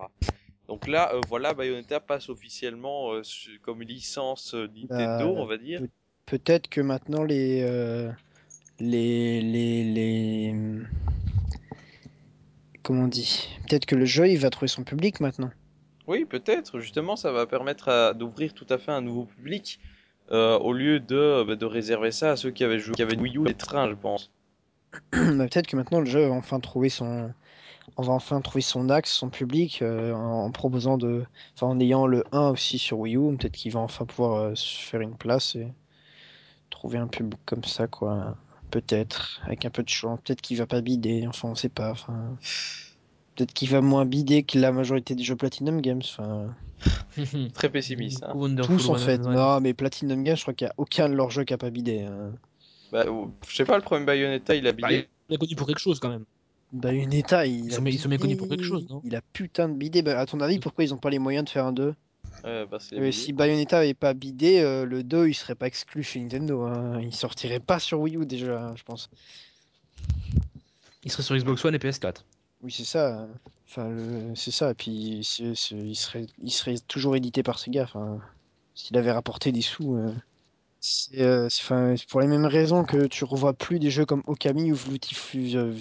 [0.68, 3.12] Donc là, voilà, Bayonetta passe officiellement
[3.62, 5.82] comme licence Nintendo, bah, on va dire.
[6.26, 7.62] Peut-être que maintenant les
[8.80, 10.56] les, les, les...
[12.82, 15.52] Comment on dit Peut-être que le jeu, il va trouver son public maintenant.
[16.08, 16.80] Oui, peut-être.
[16.80, 19.80] Justement, ça va permettre d'ouvrir tout à fait un nouveau public.
[20.32, 23.18] Euh, au lieu de, bah, de réserver ça à ceux qui avaient joué, qui avaient
[23.18, 24.32] Wii U et trains, je pense.
[25.12, 27.34] Bah, peut-être que maintenant le jeu va enfin trouver son,
[27.98, 31.26] on va enfin trouver son axe, son public, euh, en, proposant de,
[31.56, 34.56] enfin en ayant le 1 aussi sur Wii U, peut-être qu'il va enfin pouvoir euh,
[34.56, 35.68] se faire une place et
[36.70, 38.36] trouver un public comme ça, quoi.
[38.72, 40.20] Peut-être, avec un peu de chance.
[40.24, 41.92] Peut-être qu'il va pas bider, enfin on sait pas.
[41.92, 42.36] Enfin,
[43.36, 46.02] peut-être qu'il va moins bider que la majorité des jeux Platinum Games.
[46.04, 46.56] Enfin,
[47.54, 48.24] Très pessimiste.
[48.24, 48.56] Hein.
[48.64, 49.20] Tous en fait.
[49.20, 51.58] Non, mais Platinum Games, je crois qu'il n'y a aucun de leurs jeux qui a
[51.58, 52.02] pas bidé.
[52.02, 52.32] Hein.
[52.92, 53.06] Bah,
[53.48, 55.02] je sais pas, le premier Bayonetta, il a bidé.
[55.02, 56.26] Bah, il est connu pour quelque chose quand même.
[56.74, 59.76] Bayonetta, il, ils, sont, ils sont méconnus pour quelque chose, non Il a putain de
[59.76, 60.02] bidé.
[60.02, 61.94] Bah, à ton avis, pourquoi ils ont pas les moyens de faire un 2
[62.44, 66.20] bah, euh, si Bayonetta avait pas bidé, euh, le 2 il serait pas exclu chez
[66.20, 66.64] Nintendo.
[66.64, 67.00] Hein.
[67.02, 69.10] Il sortirait pas sur Wii U déjà, je pense.
[71.04, 72.24] Il serait sur Xbox One et PS4.
[72.64, 73.28] Oui, c'est ça.
[73.70, 73.90] Enfin,
[74.36, 74.72] c'est ça.
[74.72, 75.56] Et puis, il,
[75.96, 77.84] serait, il serait toujours édité par Sega.
[77.84, 78.20] Enfin,
[78.74, 79.96] s'il avait rapporté des sous.
[79.96, 84.78] Euh, c'est pour les mêmes raisons que tu revois plus des jeux comme Okami ou
[84.88, 85.76] Beautiful,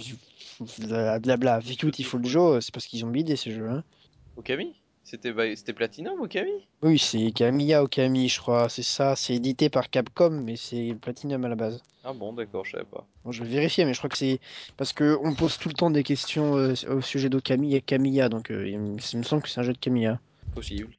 [1.20, 3.68] blabla, Beautiful Joe, c'est parce qu'ils ont bidé ces jeux.
[3.68, 3.84] Hein.
[4.36, 4.74] Okami?
[5.04, 6.66] C'était c'était Platinum Okami?
[6.82, 8.68] Oui, c'est Kamiya Okami, je crois.
[8.68, 9.16] C'est ça.
[9.16, 11.82] C'est édité par Capcom, mais c'est Platinum à la base.
[12.04, 13.06] Ah bon, d'accord, je savais pas.
[13.24, 14.40] Bon, je vais vérifier, mais je crois que c'est
[14.76, 18.28] parce que on pose tout le temps des questions euh, au sujet d'Okami et Kamiya,
[18.28, 20.20] donc euh, il, me semble que c'est un jeu de Kamiya.
[20.54, 20.94] Possible.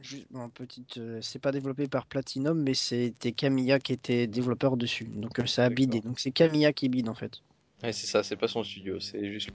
[0.00, 5.04] Juste, petite, euh, c'est pas développé par Platinum, mais c'était Kamiya qui était développeur dessus.
[5.04, 6.00] Donc ça a bidé.
[6.00, 7.42] Donc c'est Kamiya qui bide en fait.
[7.82, 8.22] Ouais, c'est ça.
[8.22, 9.00] C'est pas son studio.
[9.00, 9.50] C'est juste.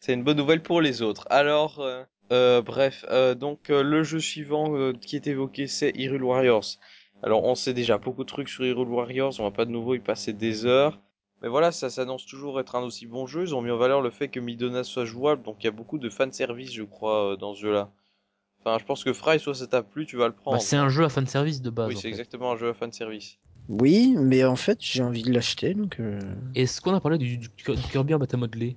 [0.00, 1.26] C'est une bonne nouvelle pour les autres.
[1.30, 1.84] Alors.
[2.32, 6.64] Euh, bref, euh, donc euh, le jeu suivant qui est évoqué, c'est Hyrule Warriors.
[7.22, 9.94] Alors on sait déjà beaucoup de trucs sur Hyrule Warriors, on va pas de nouveau
[9.94, 11.00] y passer des heures.
[11.42, 13.42] Mais voilà, ça s'annonce toujours être un aussi bon jeu.
[13.42, 15.72] Ils ont mis en valeur le fait que Midona soit jouable, donc il y a
[15.72, 17.90] beaucoup de fanservice, je crois, dans ce jeu-là.
[18.60, 20.56] Enfin, je pense que Fry, soit ça t'a plu, tu vas le prendre.
[20.56, 21.88] Bah, c'est un jeu à fanservice de base.
[21.88, 23.38] Oui, c'est exactement un jeu à fanservice.
[23.68, 25.98] Oui, mais en fait, j'ai envie de l'acheter, donc...
[26.54, 28.76] Est-ce qu'on a parlé du, du, du Kirby en modelé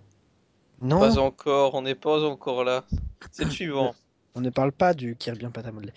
[0.82, 1.00] non.
[1.00, 2.86] Pas encore, on n'est pas encore là.
[3.32, 3.94] C'est le suivant.
[4.36, 5.94] On ne parle pas du Kirby en pâte à modeler.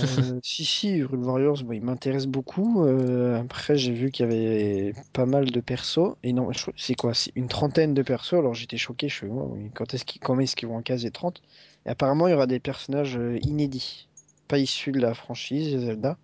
[0.00, 2.84] Euh, si, si, Hyrule Warriors, il m'intéresse beaucoup.
[2.84, 6.16] Euh, après, j'ai vu qu'il y avait pas mal de persos.
[6.24, 7.14] Et non, c'est quoi?
[7.14, 8.40] C'est une trentaine de persos.
[8.40, 9.08] Alors j'étais choqué.
[9.08, 9.28] Je suis,
[9.72, 11.40] quand est-ce qu'ils est qu'ils vont en caser 30
[11.86, 14.08] Et apparemment, il y aura des personnages euh, inédits.
[14.48, 16.18] Pas issus de la franchise Zelda.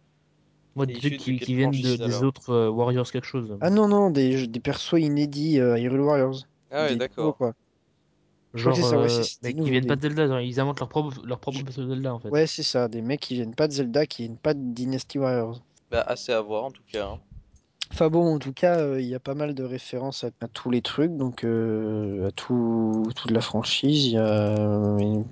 [0.77, 3.57] Moi, des trucs qui, viennent des autres Warriors quelque chose.
[3.61, 6.47] Ah non, non, des, des persos inédits à Hyrule Warriors.
[6.71, 7.37] Ah ouais, d'accord.
[8.57, 12.15] Genre, euh, qui viennent pas de Zelda, ils inventent leur propre, leur propre de Zelda
[12.15, 12.31] en fait.
[12.31, 15.19] Ouais, c'est ça, des mecs qui viennent pas de Zelda, qui viennent pas de Dynasty
[15.19, 15.61] Warriors.
[15.91, 17.07] Bah, assez à voir en tout cas.
[17.07, 17.19] Hein.
[17.93, 20.71] Enfin bon, en tout cas, euh, il y a pas mal de références à, tous
[20.71, 24.07] les trucs, donc euh, à tout, toute la franchise.
[24.07, 24.55] Il y a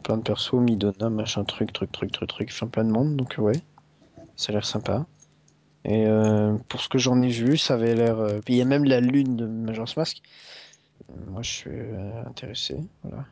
[0.02, 3.36] plein de persos, Midona, machin, truc, truc, truc, truc, truc, enfin plein de monde, donc
[3.38, 3.60] ouais,
[4.36, 5.06] ça a l'air sympa.
[5.84, 6.06] Et
[6.68, 8.16] pour ce que j'en ai vu, ça avait l'air.
[8.44, 10.22] Puis il y a même la lune de Majora's Mask.
[11.28, 12.76] Moi, je suis euh, intéressé.
[13.02, 13.24] Voilà.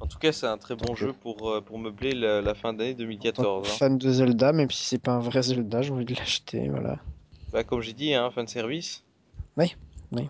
[0.00, 2.94] En tout cas, c'est un très bon jeu pour, euh, pour meubler la, fin d'année
[2.94, 3.68] 2014.
[3.68, 3.72] Hein.
[3.78, 6.68] Fan de Zelda, même si c'est pas un vrai Zelda, j'ai envie de l'acheter.
[6.68, 6.98] Voilà.
[7.52, 9.04] Bah, comme j'ai dit, hein, fan service.
[9.56, 9.76] Oui,
[10.12, 10.28] oui.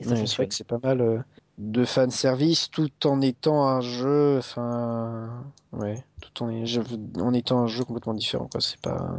[0.00, 1.18] c'est vrai que c'est pas mal euh,
[1.56, 4.38] de fan service tout en étant un jeu.
[4.38, 6.50] Enfin, ouais, tout en,
[7.20, 8.48] en étant un jeu complètement différent.
[8.50, 8.60] Quoi.
[8.60, 9.18] C'est pas.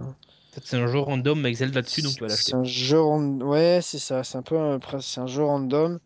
[0.64, 2.52] C'est un jeu random avec Zelda dessus, donc tu vas l'acheter.
[2.52, 4.24] C'est un jeu Ouais, c'est ça.
[4.24, 4.80] C'est un peu un...
[5.00, 6.00] c'est un jeu random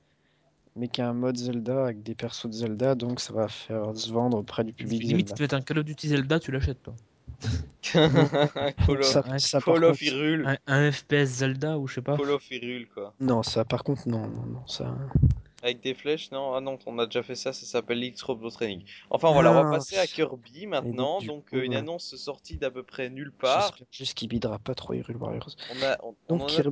[0.75, 3.95] mais qui a un mode Zelda avec des persos de Zelda, donc ça va faire
[3.95, 5.03] se vendre auprès du public.
[5.03, 6.95] Limite, si tu fais un Call of Duty Zelda, tu l'achètes pas.
[7.93, 10.57] Call of, ça, Call of Hyrule.
[10.65, 12.17] Un, FPS Zelda ou je sais pas.
[12.17, 13.13] Call of Hyrule quoi.
[13.19, 14.95] Non, ça par contre, non, non, non, ça.
[15.63, 16.53] Avec des flèches, non?
[16.53, 18.83] Ah non, on a déjà fait ça, ça s'appelle X-Robo Training.
[19.09, 21.21] Enfin voilà, on va passer à Kirby maintenant.
[21.21, 23.73] Donc, euh, une annonce sortie d'à peu près nulle part.
[23.89, 25.55] Juste qu'il bidera pas trop Hyrule Warriors.
[25.71, 26.63] On a, on, donc, a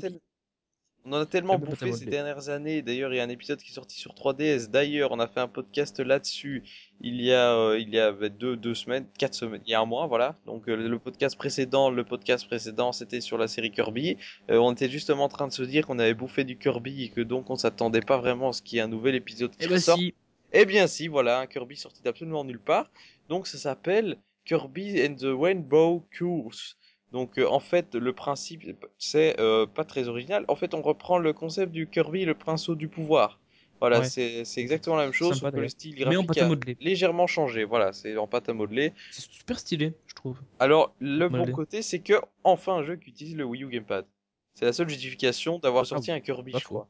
[1.03, 2.83] On en a tellement bouffé ces dernières années.
[2.83, 4.69] D'ailleurs, il y a un épisode qui est sorti sur 3DS.
[4.69, 6.63] D'ailleurs, on a fait un podcast là-dessus.
[7.01, 9.81] Il y a, euh, il y a deux, deux semaines, quatre semaines, il y a
[9.81, 10.35] un mois, voilà.
[10.45, 14.17] Donc euh, le podcast précédent, le podcast précédent, c'était sur la série Kirby.
[14.51, 17.09] Euh, on était justement en train de se dire qu'on avait bouffé du Kirby et
[17.09, 19.65] que donc on s'attendait pas vraiment à ce qu'il y ait un nouvel épisode qui
[19.65, 20.13] eh ben Si.
[20.53, 22.91] Eh bien si, voilà, un Kirby sorti d'absolument nulle part.
[23.27, 26.77] Donc ça s'appelle Kirby and the Rainbow Course.
[27.11, 28.63] Donc euh, en fait, le principe,
[28.97, 30.45] c'est euh, pas très original.
[30.47, 33.39] En fait, on reprend le concept du Kirby, le pinceau du pouvoir.
[33.81, 36.49] Voilà, c'est exactement la même chose, sauf que le style graphique a
[36.79, 37.63] légèrement changé.
[37.63, 38.93] Voilà, c'est en pâte à modeler.
[39.09, 40.37] C'est super stylé, je trouve.
[40.59, 44.05] Alors, le bon côté, c'est que enfin un jeu qui utilise le Wii U Gamepad.
[44.53, 46.87] C'est la seule justification d'avoir ah, sorti un Kirby, je crois.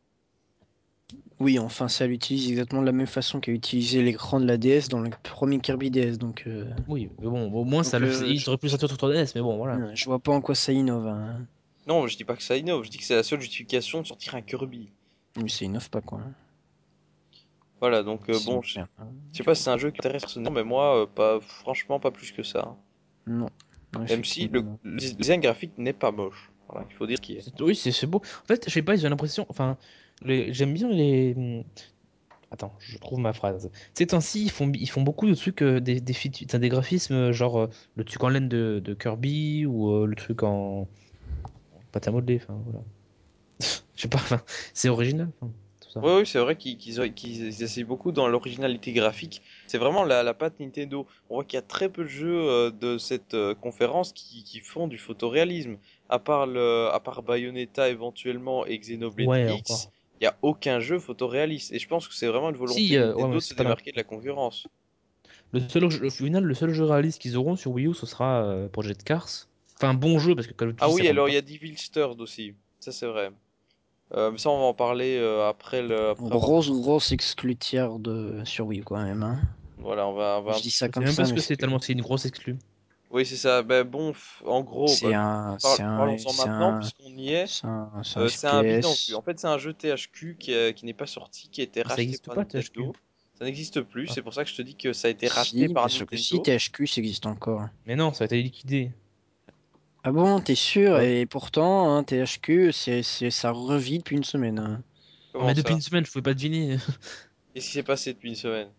[1.40, 4.90] Oui, enfin, ça l'utilise exactement de la même façon qu'a utilisé l'écran de la DS
[4.90, 6.18] dans le premier Kirby DS.
[6.18, 8.10] Donc, euh, Oui, mais bon, au moins, ça le...
[8.10, 9.94] Euh, il aurait pu sortir sur 3DS, mais bon, voilà.
[9.96, 11.08] Je vois pas en quoi ça innove.
[11.08, 11.46] Hein.
[11.88, 14.08] Non, je dis pas que ça innove, je dis que c'est la seule justification de
[14.08, 14.92] sortir un Kirby.
[15.42, 16.22] Mais ça innove pas, quoi.
[17.80, 18.80] Voilà, donc euh, bon, je...
[19.34, 22.32] sais pas si c'est un jeu qui intéresse personnellement, mais moi, pas, franchement, pas plus
[22.32, 22.76] que ça.
[23.26, 23.50] Non.
[24.00, 26.52] Même si le, design graphique n'est pas moche.
[26.70, 27.62] Voilà, il faut dire qu'il est.
[27.62, 28.22] Oui, c'est beau.
[28.44, 29.46] En fait, je sais pas, j'ai l'impression.
[29.50, 29.78] Enfin,
[30.24, 31.34] J'aime bien les.
[31.36, 31.64] Hmm,
[32.52, 33.72] attends, je trouve ma phrase.
[33.94, 37.34] Ces temps-ci, ils font, ils font beaucoup de trucs, euh, des, des, des, graphismes, euh,
[37.34, 40.88] genre euh, le truc en laine de, de Kirby ou le truc en.
[41.92, 42.84] pâte à modeler, enfin voilà.
[43.96, 44.22] Je sais pas,
[44.74, 45.30] c'est original.
[45.98, 49.42] Oui, oui c'est vrai qu'ils essayent beaucoup dans l'originalité graphique.
[49.68, 51.06] C'est vraiment la, la patte Nintendo.
[51.30, 54.88] On voit qu'il y a très peu de jeux de cette conférence qui, qui, font
[54.88, 55.78] du photoréalisme.
[56.08, 59.90] À part, le, à part Bayonetta éventuellement et Xenoblade X,
[60.22, 61.74] il n'y a aucun jeu photoréaliste.
[61.74, 63.98] Et je pense que c'est vraiment une volonté de euh, Nintendo de se démarquer de
[63.98, 64.68] la concurrence.
[65.52, 68.44] Le seul, au final, le seul jeu réaliste qu'ils auront sur Wii U, ce sera
[68.44, 69.28] euh, Project Cars.
[69.78, 72.54] Enfin, un bon jeu parce que Ah oui, alors il y a Devil Stars aussi.
[72.80, 73.32] Ça, c'est vrai.
[74.14, 76.14] Euh, mais ça, on va en parler euh, après le.
[76.14, 78.42] grosse, grosse exclutière de...
[78.46, 79.24] sur Wii U, quand même.
[79.24, 79.40] Hein.
[79.80, 80.38] Voilà, on va.
[80.40, 80.54] On va...
[80.54, 81.24] Je dis ça comme même ça.
[81.24, 82.58] parce que c'est tellement c'est une grosse exclue.
[83.12, 83.62] Oui, c'est ça.
[83.62, 84.14] Ben bon,
[84.46, 87.48] en gros, c'est bah, un, c'est un, maintenant puisqu'on y est.
[87.48, 88.82] C'est un, c'est un, euh,
[89.16, 91.82] En fait, c'est un jeu THQ qui, euh, qui n'est pas sorti, qui a été
[91.82, 92.94] racheté par pas, Nintendo.
[93.38, 94.08] Ça n'existe plus.
[94.10, 94.14] Ah.
[94.14, 96.06] C'est pour ça que je te dis que ça a été racheté par Nintendo.
[96.06, 97.68] Que si THQ, ça existe encore.
[97.86, 98.92] Mais non, ça a été liquidé.
[100.04, 101.00] Ah bon, t'es sûr?
[101.02, 104.60] Et pourtant, hein, THQ, c'est, ça revit depuis une semaine.
[104.60, 104.84] Hein.
[105.44, 106.78] Mais depuis une semaine, je pouvais pas deviner.
[107.54, 108.70] Qu'est-ce qui s'est passé depuis une semaine?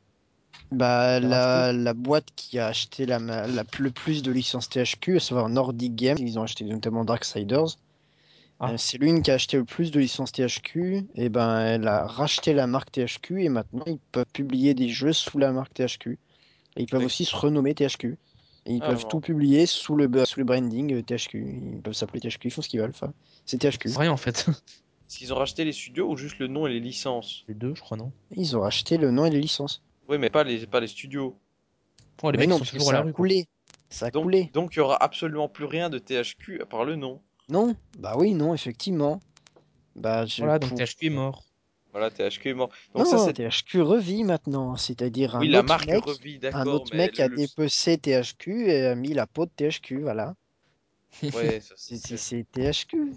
[0.72, 5.20] Bah, la, la, boîte qui a acheté la, la, le plus de licences THQ, à
[5.20, 7.78] savoir Nordic Games, ils ont acheté notamment Darksiders.
[8.60, 8.72] Ah.
[8.72, 12.06] Euh, c'est l'une qui a acheté le plus de licences THQ, et ben elle a
[12.06, 16.18] racheté la marque THQ et maintenant ils peuvent publier des jeux sous la marque THQ.
[16.76, 18.18] Et ils peuvent aussi se renommer THQ.
[18.64, 21.72] Et ils ah, peuvent tout publier sous le, sous le branding euh, THQ.
[21.74, 22.90] Ils peuvent s'appeler THQ, ils font ce qu'ils veulent.
[22.90, 23.12] Enfin,
[23.44, 23.88] c'est THQ.
[23.88, 24.46] C'est rien en fait.
[25.12, 27.44] Est-ce qu'ils ont racheté les studios ou juste le nom et les licences?
[27.48, 28.12] Les deux, je crois, non?
[28.34, 29.82] Ils ont racheté le nom et les licences.
[30.08, 31.38] Oui, mais pas les, pas les studios.
[32.22, 33.46] Oh, les mecs non, sont toujours ça a coulé.
[33.88, 34.50] Ça a donc, coulé.
[34.52, 37.20] Donc il y aura absolument plus rien de THQ à part le nom.
[37.48, 39.20] Non, bah oui, non, effectivement.
[39.96, 40.42] Bah, je...
[40.42, 41.44] Voilà, donc THQ est mort.
[41.92, 42.70] Voilà, THQ est mort.
[42.94, 46.66] Donc non, ça, THQ revit maintenant, c'est-à-dire un oui, autre la marque mec, revit, un
[46.66, 50.34] autre mec a dépecé THQ et a mis la peau de THQ, voilà.
[51.34, 53.12] Ouais, c'est THQ.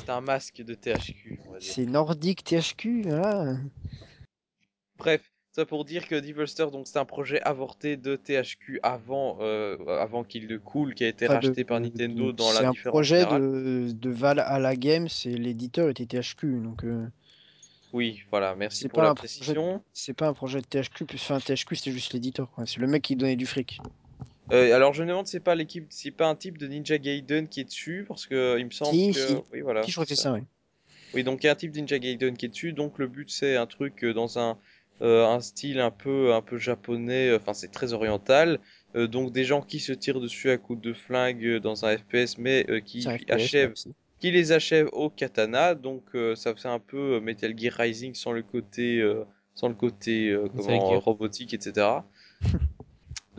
[0.00, 1.40] C'est un masque de THQ.
[1.60, 3.56] C'est nordique THQ, voilà.
[4.98, 5.22] Bref,
[5.58, 10.22] ça pour dire que Devilster, donc c'est un projet avorté de THQ avant, euh, avant
[10.22, 14.10] qu'il coule, qui a été racheté par Nintendo dans la C'est un projet de, de
[14.10, 16.84] Val à la game, c'est l'éditeur était THQ, donc.
[16.84, 17.06] Euh,
[17.92, 19.82] oui, voilà, merci pour la précision.
[19.92, 23.02] C'est pas un projet de THQ, plus enfin THQ c'était juste l'éditeur, c'est le mec
[23.02, 23.80] qui donnait du fric.
[24.52, 26.96] Euh, alors je me demande si c'est pas l'équipe, c'est pas un type de Ninja
[26.98, 29.82] Gaiden qui est dessus, parce que il me semble que, oui voilà.
[29.82, 30.40] je crois que c'est ça, oui.
[31.14, 33.08] Oui, donc il y a un type de Ninja Gaiden qui est dessus, donc le
[33.08, 34.54] but c'est un truc dans un euh,
[35.00, 38.58] un style un peu un peu japonais, enfin c'est très oriental.
[38.96, 42.38] Euh, donc des gens qui se tirent dessus à coups de flingue dans un FPS,
[42.38, 43.74] mais euh, qui achèvent,
[44.18, 45.74] qui les achèvent au katana.
[45.74, 46.04] Donc
[46.34, 49.04] ça fait un peu Metal Gear Rising sans le côté
[49.54, 51.86] sans le côté comment, robotique, etc.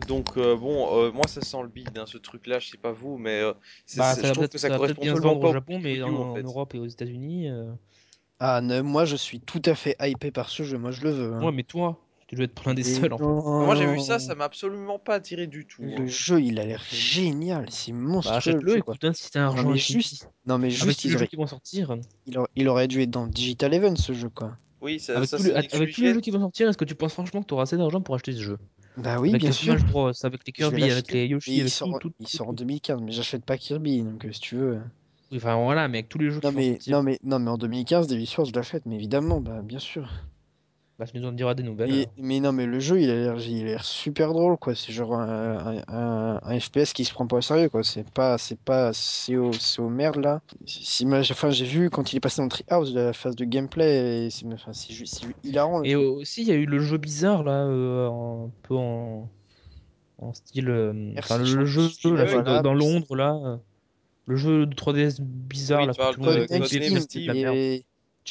[0.08, 3.42] Donc bon, moi ça sent le bide, hein, ce truc-là, je sais pas vous, mais
[3.96, 7.50] bah, je trouve que ça, correspond pas au Japon, mais en, Europe et aux États-Unis.
[8.40, 11.34] Ah, moi je suis tout à fait hypé par ce jeu, moi je le veux.
[11.34, 11.44] Hein.
[11.44, 13.12] Ouais, mais toi, tu dois être plein des seuls.
[13.12, 13.24] En fait.
[13.24, 15.82] Moi j'ai vu ça, ça m'a absolument pas attiré du tout.
[15.82, 16.06] Le hein.
[16.06, 18.32] jeu il a l'air génial, c'est monstrueux.
[18.32, 21.10] Bah, achète-le, écoute, hein, si t'as un argent non, mais juste, non mais juste les
[21.10, 21.96] jeux qui vont sortir.
[22.56, 24.56] Il, aurait dû être dans Digital Event ce jeu quoi.
[24.80, 26.94] Oui, ça, avec, ça, tous, avec tous les jeux qui vont sortir, est-ce que tu
[26.94, 28.58] penses franchement que tu auras assez d'argent pour acheter ce jeu?
[28.96, 29.76] Bah oui, bien sûr.
[30.22, 33.56] avec les Kirby, avec les Yoshi, il, sort, il sort en 2015, mais j'achète pas
[33.56, 34.80] Kirby, donc euh, si tu veux.
[35.36, 37.58] Enfin voilà, mais avec tous les jeux Non qui mais, non mais, non mais en
[37.58, 40.08] 2015, Davis Force, je l'achète, mais évidemment, bah, bien sûr.
[40.98, 41.90] bah, tu nous en diras des nouvelles.
[41.92, 44.74] Et- mais non, mais le jeu, il a l'air, il a l'air super drôle, quoi.
[44.74, 47.82] C'est genre un, un- un- un FPS qui se prend pas au sérieux, quoi.
[47.82, 50.42] C'est pas, c'est pas, c'est au, c'est au merde, là.
[51.30, 54.44] Enfin, j'ai vu quand il est passé dans Treehouse, la phase de gameplay, et c'est,
[54.52, 55.82] enfin, c'est juste, hilarant.
[55.84, 59.28] Et aussi, il y a eu le jeu bizarre là, euh, un peu en,
[60.18, 60.68] en style.
[60.68, 62.74] euh, Merci, Enfin, le, jeu là, voilà, dans.
[62.74, 63.60] Londres là.
[64.30, 66.46] Le jeu de 3DS bizarre Oui, là, tu tout le monde Ouais,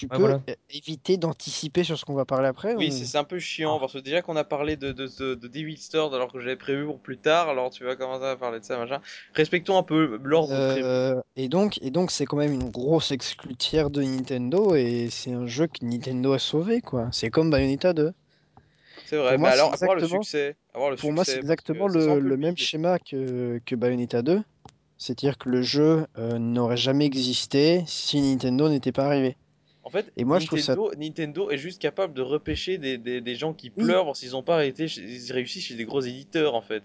[0.08, 0.40] peux voilà.
[0.70, 3.94] éviter d'anticiper sur ce qu'on va parler après Oui, ou- c'est un peu chiant parce
[3.94, 7.18] que déjà qu'on a parlé de, de, de, de alors que j'avais prévu pour plus
[7.18, 9.02] tard, alors tu vas commencer à parler de ça, machin.
[9.34, 10.54] Respectons un peu l'ordre.
[10.54, 15.10] Euh, et donc, et donc, c'est quand même une grosse exclue tiers de Nintendo et
[15.12, 17.10] c'est un jeu que Nintendo a sauvé, quoi.
[17.12, 18.14] C'est comme Bayonetta 2.
[19.06, 20.56] C'est vrai, pour moi, alors, c'est avoir le exactement- succès.
[20.74, 24.42] Avoir le Pour moi, c'est exactement le, même schéma que, que Bayonetta 2.
[25.00, 29.38] C'est-à-dire que le jeu euh, n'aurait jamais existé si Nintendo n'était pas arrivé.
[29.84, 32.98] En fait, Et moi, je trouve ça- Nintendo, Nintendo est juste capable de repêcher des,
[33.00, 36.02] des, des gens qui pleurent qu'ils n'ont pas été, chez- ils réussissent chez des gros
[36.02, 36.84] éditeurs en fait.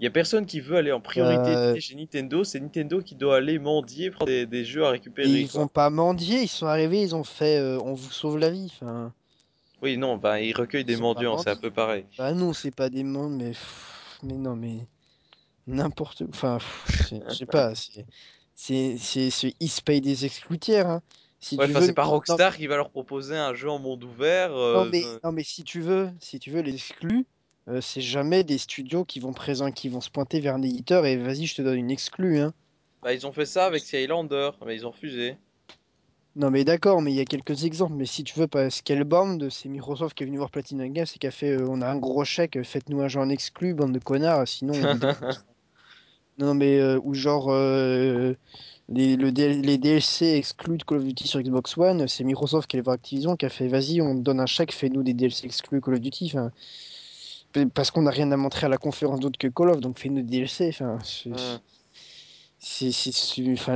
[0.00, 3.14] Il y a personne qui veut aller en priorité Euh, chez Nintendo, c'est Nintendo qui
[3.14, 5.28] doit aller mendier pour des, des jeux à Et récupérer.
[5.30, 5.62] ils quoi.
[5.62, 8.76] vont pas mendier, ils sont arrivés, ils ont fait euh, on vous sauve la vie.
[9.80, 12.06] Oui, non, bah ils recueillent des Ils mendiants, c'est un peu pareil.
[12.18, 13.52] bah non, c'est pas des mondes, mais
[14.24, 14.78] mais non, mais
[15.66, 18.04] n'importe Enfin, pff, c'est- je sais pas, c'est
[19.60, 20.88] ils se payent des exclutières.
[20.88, 21.02] Hein.
[21.40, 24.02] Si Ouais, enfin c'est pas non, Rockstar qui va leur proposer un jeu en monde
[24.04, 24.50] ouvert.
[24.52, 27.26] non, euh, mais non mais si tu veux, si tu veux les exclus,
[27.68, 31.04] euh, c'est jamais des studios qui vont présent, qui vont se pointer vers un éditeur
[31.06, 32.38] et vas-y, je te donne une exclue.
[32.38, 32.54] Hein.
[33.02, 35.36] Bah ils ont fait ça avec Skylander, mais ils ont refusé.
[36.36, 37.94] Non mais d'accord, mais il y a quelques exemples.
[37.94, 41.18] Mais si tu veux, pas Scalebound, c'est Microsoft qui est venu voir Platinum Games et
[41.18, 43.92] qui a fait euh, on a un gros chèque, faites-nous un jeu en exclu, bande
[43.92, 44.98] de connards, sinon on.
[46.38, 48.34] Non mais euh, ou genre euh,
[48.88, 52.68] les, le DL les DLC exclus de Call of Duty sur Xbox One, c'est Microsoft
[52.68, 55.02] qui est allé voir Activision qui a fait vas-y, on te donne un chèque, fais-nous
[55.02, 56.32] des DLC exclus Call of Duty.
[57.72, 60.22] Parce qu'on n'a rien à montrer à la conférence d'autre que Call of, donc fais-nous
[60.22, 60.72] des DLC.
[60.80, 60.98] Enfin,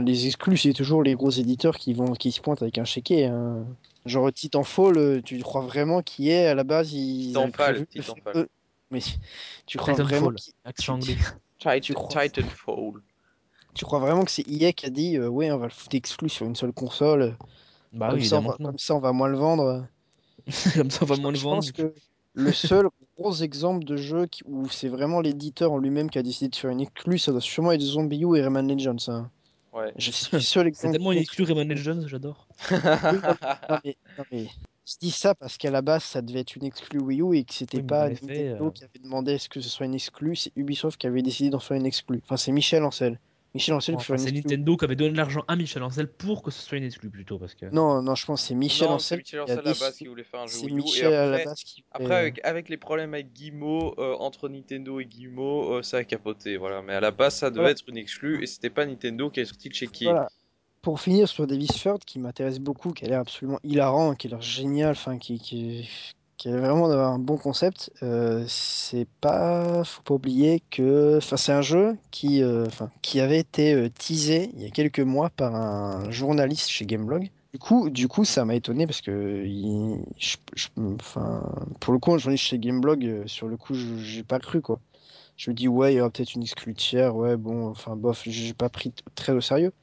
[0.01, 3.27] les exclus, c'est toujours les gros éditeurs qui vont, qui se pointent avec un chéquier.
[3.27, 3.65] hein.
[4.07, 8.37] Genre Titanfall, euh, tu crois vraiment qu'il est à la base, ils Titanfall, Titanfall.
[8.37, 8.49] eux.
[8.91, 9.01] Mais
[9.67, 11.17] tu crois vraiment Titanfall, qu'il- accent tu- anglais.
[11.59, 13.03] Titan- Tu crois- Titanfall.
[13.75, 15.95] Tu crois vraiment que c'est EA qui a dit euh, ouais on va le foutre
[15.97, 17.37] exclu sur une seule console
[17.93, 19.87] Bah comme, oui, ça, va, comme ça on va moins le vendre
[20.75, 21.57] Comme ça, on va Je, moins le je vendre.
[21.57, 21.93] pense que
[22.35, 26.23] le seul gros exemple de jeu qui- où c'est vraiment l'éditeur en lui-même qui a
[26.23, 29.31] décidé de faire une exclu ça doit sûrement être Zombie U et Rayman Legends hein.
[29.73, 29.93] Ouais.
[29.97, 31.45] Je suis le seul C'est exemple tellement une exclu.
[31.45, 32.49] Rayman Legends, j'adore.
[32.71, 34.49] Mais, non, mais
[34.89, 37.45] je dis ça parce qu'à la base ça devait être une exclu Wii U et
[37.45, 39.95] que c'était Oui, pas Nintendo euh, qui avait demandé à ce que ce soit une
[39.95, 43.21] exclu c'est Ubisoft qui avait décidé d'en faire une exclu enfin c'est Michel Ancel
[43.55, 46.07] Michel Ancel qui fait Enfin, c'est Nintendo qui avait donné de l'argent à Michel Ancel
[46.07, 47.65] pour que ce soit une exclu plutôt parce que.
[47.67, 49.71] Non, non, je pense que c'est Michel non, c'est Ancel Michel qui Ancel à la
[49.75, 50.79] base qui voulait faire un jeu C'est Wii U.
[50.79, 53.95] Et Michel à la après, base qui après fait- avec, avec les problèmes avec Guillemot,
[53.99, 56.59] euh, entre Nintendo et Guillemot, euh, ça a capoté.
[56.59, 56.83] Voilà.
[56.83, 57.71] Mais à la base, ça devait Voilà.
[57.73, 60.09] être une exclu et c'était pas Nintendo qui a sorti le chéquier.
[60.11, 60.29] Voilà.
[60.89, 64.31] Pour finir sur Davis Ford, qui m'intéresse beaucoup, qui a l'air absolument hilarant, qui a
[64.31, 65.87] l'air génial, enfin, qui,
[66.47, 69.85] a vraiment d'avoir un bon concept, euh, c'est pas.
[69.85, 71.19] Faut pas oublier que.
[71.19, 72.65] Enfin, c'est un jeu qui, euh,
[73.03, 77.31] qui avait été euh, teasé il y a quelques mois par un journaliste chez Gameblog.
[77.53, 79.45] Du coup, du coup, ça m'a étonné parce que
[80.79, 81.43] enfin,
[81.81, 84.81] pour le coup, un journaliste chez Gameblog, euh, sur le coup, j'ai pas cru quoi.
[85.37, 88.55] Je me dis, ouais, il y aura peut-être une exclutière, ouais, bon, enfin, bof, j'ai
[88.55, 89.75] pas pris très au sérieux.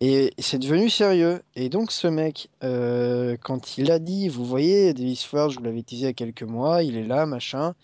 [0.00, 1.40] Et c'est devenu sérieux.
[1.54, 5.64] Et donc, ce mec, euh, quand il a dit, vous voyez, Davis Forge, je vous
[5.64, 7.74] l'avais teasé il y a quelques mois, il est là, machin.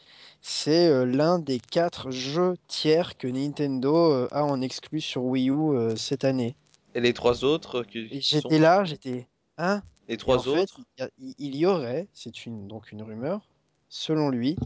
[0.43, 5.51] C'est euh, l'un des quatre jeux tiers que Nintendo euh, a en exclu sur Wii
[5.51, 6.55] U cette année.
[6.95, 9.27] Et les trois autres qui, sont j'étais là, j'étais,
[9.57, 9.81] hein?
[10.09, 10.81] les trois autres?
[10.99, 13.41] il y, a- il y aurait, c'est une, donc une rumeur,
[13.89, 14.57] selon lui,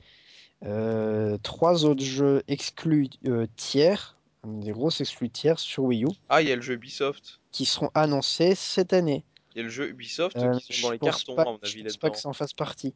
[1.43, 3.09] trois autres jeux exclus
[3.55, 4.16] tiers,
[4.47, 7.41] des grosses exclus tiers sur Wii U, Ah, il y a le jeu Ubisoft.
[7.53, 9.25] qui seront annoncés cette année.
[9.55, 11.45] Il y a le jeu Ubisoft Euh, qui sont dans je les cartons, pas, à
[11.47, 12.95] mon je avis, pense pas que ça en fasse partie.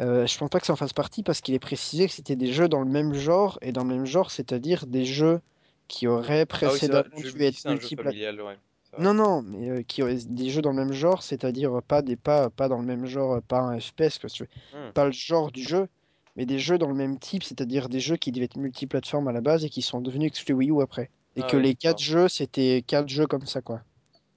[0.00, 2.36] Euh, je pense pas que ça en fasse partie parce qu'il est précisé que c'était
[2.36, 5.40] des jeux dans le même genre et dans le même genre, c'est-à-dire des jeux
[5.88, 8.58] qui auraient Ah oui, précédemment dû Multi, être ouais.
[8.98, 12.50] Non, non, mais euh, qui des jeux dans le même genre, c'est-à-dire pas des pas
[12.50, 14.48] pas dans le même genre, pas un FPS, si tu veux.
[14.72, 14.92] Hmm.
[14.92, 15.88] Pas le genre du jeu,
[16.36, 19.32] mais des jeux dans le même type, c'est-à-dire des jeux qui devaient être multiplateformes à
[19.32, 21.10] la base et qui sont devenus exclus Wii U après.
[21.36, 23.80] Et Ah que oui, les quatre jeux, c'était quatre jeux comme ça, quoi.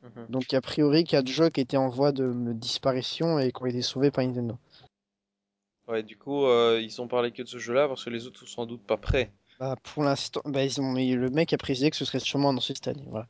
[0.04, 0.26] Mhm.
[0.30, 3.82] Donc a priori, quatre jeux qui étaient en voie de disparition et qui ont été
[3.82, 4.58] sauvés par Nintendo.
[5.88, 8.40] Ouais, du coup, euh, ils ont parlé que de ce jeu-là parce que les autres
[8.42, 9.32] sont sans doute pas prêts.
[9.60, 10.92] Bah, pour l'instant, bah, ils ont...
[10.92, 13.04] mais le mec a précisé que ce serait sûrement annoncé cette année.
[13.08, 13.28] Voilà.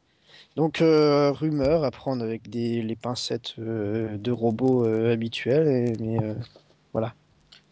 [0.56, 5.94] Donc, euh, rumeur à prendre avec des, les pincettes euh, de robots euh, habituels, et-
[6.04, 6.18] mais
[6.92, 7.14] voilà.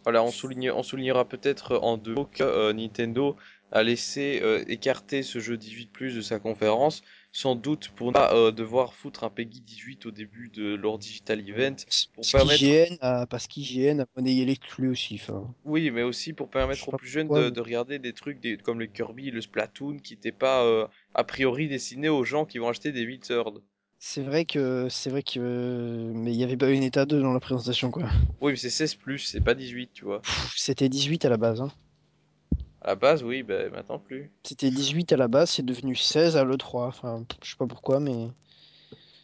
[0.07, 3.35] Voilà, on, souligne, on soulignera peut-être en deux mots que euh, Nintendo
[3.73, 7.03] a laissé euh, écarter ce jeu 18 de sa conférence,
[7.33, 10.97] sans doute pour ne pas euh, devoir foutre un Peggy 18 au début de leur
[10.97, 11.75] digital event,
[12.13, 14.57] pour Parce permettre- qu'IGN a, parce qu'IGN a monnayé
[14.89, 15.15] aussi.
[15.21, 15.53] enfin.
[15.65, 18.85] Oui, mais aussi pour permettre aux plus jeunes de, regarder des trucs des- comme le
[18.85, 23.05] Kirby, le Splatoon, qui n'étaient pas a priori destinés aux gens qui vont acheter des
[23.05, 23.55] Wizards.
[23.99, 27.33] C'est vrai que c'est vrai que mais il y avait pas une état 2 dans
[27.33, 28.03] la présentation quoi.
[28.41, 30.21] Oui, mais c'est 16 plus, c'est pas 18, tu vois.
[30.21, 31.61] Pff, C'était 18 à la base.
[31.61, 31.71] Hein.
[32.81, 34.29] À la base, oui, ben maintenant plus.
[34.43, 36.87] C'était 18 à la base, c'est devenu 16 à l'E3.
[36.87, 38.27] Enfin, je sais pas pourquoi, mais.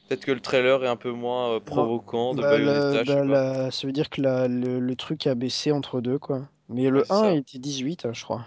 [0.10, 3.10] Peut-être que le trailer est un peu moins euh, provoquant de Bah, Bayonetta, la- je
[3.12, 3.28] sais bah, pas.
[3.64, 6.50] la- Ça veut dire que la- le, le truc a baissé entre deux quoi.
[6.68, 7.36] Mais le Ouais, c'est 1 ça.
[7.36, 8.46] était 18, hein, je crois.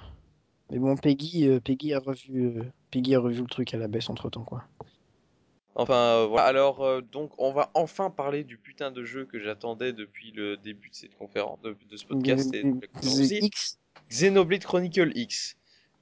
[0.70, 3.86] Mais bon, Peggy, euh, Peggy a revu, euh, Peggy a revu le truc à la
[3.86, 4.64] baisse entre temps quoi.
[5.76, 6.46] Enfin, euh, voilà.
[6.46, 10.56] Alors, euh, donc, on va enfin parler du putain de jeu que j'attendais depuis le
[10.56, 13.40] début de cette conférence, de, de ce podcast et de la conférence aussi.
[13.40, 13.78] The X.
[14.10, 15.56] Xenoblade Chronicle X.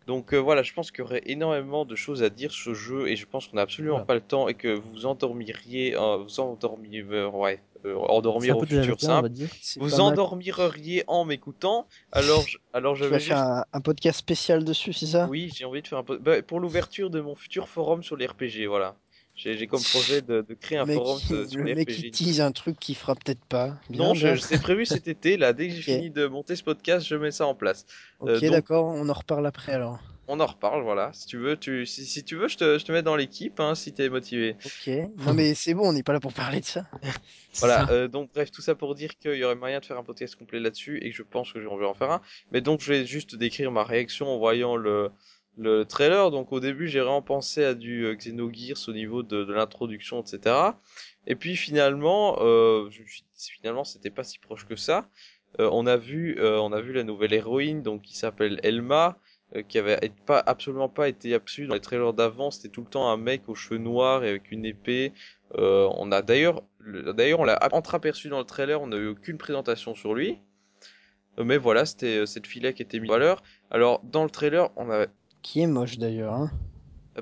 [0.07, 2.75] Donc euh, voilà, je pense qu'il y aurait énormément de choses à dire sur ce
[2.75, 4.05] jeu et je pense qu'on n'a absolument Voilà.
[4.05, 8.97] pas le temps et que vous endormiriez, euh, vous endormiriez, euh, ouais, endormir au futur
[9.09, 9.49] on va dire.
[9.79, 11.87] Vous endormiriez en m'écoutant.
[12.13, 15.07] Alors, je, alors je Tu vas vais faire juste, un, un podcast spécial dessus, c'est
[15.07, 15.27] ça?
[15.31, 18.17] Oui, j'ai envie de faire un peu, bah, pour l'ouverture de mon futur forum sur
[18.17, 18.97] les RPG, voilà.
[19.37, 21.91] J'ai comme projet de, de créer un Le forum qui- sur, sur le les mec
[21.91, 21.95] RPG.
[21.97, 23.77] qui tease un truc qui fera peut-être pas.
[23.91, 25.37] Bien, Non, je, je- c'est prévu cet été.
[25.37, 25.99] Là, dès que j'ai Ok.
[25.99, 27.85] fini de monter ce podcast, je mets ça en place.
[28.21, 29.99] Ok, euh, donc- d'accord, on en reparle après alors.
[30.27, 31.11] On en reparle, voilà.
[31.13, 33.61] Si tu veux, tu, si, si tu veux, je te, je te mets dans l'équipe,
[33.61, 34.57] hein, si t'es motivé.
[34.65, 34.95] Ok.
[35.27, 36.87] Non mais c'est bon, on n'est pas là pour parler de ça.
[37.61, 37.87] Voilà.
[37.87, 37.93] ça.
[37.93, 40.35] euh, donc bref, tout ça pour dire qu'il y aurait moyen de faire un podcast
[40.37, 42.21] complet là-dessus et que je pense que j'ai envie d'en faire un.
[42.53, 45.11] Mais donc je vais juste décrire ma réaction en voyant le
[45.57, 46.31] le trailer.
[46.31, 50.23] Donc au début, j'ai vraiment pensé à du euh, Xenogears au niveau de, de l'introduction,
[50.23, 50.57] etc.
[51.27, 53.03] Et puis finalement, euh, je
[53.37, 55.09] finalement, c'était pas si proche que ça.
[55.61, 59.19] Euh, on a vu, euh, on a vu la nouvelle héroïne, donc qui s'appelle Elma,
[59.55, 62.51] euh, qui avait pas absolument pas été aperçue dans les trailers d'avant.
[62.51, 65.13] C'était tout le temps un mec aux cheveux noirs et avec une épée.
[65.57, 68.83] On a d'ailleurs, le- d'ailleurs, on l'a entreaperçu dans le trailer.
[68.83, 70.39] On n'a eu aucune présentation sur lui.
[71.39, 73.43] Mais voilà, c'était cette fille-là qui était mise en valeur.
[73.71, 75.07] Alors dans le trailer, on a
[75.45, 76.33] Qui est moche d'ailleurs.
[76.35, 76.51] Hein.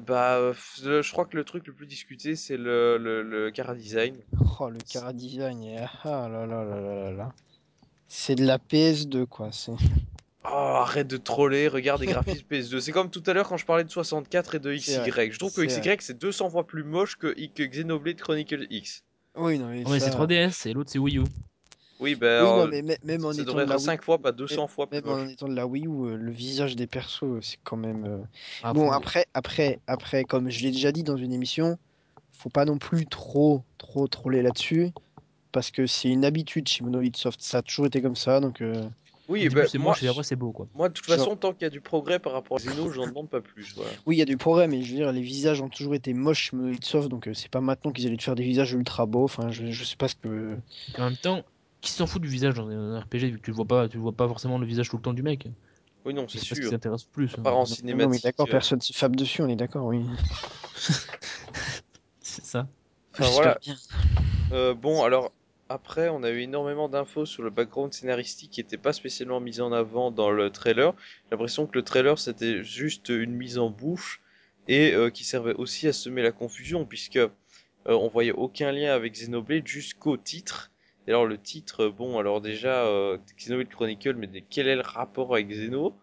[0.06, 3.50] bah, euh, f- je crois que le truc le plus discuté, c'est le, le, le
[3.50, 4.16] cara design.
[4.60, 5.62] Oh le cara design.
[5.64, 7.32] et- Ah là là là là là là.
[8.08, 9.50] C'est de la PS2 quoi.
[9.52, 9.72] C'est.
[10.44, 12.80] Oh, arrête de troller, regarde les graphismes PS2.
[12.80, 15.32] C'est comme tout à l'heure quand je parlais de 64 et de C'est XY.
[15.32, 19.02] Je trouve que c'est XY c'est 200 fois plus moche que, que Xenoblade Chronicle X.
[19.36, 19.84] Oui non mais.
[19.88, 21.24] Ouais, ça- c'est 3DS et l'autre c'est Wii U.
[22.02, 23.86] Oui, ben, Oui non mais mê- même en ça étant devrait de la être Wii,
[23.86, 26.76] 5 fois, pas 200 fois même en étant de la Wii où euh, le visage
[26.76, 28.04] des persos euh, c'est quand même.
[28.04, 28.18] euh,
[28.62, 31.78] Ah, Bon après après après comme je l'ai déjà dit dans une émission,
[32.32, 34.90] faut pas non plus trop trop troller là-dessus
[35.52, 37.40] parce que c'est une habitude chez Monolith Soft.
[37.42, 38.60] Ça a toujours été comme ça donc.
[38.60, 38.82] euh,
[39.28, 40.66] au Oui, début, ben, c'est moi, moche et après c'est beau quoi.
[40.74, 42.90] moi, de toute Genre- façon, tant qu'il y a du progrès par rapport à Xeno,
[42.90, 43.72] j'en demande pas plus.
[43.76, 43.92] Voilà.
[44.04, 46.12] Oui, il y a du progrès, mais je veux dire, les visages ont toujours été
[46.12, 48.72] moches chez Monolith Soft, donc euh, c'est pas maintenant qu'ils allaient te faire des visages
[48.72, 49.22] ultra beaux.
[49.24, 50.56] Enfin, je, je sais pas ce que.
[50.98, 51.44] En même temps,
[51.82, 53.98] qui s'en fout du visage dans un RPG vu que tu le vois pas, tu
[53.98, 55.48] vois pas forcément le visage tout le temps du mec.
[56.04, 56.56] Oui, non, c'est sûr.
[56.68, 57.34] s'intéresse plus.
[57.38, 57.42] hein.
[57.42, 58.10] Par en Non, cinématique.
[58.24, 60.04] mais d'accord, euh, personne se fable dessus, on est d'accord, oui.
[62.20, 62.66] C'est ça.
[63.12, 63.58] Enfin, voilà.
[63.60, 63.76] bien.
[64.52, 65.32] Euh, bon, alors
[65.68, 69.60] après, on a eu énormément d'infos sur le background scénaristique qui n'était pas spécialement mis
[69.60, 70.92] en avant dans le trailer.
[70.98, 74.20] J'ai l'impression que le trailer c'était juste une mise en bouche
[74.68, 77.30] et euh, qui servait aussi à semer la confusion puisque euh,
[77.86, 80.71] on voyait aucun lien avec Xenoblade jusqu'au titre.
[81.06, 84.82] Et alors le titre, euh, bon, alors déjà euh, Xenoblade Chronicle, mais quel est le
[84.82, 85.98] rapport avec Xeno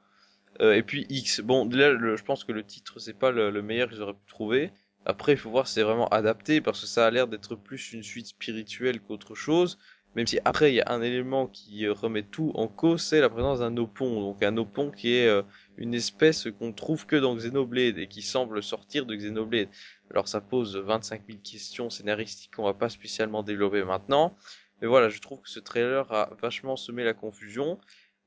[0.61, 1.41] Euh, Et puis X.
[1.41, 4.27] Bon, là, je pense que le titre c'est pas le, le meilleur qu'ils auraient pu
[4.27, 4.71] trouver.
[5.05, 7.93] Après, il faut voir si c'est vraiment adapté parce que ça a l'air d'être plus
[7.93, 9.77] une suite spirituelle qu'autre chose.
[10.15, 13.21] Même si après, il y a un élément qui euh, remet tout en cause, c'est
[13.21, 14.21] la présence d'un opon.
[14.21, 15.43] Donc un opon qui est euh,
[15.77, 19.69] une espèce qu'on trouve que dans Xenoblade et qui semble sortir de Xenoblade.
[20.11, 24.35] Alors ça pose 25 000 questions scénaristiques qu'on va pas spécialement développer maintenant.
[24.81, 27.80] Mais voilà, je trouve que ce trailer a vachement semé la confusion.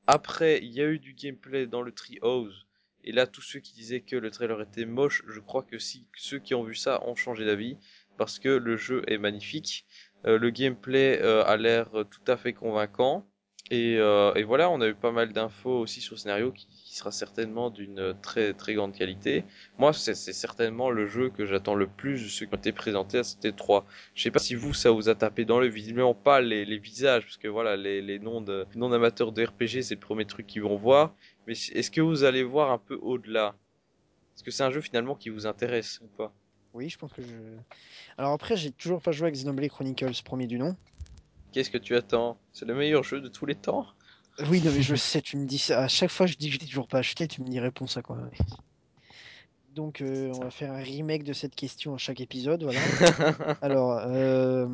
[0.07, 2.67] Après, il y a eu du gameplay dans le Treehouse.
[3.03, 6.07] Et là, tous ceux qui disaient que le trailer était moche, je crois que si
[6.15, 7.77] ceux qui ont vu ça ont changé d'avis,
[8.17, 9.85] parce que le jeu est magnifique,
[10.25, 13.27] euh, le gameplay euh, a l'air tout à fait convaincant,
[13.71, 16.67] et, euh, et voilà, on a eu pas mal d'infos aussi sur le scénario qui,
[16.93, 19.45] sera certainement d'une très très grande qualité.
[19.79, 23.17] Moi, c'est certainement le jeu que j'attends le plus de ceux qui ont été présentés
[23.17, 23.83] à cette E3.
[24.13, 27.23] Je sais pas si vous, ça vous a tapé dans le visiblement pas les, visages,
[27.23, 30.45] parce que voilà, les, les noms de non amateurs de RPG, c'est le premier truc
[30.45, 31.15] qu'ils vont voir.
[31.47, 33.55] Mais est-ce que vous allez voir un peu au-delà?
[34.35, 36.31] Est-ce que c'est un jeu finalement qui vous intéresse ou pas?
[36.73, 37.35] Oui, je pense que je.
[38.17, 40.75] Alors après, j'ai toujours pas joué à Xenoblade Chronicles, premier du nom.
[41.53, 42.37] Qu'est-ce que tu attends?
[42.51, 43.85] C'est le meilleur jeu de tous les temps?
[44.49, 45.83] Oui, non, mais je sais, tu me dis ça.
[45.83, 47.93] À chaque fois, je dis que je l'ai toujours pas acheté, tu me dis réponse
[47.93, 48.17] ça quoi.
[49.75, 52.79] Donc, euh, on va faire un remake de cette question à chaque épisode, voilà.
[53.61, 54.67] Alors, euh...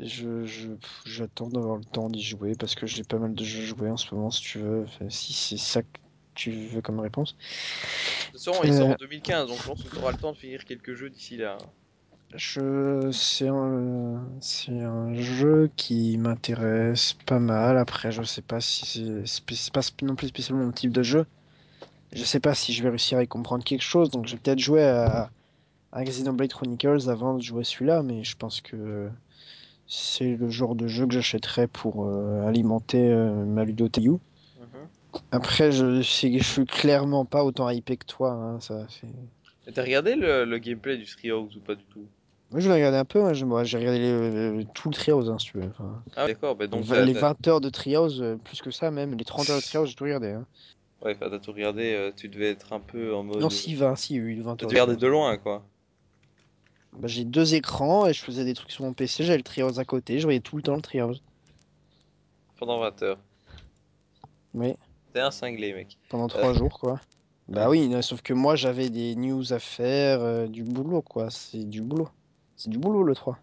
[0.00, 0.68] je, je,
[1.06, 3.96] j'attends d'avoir le temps d'y jouer parce que j'ai pas mal de jeux joués en
[3.96, 4.84] ce moment, si tu veux.
[4.84, 5.88] Enfin, si c'est ça que
[6.34, 7.34] tu veux comme réponse.
[7.34, 10.32] De toute façon, il sort en 2015, donc je pense que tu auras le temps
[10.32, 11.56] de finir quelques jeux d'ici là.
[12.34, 13.10] Je...
[13.12, 14.22] C'est un...
[14.40, 17.76] c'est un jeu qui m'intéresse pas mal.
[17.78, 21.26] Après, je sais pas si c'est c'est pas non plus spécialement mon type de jeu.
[22.12, 24.40] Je sais pas si je vais réussir à y comprendre quelque chose, donc je vais
[24.42, 25.30] peut-être jouer à,
[25.92, 29.10] à Xenoblade Chronicles avant de jouer celui-là, mais je pense que
[29.88, 34.06] c'est le genre de jeu que j'achèterais pour euh, alimenter euh, ma ludothèque.
[34.06, 34.88] Mhm.
[35.32, 38.30] Après, je, sais- je suis clairement pas autant hypé que toi.
[38.32, 39.08] hein, ça, c'est-
[39.66, 42.06] Et T'as regardé le, le gameplay du Three Hawks ou pas du tout?
[42.52, 43.24] Moi, je l'ai regardé un peu.
[43.24, 45.68] hein, je- moi, j'ai regardé les- tout le Treehouse, hein, si tu veux.
[45.70, 48.60] Enfin, Ah d'accord, bah donc les, t'as- les t'as- 20 heures de Treehouse, euh, plus
[48.60, 49.14] que ça même.
[49.16, 50.28] Les 30 heures de Treehouse, j'ai tout regardé.
[50.32, 50.46] Hein.
[51.02, 53.40] Ouais, t'as tout regardé, euh, tu devais être un peu en mode...
[53.40, 54.68] Non, si, 20, si, oui, 20 T'as heures.
[54.68, 55.64] dû regarder de loin, quoi.
[56.92, 59.24] Bah, j'ai deux écrans et je faisais des trucs sur mon PC.
[59.24, 60.18] J'avais le Treehouse à côté.
[60.18, 61.22] Je voyais tout le temps le Treehouse.
[62.58, 63.18] Pendant 20 heures.
[64.54, 64.74] Oui,
[65.12, 65.98] T'es un cinglé, mec.
[66.08, 67.00] pendant 3 jours, quoi.
[67.48, 71.30] Bah oui, sauf que moi, j'avais des news à faire, euh, du boulot, quoi.
[71.30, 72.08] C'est du boulot.
[72.56, 73.38] C'est du boulot, le 3.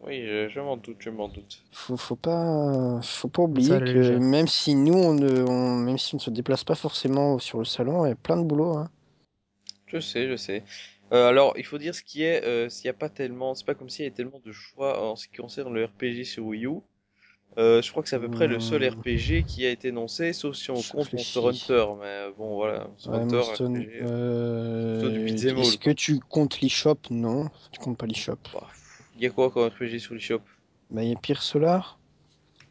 [0.00, 1.62] Oui, je, je m'en doute, je m'en doute.
[1.70, 5.96] Faut, faut pas, faut pas oublier Ça, que même si nous, on ne, on- même
[5.98, 8.42] si on ne se déplace pas forcément sur le salon, il y a plein de
[8.44, 8.76] boulot.
[8.76, 8.90] Hein.
[9.86, 10.62] Je sais, je sais.
[11.12, 13.64] Euh, alors, il faut dire ce qui est, euh, s'il n'y a pas tellement, c'est
[13.66, 16.46] pas comme s'il y avait tellement de choix en ce qui concerne le RPG sur
[16.46, 16.80] Wii U.
[17.58, 19.00] Euh, je crois que c'est à peu près le seul Hmm.
[19.00, 21.40] RPG qui a été énoncé, sauf si on Je compte réfléchis.
[21.40, 25.26] Monster Hunter, mais bon voilà, Monster Ouais, Hunter, Monster- RPG, euh,
[25.62, 26.98] Est-ce que tu comptes l'eShop?
[27.10, 28.36] Non, tu comptes pas l'eShop.
[28.52, 28.66] bah,
[29.16, 30.40] il y a quoi comme RPG sur l'eShop?
[30.90, 31.98] Bah, il y a Pire Solar.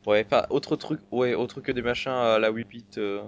[0.06, 2.86] Ouais, enfin, autre truc, ouais, autre que des machins à la 8 bits.
[3.00, 3.24] euh,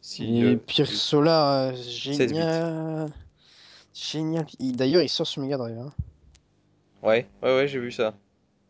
[0.00, 2.34] si, Et euh, si- Solar, euh, 16 bits.
[2.34, 3.12] génial.
[3.92, 4.46] Génial.
[4.60, 5.76] Il- D'ailleurs, il sort sur Mega Drive.
[5.76, 5.92] Hein.
[7.02, 8.14] Ouais, ouais, ouais, j'ai vu ça.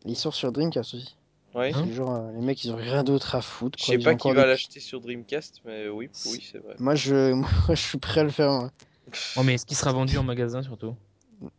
[0.05, 1.15] Il sort sur Dreamcast aussi.
[1.59, 1.73] Ouais.
[1.75, 3.77] Hein C'est genre, euh, les mecs, ils ont rien d'autre à foutre.
[3.79, 3.93] Je quoi.
[3.93, 6.59] sais Ils pas ont qui encore va des- l'acheter sur Dreamcast, mais oui, oui, c'est
[6.59, 6.75] vrai.
[6.79, 8.51] Moi, je, moi, je suis prêt à le faire.
[8.51, 8.71] moi.
[9.37, 10.95] Oh, mais est-ce qu'il sera vendu en magasin surtout?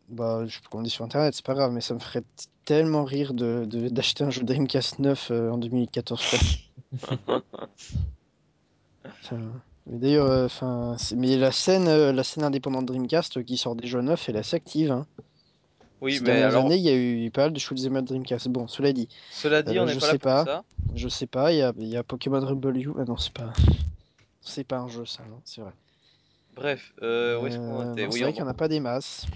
[0.08, 2.26] Bah, je peux commander sur internet, c'est pas grave, mais ça me ferait t-
[2.64, 6.22] tellement rire de, de- d'acheter un jeu Dreamcast 9 euh, en 2014.
[6.30, 7.42] quoi.
[9.22, 9.38] Enfin,
[9.86, 13.56] mais d'ailleurs, euh, enfin, c'est- mais la scène, euh, la scène indépendante Dreamcast euh, qui
[13.56, 14.90] sort des jeux neufs, elle est assez active.
[14.92, 15.06] Hein.
[16.00, 18.48] Oui, Ces mais dernières alors, années, il y a eu pas mal de shoot'em Dreamcast.
[18.48, 20.44] Bon, cela dit, cela dit, Euh, on n'est je pas là sais pour pas.
[20.44, 20.64] ça.
[20.94, 22.90] je sais pas, il y a, y a Pokémon Rumble U.
[22.98, 23.52] Ah non, c'est pas,
[24.40, 25.72] c'est pas un jeu, ça, non, c'est vrai.
[26.56, 28.48] Bref, euh, où est-ce qu'on Euh, était non, Oui, c'est vrai on- qu'il y en
[28.48, 29.26] a pas des masses.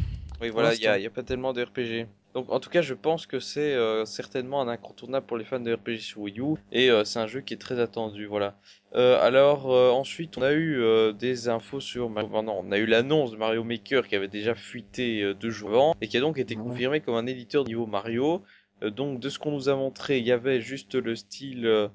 [0.41, 1.01] oui, voilà, il y a, l'instant.
[1.01, 2.07] il y a pas tellement de RPG.
[2.35, 5.61] Donc, en tout cas, je pense que c'est euh, certainement un incontournable pour les fans
[5.61, 8.59] de RPG sur Wii U, et euh, c'est un jeu qui est très attendu, voilà.
[8.97, 12.31] Euh, alors, euh, ensuite, on a eu euh, des infos sur Mario...
[12.31, 15.51] enfin, non, on a eu l'annonce de Mario Maker qui avait déjà fuité euh, deux
[15.51, 18.43] jours avant, et qui a donc été confirmé comme un éditeur niveau Mario.
[18.83, 21.87] Euh, donc, de ce qu'on nous a montré, il y avait juste le style, euh,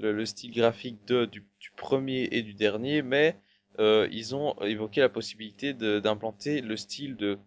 [0.00, 3.36] le, le style graphique de, du, du premier et du dernier, mais
[3.78, 7.38] euh, ils ont évoqué la possibilité d'implanter le style de,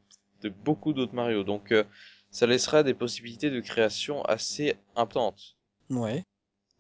[0.42, 1.44] de beaucoup d'autres Mario.
[1.44, 1.84] Donc, euh,
[2.32, 5.58] ça laissera des possibilités de création assez importantes.
[5.90, 6.24] Ouais.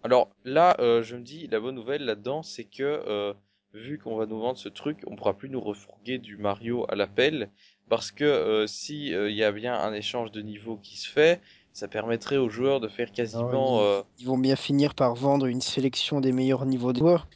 [0.04, 3.34] Alors là, euh, je me dis, la bonne nouvelle là-dedans, c'est que euh,
[3.74, 6.96] vu qu'on va nous vendre ce truc, on pourra plus nous refourguer du Mario à
[6.96, 7.50] l'appel,
[7.90, 11.42] parce que euh, si il y a bien un échange de niveau qui se fait,
[11.74, 13.50] ça permettrait aux joueurs de faire quasiment.
[13.50, 17.00] Alors, euh, ils, ils vont bien finir par vendre une sélection des meilleurs niveaux de
[17.00, 17.28] joueurs.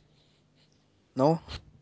[1.15, 1.38] Non?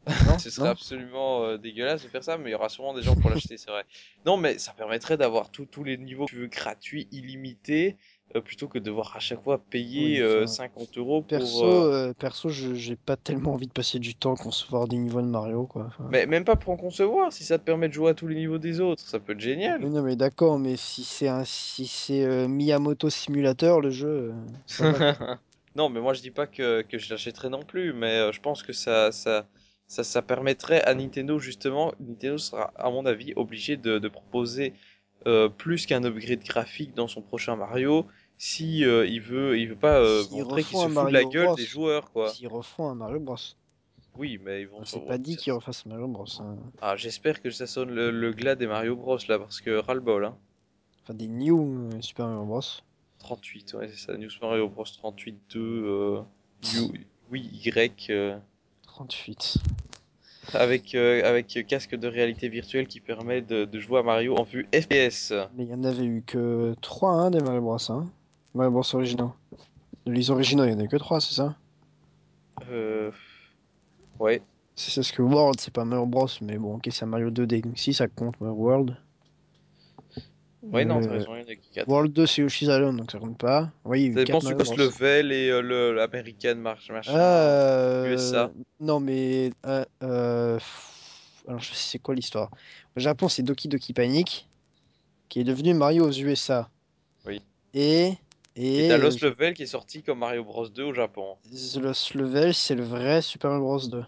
[0.40, 3.02] Ce serait Non absolument euh, dégueulasse de faire ça, mais il y aura sûrement des
[3.04, 3.86] gens pour l'acheter, c'est vrai.
[4.26, 7.98] Non, mais ça permettrait d'avoir tous tous les niveaux que tu veux gratuits, illimités,
[8.36, 11.28] euh, plutôt que de devoir à chaque fois payer Oui, euh, enfin, 50 euros pour.
[11.28, 15.22] Perso, perso je- j'ai pas tellement envie de passer du temps à concevoir des niveaux
[15.22, 15.86] de Mario, quoi.
[15.88, 18.28] Enfin, Mais même pas pour en concevoir, si ça te permet de jouer à tous
[18.28, 19.82] les niveaux des autres, ça peut être génial.
[19.82, 24.34] non, mais d'accord, mais si c'est un, si c'est euh, Miyamoto Simulator, le jeu, euh,
[24.66, 25.18] ça va, quoi.
[25.76, 28.42] Non, mais moi je dis pas que, que je l'achèterai non plus, mais euh, je
[28.42, 29.48] pense que ça, ça,
[29.92, 34.74] ça, ça permettrait à Nintendo justement, Nintendo sera à mon avis obligé de, de proposer
[35.28, 38.06] euh, plus qu'un upgrade graphique dans son prochain Mario,
[38.38, 41.48] si euh, il veut, il veut pas euh, montrer qu'il se fout de la gueule
[41.48, 41.56] Bros.
[41.58, 42.30] des joueurs, quoi.
[42.30, 43.36] S'ils refont un Mario Bros.
[44.18, 44.84] Oui, mais ils vont.
[44.86, 46.26] C'est pas dit qu'ils refassent un Mario Bros.
[46.40, 46.56] hein.
[46.82, 50.24] Ah, j'espère que ça sonne le, le glas des Mario Bros là, parce que ras-le-bol,
[50.24, 50.38] hein.
[51.04, 52.62] Enfin, des New euh, Super Mario Bros.
[53.20, 56.22] 38, ouais, c'est ça, New Super Mario Bros 38 2, euh,
[57.30, 58.40] oui, Y.
[59.06, 59.58] 38.
[60.54, 64.44] avec, euh, avec casque de réalité virtuelle qui permet de, de jouer à Mario en
[64.44, 65.34] vue FPS.
[65.56, 67.78] Mais il y en avait eu que 3 hein, des Mario Bros.
[67.90, 68.10] Hein.
[68.54, 69.34] Mario Bros originaux.
[70.06, 71.56] Les originaux, il y en a eu que 3, c'est ça?
[72.70, 73.12] Euh...
[74.20, 74.42] Ouais.
[74.76, 77.62] C'est parce que World, c'est pas Mario Bros, mais bon, ok, c'est un Mario 2D,
[77.62, 78.98] donc si ça compte, Mario World.
[80.64, 81.88] Ouais, non, t'as raison, il y en a que 4.
[81.88, 83.72] World 2, c'est Yoshi's Island, donc ça compte pas.
[83.84, 84.76] Oui, Ça dépend ce Bros.
[84.76, 87.14] level et euh, le l'American marche machin.
[87.16, 88.52] Euh, USA.
[88.80, 89.52] Non, mais.
[89.66, 90.60] euh, euh,
[91.48, 92.52] Alors, je sais c'est quoi l'histoire?
[92.96, 94.48] Au Japon, c'est Doki Doki Panic,
[95.30, 96.70] qui est devenu Mario aux USA.
[97.26, 97.42] Oui.
[97.74, 98.14] Et.
[98.56, 98.88] Et Et.
[98.90, 101.38] t'as Lost Level qui est sorti comme Mario Bros 2 au Japon.
[101.52, 104.04] The Lost Level, c'est le vrai Super Mario Bros 2.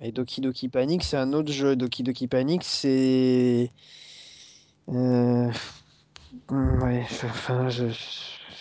[0.00, 1.76] Et Doki Doki Panic, c'est un autre jeu.
[1.76, 3.70] Doki Doki Panic, c'est.
[4.88, 5.50] Euh,
[6.50, 7.86] Ouais, enfin, je...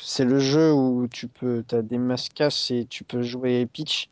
[0.02, 1.64] c'est le jeu où tu peux.
[1.68, 4.10] T'as des mascasses et tu peux jouer Peach.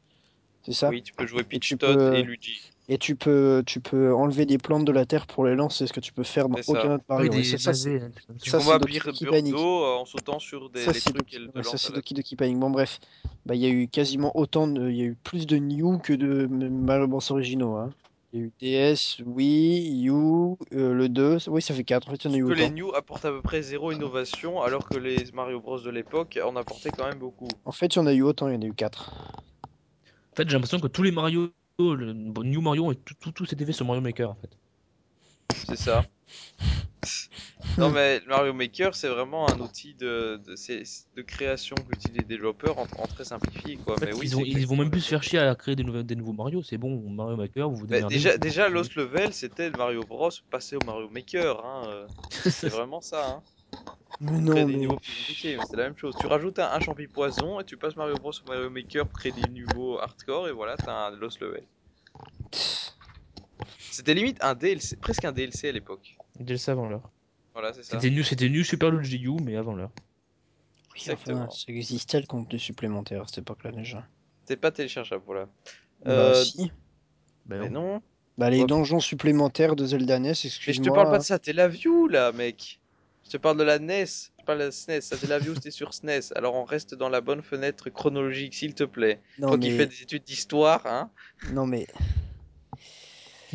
[0.65, 0.89] C'est ça?
[0.89, 2.61] Oui, tu peux jouer Et Peach, tu Todd peux- et Luigi.
[2.87, 5.93] Et tu peux, tu peux enlever des plantes de la terre pour les lancer, ce
[5.93, 6.79] que tu peux faire dans C'est ça.
[6.79, 7.31] aucun autre Oui, Mario.
[7.31, 8.59] des ça, ça, c'est- hein, des trucs comme Tu Ça, ça.
[8.59, 9.53] c'est combats Doki Bir- Doki Panic.
[9.55, 11.35] Birdo euh, en sautant sur des ça, les c'est trucs Doki...
[11.35, 12.59] et te ouais, ça, c'est la- Doki Doki Panic.
[12.59, 12.99] Bon, bref.
[13.45, 14.89] Bah, il y a eu quasiment autant de...
[14.89, 17.75] Il y a eu plus de New que de Mario Bros originaux.
[17.75, 17.89] Hein.
[18.35, 21.37] Il y a eu DS, Wii, U, euh, le 2.
[21.47, 22.09] Oui, ça fait 4.
[22.09, 22.69] En fait, il y en a eu que les.
[22.69, 26.57] New apportent à peu près zéro innovation, alors que les Mario Bros de l'époque en
[26.57, 27.55] apportaient quand même beaucoup.
[27.63, 28.49] En fait, il y en a eu autant.
[28.49, 29.13] Il y en a eu 4.
[30.33, 31.49] En fait, j'ai l'impression que tous les Mario,
[31.79, 34.49] le New Mario, et tout, tout, tout s'était fait sur Mario Maker en fait.
[35.49, 36.03] C'est ça.
[37.77, 40.55] Non mais le Mario Maker c'est vraiment un outil de, de,
[41.15, 43.95] de création qu'utilisent les développeurs en, en très simplifié quoi.
[43.95, 45.75] En fait, mais oui, ils, ont, ils vont même plus se faire chier à créer
[45.75, 46.63] des, nouvelles, des nouveaux Mario.
[46.63, 50.75] C'est bon, Mario Maker, vous vous déjà, déjà Lost Level c'était le Mario Bros passé
[50.75, 51.65] au Mario Maker.
[51.65, 53.27] Hein, euh, c'est vraiment ça.
[53.29, 53.43] Hein.
[54.21, 54.77] Mais non, des mais...
[54.77, 56.15] niveaux plus compliqués, mais c'est la même chose.
[56.17, 59.19] Tu rajoutes un, un champi poison et tu passes Mario Bros au Mario Maker pour
[59.19, 61.67] créer des niveaux hardcore et voilà, t'as un Lost Level.
[63.89, 66.19] C'était limite un DLC, presque un DLC à l'époque.
[66.39, 67.09] DLC avant l'heure.
[67.53, 67.99] Voilà, c'est ça.
[67.99, 69.91] C'était New, c'était New Super Luigi U, mais avant l'heure.
[70.93, 71.43] Oui, Exactement.
[71.43, 74.05] enfin, ça existait le contenu supplémentaire à cette époque-là déjà.
[74.45, 75.47] C'est pas téléchargeable, voilà.
[76.03, 76.71] Bah Euh, si.
[77.45, 77.93] Ben Mais non.
[77.93, 78.01] non.
[78.37, 78.67] Bah les Ouais.
[78.67, 80.89] donjons supplémentaires de Zelda NES, Mais je excuse-moi.
[80.89, 82.79] te parle pas de ça, t'es la view là, mec.
[83.25, 84.05] Je te parle de la NES,
[84.39, 86.33] je parle de la SNES, ça t'es la view, c'était sur SNES.
[86.35, 89.21] Alors on reste dans la bonne fenêtre chronologique, s'il te plaît.
[89.39, 89.65] Non Toi mais...
[89.69, 91.09] qui fais des études d'histoire, hein.
[91.53, 91.87] Non mais...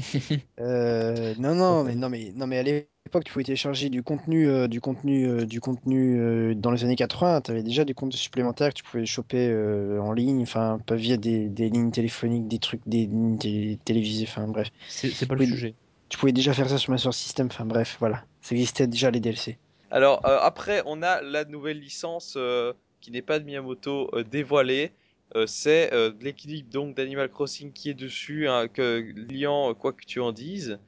[0.60, 4.46] Euh, non non mais non mais non mais à l'époque tu pouvais télécharger du contenu
[4.46, 8.18] euh, du contenu euh, du contenu euh, dans les années 80 t'avais déjà du contenu
[8.18, 12.46] supplémentaire que tu pouvais choper euh, en ligne enfin pas via des, des lignes téléphoniques
[12.46, 14.68] des trucs des lignes télé- télévisées enfin bref.
[14.86, 15.74] C'est pas le sujet.
[16.10, 18.24] tu pouvais déjà faire ça sur Master System enfin bref voilà.
[18.42, 19.58] Ça existait déjà les DLC
[19.90, 24.24] Alors euh, après, on a la nouvelle licence euh, qui n'est pas de Miyamoto euh,
[24.24, 24.92] dévoilée.
[25.36, 29.92] Euh, c'est euh, l'équilibre donc d'Animal Crossing qui est dessus, hein, que liant euh, quoi
[29.92, 30.78] que tu en dises.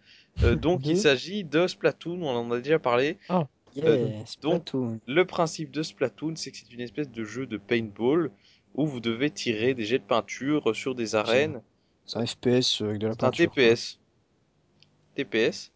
[0.43, 3.19] Euh, donc il s'agit de Splatoon, on en a déjà parlé.
[3.31, 3.47] yeah
[3.85, 5.01] Euh, donc- Splatoon.
[5.07, 8.31] Le principe de Splatoon, c'est que c'est une espèce de jeu de paintball
[8.75, 11.61] où vous devez tirer des jets de peinture sur des arènes.
[12.07, 13.63] c'est un FPS avec de la C'est un peinture quoi.
[13.63, 13.99] TPS.
[15.15, 15.73] TPS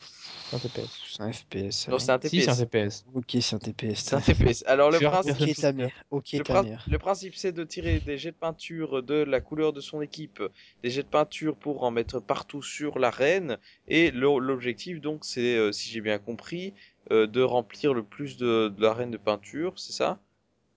[0.50, 1.02] C'est un TPS.
[1.04, 2.56] c'est un FPS Non, c'est un Si, c'est un TPS.
[2.56, 3.04] TPS.
[3.14, 4.64] ok c'est un TPS C'est un TPS.
[4.66, 5.72] Alors le principe, personne ok ta shooter.
[5.72, 9.02] mère ok le, ta prin- mère le principe, c'est de tirer des jets de peinture
[9.02, 10.42] de la couleur de son équipe,
[10.82, 13.58] des jets de peinture pour en mettre partout sur l'arène.
[13.88, 16.74] Et l'objectif, donc, c'est, euh, si j'ai bien compris,
[17.12, 20.20] euh, de remplir le plus de, de l'arène de peinture, c'est ça?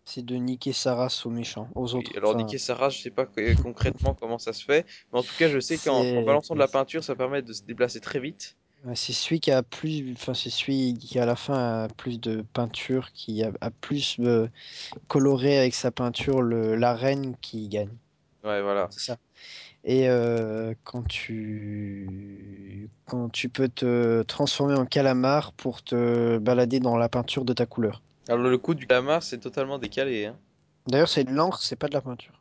[0.09, 2.95] C'est de niquer sa race aux méchants aux Oui, autres alors Enfin, niquer sa race,
[2.97, 5.79] je sais pas co- concrètement comment ça se fait, mais en tout cas, je sais
[5.79, 8.57] qu'en balançant de la peinture, ça permet de se déplacer très vite.
[8.93, 12.41] C'est celui qui a plus, enfin c'est celui qui à la fin a plus de
[12.53, 14.47] peinture, qui a, a plus euh,
[15.07, 17.97] coloré avec sa peinture le l'arène qui gagne.
[18.43, 18.89] Ouais, voilà.
[18.89, 19.17] C'est ça.
[19.83, 26.97] Et euh, quand tu quand tu peux te transformer en calamar pour te balader dans
[26.97, 28.01] la peinture de ta couleur.
[28.29, 30.37] Alors le coup du calamar, c'est totalement décalé, hein.
[30.87, 32.39] D'ailleurs, c'est de l'encre, c'est pas de la peinture.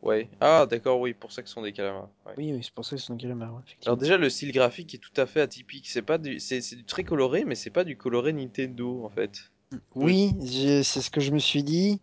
[0.00, 0.28] Ouais.
[0.40, 2.08] Ah, d'accord, oui, pour ça que ce sont des calamars.
[2.26, 2.34] Ouais.
[2.36, 3.52] Oui, oui, c'est pour ça que c'est un calamar.
[3.54, 5.88] ouais, Alors déjà le style graphique est tout à fait atypique.
[5.88, 9.50] C'est pas du, c'est, du très coloré, mais c'est pas du coloré Nintendo en fait.
[9.94, 12.00] Oui, c'est ce que je me suis dit.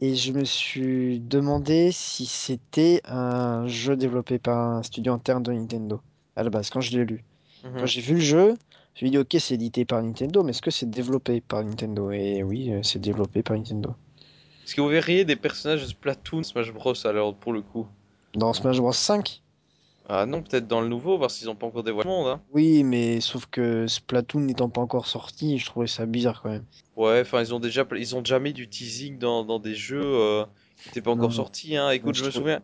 [0.00, 5.52] Et je me suis demandé si c'était un jeu développé par un studio interne de
[5.52, 6.00] Nintendo,
[6.34, 7.24] à la base, quand je l'ai lu.
[7.62, 7.78] Mhm.
[7.78, 8.56] Quand j'ai vu le jeu,
[8.94, 12.10] je me dit, ok, c'est édité par Nintendo, mais est-ce que c'est développé par Nintendo?
[12.10, 13.94] Et oui, euh, c'est développé par Nintendo.
[14.64, 17.86] Est-ce que vous verriez des personnages de Splatoon Smash Bros alors pour le coup?
[18.34, 19.42] Dans Smash Bros 5?
[20.08, 22.28] Ah non, peut-être dans le nouveau, parce qu'ils ont pas encore dévoilé le monde.
[22.28, 22.40] Hein.
[22.52, 26.64] Oui, mais sauf que Splatoon n'étant pas encore sorti, je trouvais ça bizarre quand même.
[26.96, 30.02] Ouais, enfin ils ont déjà, ils ont déjà mis du teasing dans, dans des jeux
[30.04, 30.44] euh,
[30.76, 31.34] qui n'étaient pas encore Non.
[31.34, 31.76] sortis.
[31.76, 31.90] Hein.
[31.90, 32.58] Écoute, je je me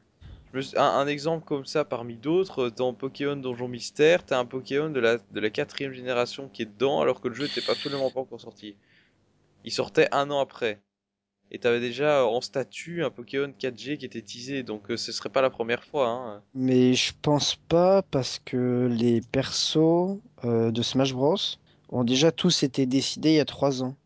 [0.77, 5.51] un, exemple comme ça parmi d'autres, dans Pokémon Donjon Mystère, t'as un Pokémon de la,
[5.51, 8.77] quatrième génération qui est dedans alors que le jeu n'était pas absolument pas encore sorti.
[9.64, 10.81] Il sortait un an après.
[11.52, 15.31] Et t'avais déjà en statut un Pokémon 4G qui était teasé, donc euh, ce serait
[15.31, 16.09] pas la première fois.
[16.09, 16.43] Hein.
[16.55, 21.36] Mais je pense pas parce que les persos euh, de Smash Bros
[21.89, 23.97] ont déjà tous été décidés il y a 3 ans.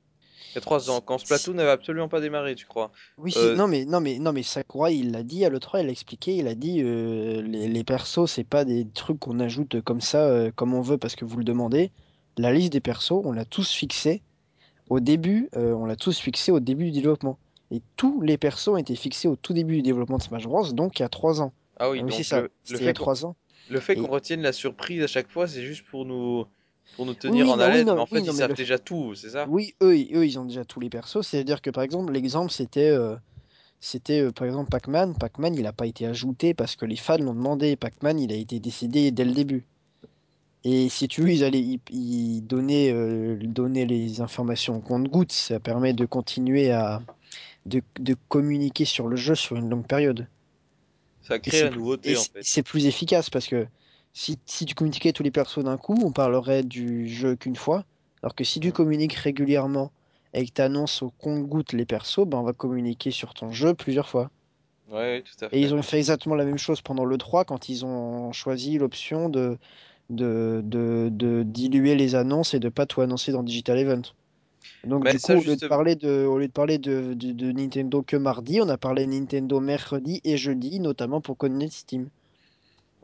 [0.55, 3.57] Il y a 3 ans, quand Splatoon n'avait absolument pas démarré, tu crois Oui, euh,
[3.57, 6.37] non mais non mais non mais Sakurai il l'a dit à l'E3, il l'a expliqué,
[6.37, 10.75] il a dit les, les persos c'est pas des trucs qu'on ajoute comme ça comme
[10.75, 11.91] on veut parce que vous le demandez.
[12.37, 14.23] La liste des persos, on l'a tous fixé
[14.89, 17.39] au début, euh, on l'a tous fixé au début du développement.
[17.71, 20.73] Et tous les persos ont été fixés au tout début du développement de Smash Bros.
[20.73, 21.53] Donc il y a 3 ans.
[21.79, 22.43] Ah oui, donc ça.
[22.43, 23.37] Le, fait il y a 3 ans.
[23.71, 26.45] Le fait qu'on retienne la surprise à chaque fois, c'est juste pour nous,
[26.97, 27.87] pour nous tenir en haleine.
[27.87, 29.47] mais en fait, ils savent déjà tout, c'est ça?
[29.49, 31.27] Oui, eux, eux, ils ont déjà tous les persos.
[31.27, 32.91] C'est-à-dire que par exemple, l'exemple, c'était.
[32.91, 33.17] Euh,
[33.81, 35.15] c'était euh, par exemple Pac-Man.
[35.15, 37.77] Pac-Man, il n'a pas été ajouté parce que les fans l'ont demandé.
[37.77, 39.65] Pac-Man, il a été décidé dès le début.
[40.65, 45.33] Et si tu veux, ils allaient y, donner, euh, donner les informations au compte-gouttes.
[45.33, 47.03] Ça permet de continuer à
[47.67, 50.27] de, de, communiquer sur le jeu sur une longue période.
[51.23, 52.41] Ça crée la nouveauté en fait.
[52.43, 53.67] C'est plus efficace parce que
[54.15, 57.85] si, si, tu communiquais tous les persos d'un coup, on parlerait du jeu qu'une fois.
[58.23, 59.93] Alors que si tu communiques régulièrement
[60.33, 63.75] et que tu annonces au compte-gouttes les persos, ben on va communiquer sur ton jeu
[63.75, 64.31] plusieurs fois.
[64.91, 65.57] Ouais, tout à fait.
[65.57, 68.79] Et ils ont fait exactement la même chose pendant le 3 quand ils ont choisi
[68.79, 69.59] l'option de
[70.11, 74.03] de, de, diluer les annonces et de pas tout annoncer dans Digital Event.
[74.85, 78.03] Donc du coup, au, lieu de parler de, au lieu de parler de, de, Nintendo
[78.03, 82.09] que mardi, on a parlé Nintendo mercredi et jeudi, notamment pour connaître Steam.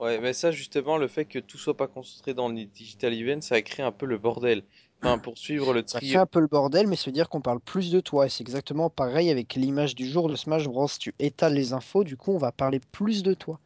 [0.01, 3.41] Ouais, mais ça justement, le fait que tout soit pas concentré dans les Digital Event,
[3.43, 4.63] ça a créé un peu le bordel.
[5.03, 5.93] Enfin, pour suivre le tri.
[5.93, 8.27] Ça crée un peu le bordel, mais ça veut dire qu'on parle plus de toi.
[8.27, 10.89] Et c'est exactement pareil avec l'image du jour de Smash Bros.
[10.99, 13.61] Tu étales les infos, du coup, on va parler plus de toi.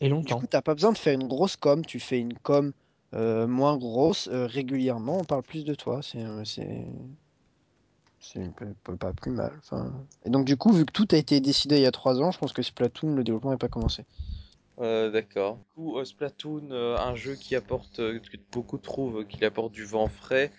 [0.00, 0.36] Et longtemps.
[0.36, 2.72] Du coup, t'as pas besoin de faire une grosse com, tu fais une com
[3.14, 6.00] euh, moins grosse euh, régulièrement, on parle plus de toi.
[6.02, 6.42] C'est euh,
[8.20, 8.50] c'est
[8.98, 9.52] pas plus mal.
[9.58, 9.92] Enfin...
[10.24, 12.32] Et donc du coup, vu que tout a été décidé il y a trois ans,
[12.32, 14.04] je pense que Splatoon, le développement n'est pas commencé.
[14.78, 15.56] D'accord.
[15.56, 20.50] Du coup, Splatoon, un jeu qui apporte, que beaucoup trouvent qu'il apporte du vent frais,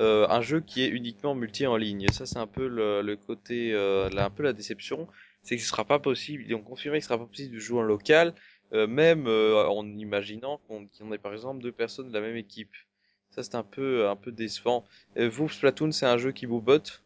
[0.00, 2.10] un jeu qui est uniquement multi en ligne.
[2.10, 5.06] Ça, c'est un peu le, côté, un peu la déception,
[5.42, 6.44] c'est que ce sera pas possible.
[6.46, 8.34] Ils ont confirmé que ce sera pas possible de jouer en local,
[8.74, 12.36] euh, même euh, en imaginant qu'on qu ait par exemple deux personnes de la même
[12.36, 12.74] équipe.
[13.30, 14.84] Ça c'est un peu un peu décevant.
[15.16, 17.02] Euh, vous Splatoon c'est un jeu qui vous botte?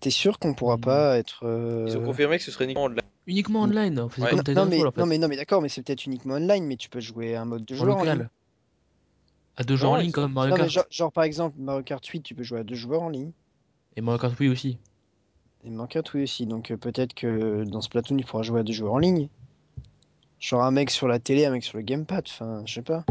[0.00, 1.42] T'es sûr qu'on pourra pas être
[1.88, 3.00] Ils ont confirmé que ce serait uniquement online.
[3.28, 3.94] Uniquement online.
[3.94, 4.66] non, mais, non,
[5.06, 7.66] mais, non mais d'accord, mais c'est peut-être uniquement online, mais tu peux jouer un mode
[7.66, 8.26] de jeu en, ligne.
[9.58, 10.70] À deux joueurs en ligne comme Mario Kart.
[10.70, 13.32] genre, genre, par exemple Mario Kart 8, tu peux jouer à deux joueurs en ligne.
[13.96, 14.78] Et Mario Kart Wii aussi.
[15.62, 18.72] Et Mario Kart Wii aussi, donc peut-être que dans Splatoon il pourra jouer à deux
[18.72, 19.28] joueurs en ligne.
[20.40, 23.04] Genre un mec sur la télé, un mec sur le gamepad, enfin, je sais pas.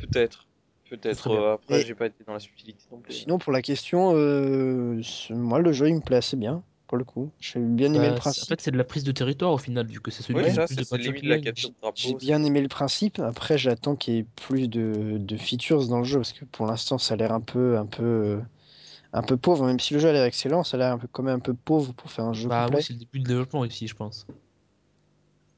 [0.00, 0.48] Peut-être.
[0.90, 1.30] Peut-être.
[1.30, 3.12] Euh, après, j'ai pas été dans la subtilité non plus.
[3.12, 6.62] Sinon, pour la question, euh, moi, le jeu, il me plaît assez bien,
[6.94, 7.30] pour le coup.
[7.40, 8.44] J'ai bien aimé le bah, principe.
[8.44, 10.52] En fait, c'est de la prise de territoire au final, vu que c'est celui qui
[10.52, 13.18] plus de J'ai bien aimé le principe.
[13.18, 16.66] Après, j'attends qu'il y ait plus de, de, features dans le jeu, parce que pour
[16.66, 18.38] l'instant, ça a l'air un peu, un peu,
[19.12, 19.66] un peu pauvre.
[19.66, 21.40] Même si le jeu a l'air excellent, ça a l'air un peu, quand même un
[21.40, 22.76] peu pauvre pour faire un jeu bah, complet.
[22.78, 24.24] oui, c'est le début de développement ici, je pense.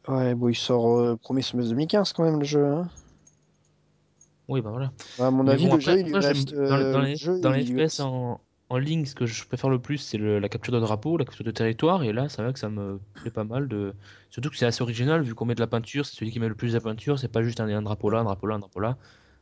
[0.08, 2.64] Ouais, bon, il sort euh, premier semestre 2015 quand même le jeu.
[2.64, 2.88] Hein.
[4.48, 4.90] Oui, bah voilà.
[5.18, 6.54] à mon avis, le jeu, il moi, reste.
[6.54, 9.78] Dans, dans, les, jeu, dans les FPS en, en, ligne, ce que je préfère le
[9.78, 12.02] plus, c'est la capture de drapeau, la capture de territoire.
[12.02, 13.68] Et là, c'est vrai que ça me plaît pas mal.
[13.68, 13.94] de
[14.30, 16.48] Surtout que c'est assez original, vu qu'on met de la peinture, c'est celui qui met
[16.48, 17.18] le plus de la peinture.
[17.18, 18.96] C'est pas juste un, un, drapeau là, un drapeau là, un drapeau là.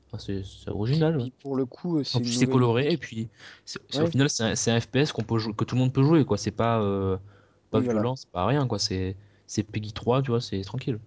[0.06, 1.18] Enfin, c'est original.
[1.40, 2.24] Pour le coup, c'est.
[2.24, 3.28] c'est coloré, et puis
[3.98, 6.24] au final, c'est un, FPS qu'on peut jouer, que tout le monde peut jouer.
[6.24, 6.36] quoi.
[6.36, 7.16] C'est pas, euh,
[7.70, 8.66] pas violent, c'est pas rien.
[8.66, 8.78] quoi.
[8.78, 10.98] C'est c'est Peggy 3, tu vois, c'est tranquille.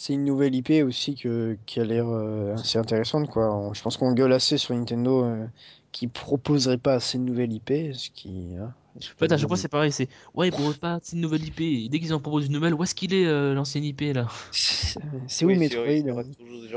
[0.00, 3.70] C'est une nouvelle IP aussi que, qui a l'air euh, assez intéressante, quoi.
[3.74, 5.46] Je pense qu'on gueule assez sur Nintendo euh,
[5.92, 8.56] qui proposerait pas assez de nouvelles IP, ce qui...
[8.58, 11.20] Hein, en fait, à chaque fois, c'est pareil, c'est ouais, ils proposent pas assez de
[11.20, 11.60] nouvelles IP.
[11.60, 14.26] Et dès qu'ils en proposent une nouvelle, où est-ce qu'il est, euh, l'ancienne IP là?
[14.52, 16.24] C'est où Metroid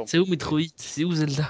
[0.06, 0.60] C'est où Metroid?
[0.76, 1.48] C'est où Zelda?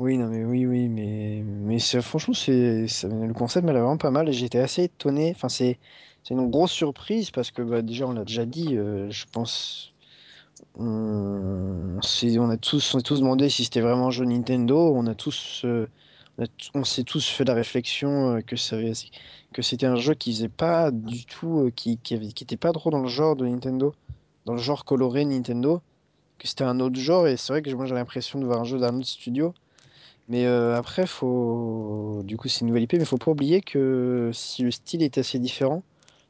[0.00, 4.28] Oui, non, mais oui, oui, mais, mais franchement, c'est le concept m'a vraiment pas mal
[4.28, 5.30] et j'étais assez étonné.
[5.36, 5.78] Enfin, c'est
[6.24, 9.92] c'est une grosse surprise parce que bah, déjà, on l'a déjà dit, euh, je pense.
[10.78, 14.92] On, on, a tous, demandé si c'était vraiment un jeu Nintendo.
[14.94, 15.86] On a tous, euh,
[16.74, 21.24] on, s'est tous fait la réflexion euh, que, c'était un jeu qui faisait pas du
[21.24, 23.94] tout, avait, qui était pas trop dans le genre de Nintendo,
[24.44, 25.80] dans le genre coloré Nintendo,
[26.38, 27.26] que c'était un autre genre.
[27.26, 29.54] Et c'est vrai que moi j'ai l'impression de voir un jeu d'un autre studio.
[30.28, 34.64] Mais après, faut, du coup, c'est une nouvelle IP, mais faut pas oublier que si
[34.64, 35.84] le style est assez différent,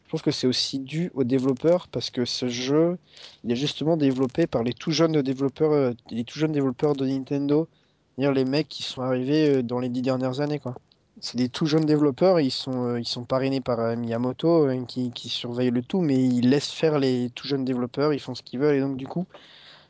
[0.07, 2.97] Je pense que c'est aussi dû aux développeurs parce que ce jeu,
[3.43, 7.05] il est justement développé par les tout jeunes développeurs, euh, les tout jeunes développeurs de
[7.05, 7.66] Nintendo.
[8.15, 10.77] C'est-à-dire les mecs qui sont arrivés euh, dans les dix dernières années, quoi.
[11.19, 15.28] C'est des tout jeunes développeurs, ils sont, euh, ils sont parrainés par Miyamoto qui, qui
[15.28, 18.61] surveille le tout, mais ils laissent faire les tout jeunes développeurs, ils font ce qu'ils
[18.61, 19.27] veulent et donc du coup,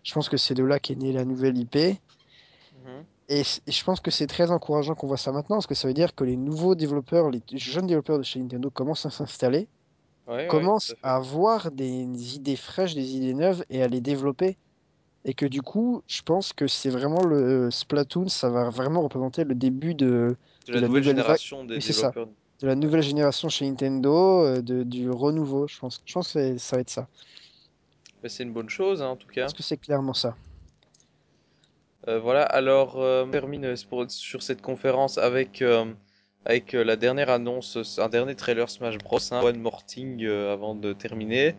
[0.03, 1.75] je pense que c'est de là qu'est née la nouvelle IP.
[1.75, 3.05] Mhm.
[3.29, 5.95] Et, je pense que c'est très encourageant qu'on voit ça maintenant, parce que ça veut
[5.95, 9.69] dire que les nouveaux développeurs, les jeunes développeurs de chez Nintendo commencent à s'installer
[10.49, 14.57] commence à avoir des idées fraîches, des idées neuves et à les développer.
[15.25, 19.43] Et que du coup, je pense que c'est vraiment le Splatoon, ça va vraiment représenter
[19.43, 20.37] le début de,
[20.69, 22.29] la, nouvelle, génération des développeurs.
[22.61, 26.01] De la nouvelle génération chez Nintendo, euh, de, du renouveau, je pense.
[26.07, 27.09] Je pense que ça va être ça.
[28.25, 29.43] C'est une bonne chose, hein, en tout cas.
[29.43, 30.37] Parce que c'est clairement ça?
[32.09, 33.75] Euh, voilà, alors euh, on termine
[34.09, 35.63] sur cette conférence avec
[36.47, 39.19] avec euh, la dernière annonce, un dernier trailer Smash Bros.
[39.33, 41.57] Hein, one more thing euh, avant de terminer.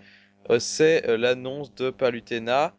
[0.50, 2.74] Euh, c'est l'annonce de Palutena,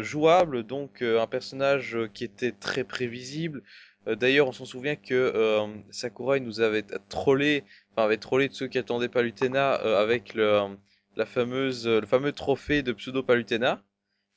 [0.00, 3.62] jouable, donc un personnage qui était très prévisible.
[4.06, 8.78] D'ailleurs, on s'en souvient que Sakurai nous avait trollé, enfin avait trollé de ceux qui
[8.78, 10.76] attendaient Palutena avec le,
[11.16, 13.82] la fameuse, le fameux trophée de pseudo Palutena.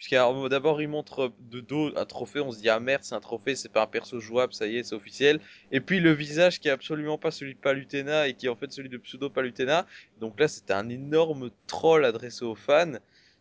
[0.09, 3.55] D'abord, il montre de dos un trophée, on se dit ah merde, c'est un trophée,
[3.55, 5.39] c'est pas un perso jouable, ça y est, c'est officiel.
[5.71, 8.55] Et puis le visage qui est absolument pas celui de Palutena et qui est en
[8.55, 9.85] fait celui de Pseudo Palutena.
[10.19, 12.93] Donc là, c'était un énorme troll adressé aux fans.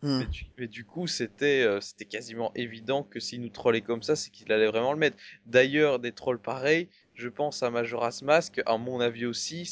[0.03, 0.23] Hmm.
[0.57, 4.31] Mais, du, coup, c'était euh, c'était quasiment évident que s'il nous trollait comme ça, c'est
[4.31, 5.17] qu'il allait vraiment le mettre.
[5.45, 9.69] D'ailleurs, des trolls pareils, je pense à Majora's Mask, à mon avis aussi,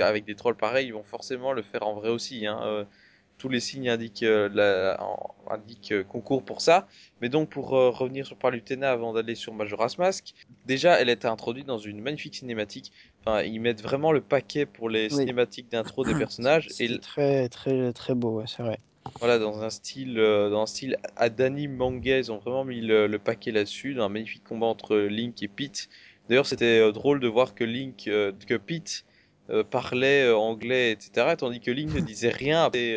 [0.00, 2.46] avec des trolls pareils, ils vont forcément le faire en vrai aussi.
[2.46, 2.60] Hein.
[2.64, 2.84] Euh,
[3.42, 5.00] tous les signes indiquent, euh, la,
[5.90, 6.86] euh, concours pour ça.
[7.20, 10.32] Mais donc pour euh, revenir sur Palutena avant d'aller sur Majora's Mask,
[10.64, 12.92] déjà elle était introduite dans une magnifique cinématique.
[13.20, 16.68] Enfin, ils mettent vraiment le paquet pour les cinématiques d'intro des personnages.
[16.70, 18.78] C'est très très très beau, c'est vrai.
[19.18, 20.96] Voilà, dans un style, dans un style
[21.36, 25.42] d'anime manga, ils ont vraiment mis le, paquet là-dessus, dans un magnifique combat entre Link
[25.42, 25.88] et Pete.
[26.28, 29.04] D'ailleurs, c'était drôle de voir que Link, que Pete
[29.70, 32.96] parlait anglais, etc., tandis que Link ne disait rien après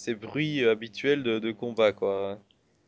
[0.00, 2.38] ces bruits euh, habituels de, combat, quoi.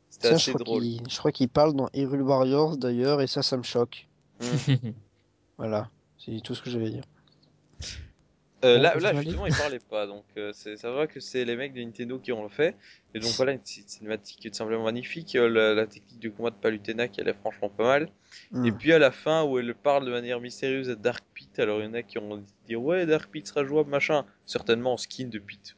[0.09, 0.83] C'était assez drôle.
[1.09, 4.09] Je crois qu'il parle dans Hyrule Warriors d'ailleurs, et ça, ça me choque.
[4.41, 4.75] Hmm.
[5.59, 7.05] voilà, c'est tout ce que je vais dire.
[8.65, 11.75] Euh, là, là justement, il parlait pas, donc euh, ça va que c'est les mecs
[11.75, 12.77] de Nintendo qui ont le fait.
[13.13, 15.35] Et donc voilà, une cinématique tout simplement magnifique.
[15.35, 18.09] La, technique de combat de Palutena qui allait franchement pas mal.
[18.53, 18.65] Hmm.
[18.65, 21.81] Et puis à la fin, où elle parle de manière mystérieuse à Dark Pit, alors
[21.81, 24.25] il y en a qui ont dit ouais, Dark Pit sera jouable, machin.
[24.47, 25.77] Certainement en skin de Pit.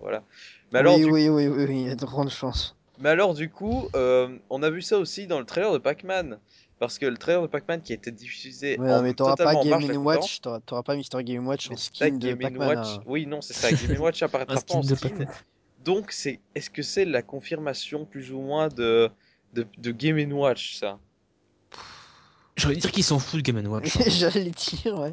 [0.00, 0.24] voilà
[0.72, 2.76] oui, oui, oui, oui, il y a de grandes chances.
[2.98, 6.38] Mais alors, du coup, euh, on a vu ça aussi dans le trailer de Pac-Man.
[6.78, 9.54] Parce que le trailer de Pac-Man qui a été diffusé ouais, en mais t'auras pas
[9.54, 12.78] Game Watch, t'auras pas Mister Game Watch en skin de Pac-Man.
[12.78, 13.02] Hein.
[13.06, 13.72] Oui, non, c'est ça.
[13.72, 15.26] Game Watch apparaîtra pas en skin.
[15.84, 19.08] Donc, c'est, est-ce que c'est la confirmation plus ou moins de,
[19.54, 20.98] de, de Game Watch, ça?
[22.56, 23.96] J'allais dire qu'ils s'en foutent de Game Watch.
[24.08, 25.12] J'allais dire, ouais.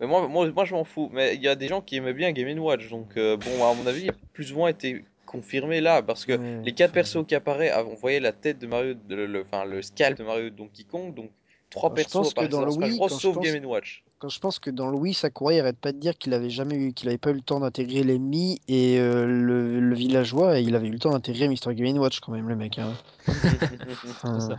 [0.00, 1.10] Mais moi, moi, moi je m'en fous.
[1.12, 2.88] Mais il y a des gens qui aimaient bien Game Watch.
[2.88, 6.02] Donc, euh, bon, à mon avis, il a plus ou moins été confirmé là.
[6.02, 9.64] Parce que les quatre persos qui apparaissent, on voyait la tête de Mario, le, enfin,
[9.64, 11.14] le scalp de Mario Donkey Kong.
[11.14, 11.30] Donc,
[11.70, 14.04] trois persos apparaissent dans le Wii, sauf Game Watch.
[14.18, 16.50] Quand je pense que dans le Wii, Sakurai il arrête pas de dire qu'il avait
[16.50, 20.58] jamais eu, qu'il avait pas eu le temps d'intégrer l'ennemi et euh, le, le, villageois,
[20.58, 21.72] et il avait eu le temps d'intégrer Mr.
[21.74, 22.80] Game Watch quand même, le mec.
[22.80, 22.94] Hein.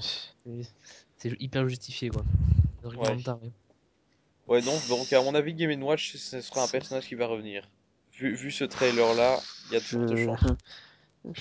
[1.17, 2.23] c'est hyper justifié, quoi.
[2.85, 3.17] Ouais,
[4.49, 7.69] donc, donc à mon avis, Game Watch, ce sera un personnage qui va revenir.
[8.13, 10.57] Vu, vu ce trailer là, il y a de fortes chances.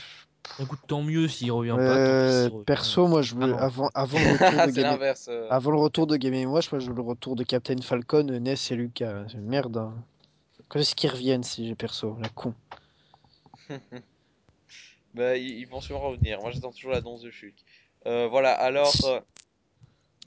[0.61, 1.97] Écoute, tant mieux s'il revient pas.
[1.97, 5.15] Euh, perso, moi, je veux, ah avant, avant, le retour de Game...
[5.29, 5.47] Euh.
[5.51, 8.71] avant le retour de Game Watch, moi, je veux le retour de Captain Falcon, Ness
[8.71, 9.27] et Lucas.
[9.37, 9.77] Merde.
[9.77, 9.95] Hein.
[10.69, 12.55] Quand est-ce qu'ils reviennent, si j'ai perso La con.
[15.15, 16.41] bah, ils, vont sûrement revenir.
[16.41, 17.55] Moi, j'attends toujours la danse de Shulk.
[18.07, 18.93] Euh, voilà, alors.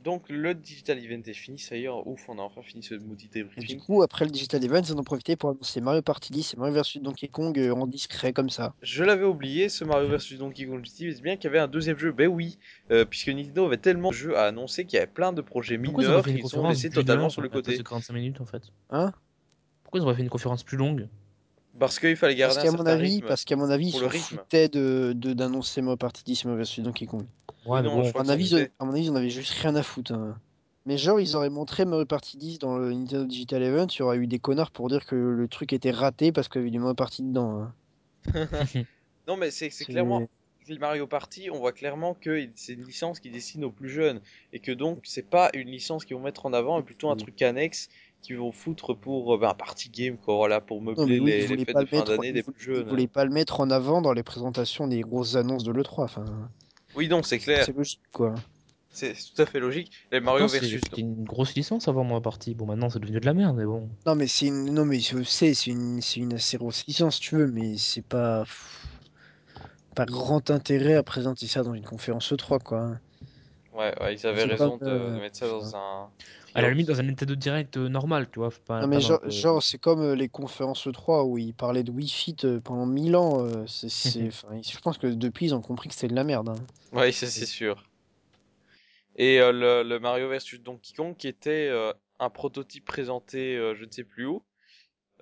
[0.03, 2.95] Donc le Digital Event est fini, ça y est, ouf, on a enfin fini ce
[2.95, 3.77] maudit débriefing.
[3.77, 6.53] Du coup, après le Digital Event, ils en ont profité pour annoncer Mario Party 10
[6.53, 8.73] et Mario vs Donkey Kong euh, en discret comme ça.
[8.81, 11.97] Je l'avais oublié, ce Mario vs Donkey Kong c'est bien qu'il y avait un deuxième
[11.97, 12.11] jeu.
[12.11, 12.57] Ben oui,
[12.89, 15.77] euh, puisque Nintendo avait tellement de jeux à annoncer qu'il y avait plein de projets
[15.77, 17.77] mineurs qui sont laissés totalement sur le côté.
[17.77, 18.63] 45 minutes en fait?
[18.89, 19.11] Hein?
[19.83, 21.07] Pourquoi ils auraient fait une conférence plus longue?
[21.79, 24.07] Parce qu'il fallait garder parce un certain avis, rythme Parce qu'à mon avis, ils se
[24.07, 27.25] foutaient de, d'annoncer Mario Party 10 et Mario vs Donkey Kong.
[27.65, 30.13] Ouais, non, à, mon avis, à mon avis, ils en avaient juste rien à foutre.
[30.13, 30.37] Hein.
[30.85, 34.01] Mais genre, ils auraient montré Mario Party 10 dans le Nintendo Digital Event, il y
[34.01, 36.71] aurait eu des connards pour dire que le truc était raté parce qu'il y avait
[36.71, 37.61] du Mario Party dedans.
[37.61, 37.73] Hein.
[39.27, 40.27] non, mais c'est clairement.
[40.79, 44.21] Mario Party, on voit clairement que c'est une licence qui dessine aux plus jeunes
[44.53, 47.15] et que donc c'est pas une licence qu'ils vont mettre en avant, mais plutôt un
[47.15, 47.89] truc annexe
[48.21, 51.85] qui vont foutre pour ben, party game, quoi, voilà, pour meubler les, les fêtes de
[51.85, 52.83] fin d'année des plus jeunes.
[52.85, 56.03] Ils voulaient pas le mettre en avant dans les présentations des grosses annonces de l'E3.
[56.03, 56.25] Enfin,
[56.95, 57.65] oui, non, c'est clair.
[57.65, 58.35] C'est logique, quoi.
[58.89, 59.91] C'est tout à fait logique.
[60.11, 60.81] Les Mario versus.
[60.83, 62.53] C'était une grosse licence avant moi partie.
[62.55, 63.89] Bon, maintenant c'est devenu de la merde, mais bon.
[64.05, 64.73] Non, mais c'est une...
[64.73, 66.01] non, mais c'est une...
[66.17, 68.43] une assez grosse licence, tu veux, mais c'est pas
[69.95, 72.97] pas grand intérêt à présenter ça dans une conférence E3, quoi.
[73.73, 76.09] Ouais, ouais ils avaient raison de, mettre ça dans un.
[76.53, 78.49] À la limite, dans un Nintendo Direct euh, normal, tu vois.
[78.65, 81.91] Pas, non, mais genre, genre c'est comme euh, les conférences E3 où ils parlaient de
[81.91, 83.47] Wii Fit euh, pendant 1000 ans.
[83.67, 83.89] c'est,
[84.61, 86.49] je pense que depuis, ils ont compris que c'était de la merde.
[86.49, 86.55] Hein.
[86.91, 87.85] Ouais, ça c'est sûr.
[89.15, 91.69] Et le, le, Mario vs Donkey Kong qui était
[92.19, 94.43] un prototype présenté je ne sais plus où.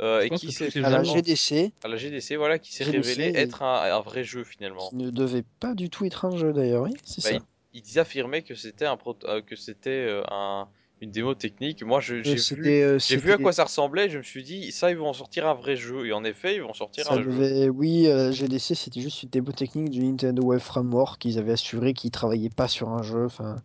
[0.02, 1.74] Euh, et qui s'est à la GDC.
[1.84, 4.90] À la GDC, voilà, qui s'est révélé être un, un, vrai jeu finalement.
[4.90, 7.36] Qui ne devait pas du tout être un jeu d'ailleurs, oui, c'est bah, ça.
[7.36, 7.42] Il,
[7.74, 10.68] il affirmait que c'était un euh, que c'était euh, un
[11.02, 11.82] une démo technique.
[11.82, 12.36] Moi, j'ai vu,
[12.68, 14.10] euh, vu à quoi ça ressemblait.
[14.10, 16.06] Je me suis dit, ça, ils vont en sortir un vrai jeu.
[16.06, 17.64] Et en effet, ils vont sortir ça un devait...
[17.64, 17.70] jeu.
[17.70, 21.24] Oui, GDC, c'était juste une démo technique du Nintendo Web Framework.
[21.24, 23.24] Ils avaient assuré qu'ils travaillaient pas sur un jeu.
[23.24, 23.56] Enfin,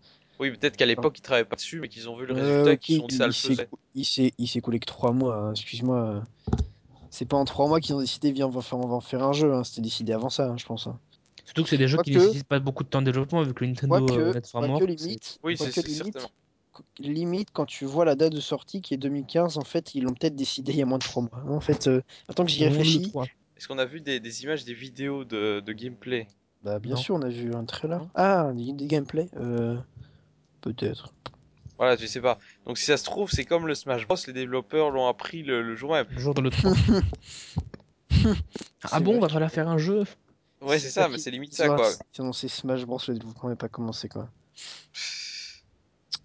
[0.40, 2.78] oui, peut-être qu'à l'époque, ils travaillaient pas dessus, mais qu'ils ont vu le résultat et
[2.78, 3.68] qu'ils ont dit ça le faisait.
[3.94, 4.04] Il
[4.48, 6.22] s'est coulé que 3 mois, hein, excuse-moi.
[7.10, 9.00] C'est pas en 3 mois qu'ils ont décidé, viens, on va faire, on va en
[9.00, 9.54] faire un jeu.
[9.54, 9.62] Hein.
[9.62, 10.88] C'était décidé avant ça, hein, je pense.
[11.44, 13.54] Surtout que c'est des jeux qui ne nécessitent pas beaucoup de temps de développement, vu
[13.54, 16.26] que Nintendo que, euh, que limite, oui, c'est limite,
[16.98, 20.14] limite, quand tu vois la date de sortie qui est 2015, en fait, ils l'ont
[20.14, 21.44] peut-être décidé il y a moins de 3 mois.
[21.48, 23.12] En fait, euh, attends que j'y réfléchis.
[23.56, 26.26] Est-ce qu'on a vu des, des, images, des vidéos de, de gameplay?
[26.62, 28.06] Bah, bien sûr, on a vu un trailer.
[28.14, 29.76] Ah, des, des gameplay euh...
[30.62, 31.12] Peut-être.
[31.76, 32.38] Voilà, je sais pas.
[32.66, 35.74] Donc si ça se trouve, c'est comme le Smash Bros, les développeurs l'ont appris le,
[35.74, 36.06] jour même.
[36.10, 36.72] Le jour de le 3.
[38.90, 40.04] ah bon, on va falloir faire un jeu
[40.64, 41.90] Ouais, c'est ça, mais c'est limite ça, quoi.
[42.12, 44.28] Sinon, c'est Smash Bros, le développement n'est pas commencé, quoi.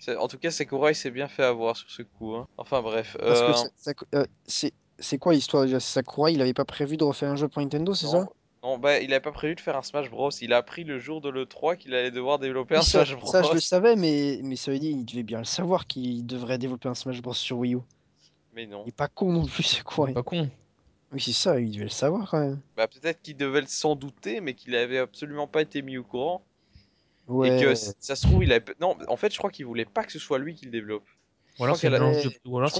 [0.07, 2.34] En tout cas, Sakurai s'est bien fait avoir sur ce coup.
[2.34, 2.48] Hein.
[2.57, 3.16] Enfin bref.
[3.20, 4.26] Parce que euh,
[4.98, 5.80] c'est quoi l'histoire déjà?
[5.80, 8.26] Sakurai, il avait pas prévu de refaire un jeu pour Nintendo, c'est ça?
[8.64, 10.32] Non, bah, il avait pas prévu de faire un Smash Bros.
[10.41, 13.32] Il a appris le jour de l'E3 qu'il allait devoir développer un Smash Bros.
[13.32, 16.26] Ça, je le savais, mais, mais ça veut dire qu'il devait bien le savoir qu'il
[16.26, 17.34] devrait développer un Smash Bros.
[17.34, 17.80] sur Wii U.
[18.53, 18.84] Mais non.
[18.86, 20.49] Il est pas con non plus, c'est quoi Il est pas con.
[21.11, 22.60] Oui, c'est ça, il devait le savoir quand même.
[22.77, 26.44] Bah, peut-être qu'il devait s'en douter, mais qu'il avait absolument pas été mis au courant.
[27.27, 27.57] Ouais.
[27.57, 28.65] Et que ça se trouve, il avait.
[28.80, 31.03] Non, en fait, je crois qu'il voulait pas que ce soit lui qui le développe.
[31.60, 31.88] Ou alors, c'est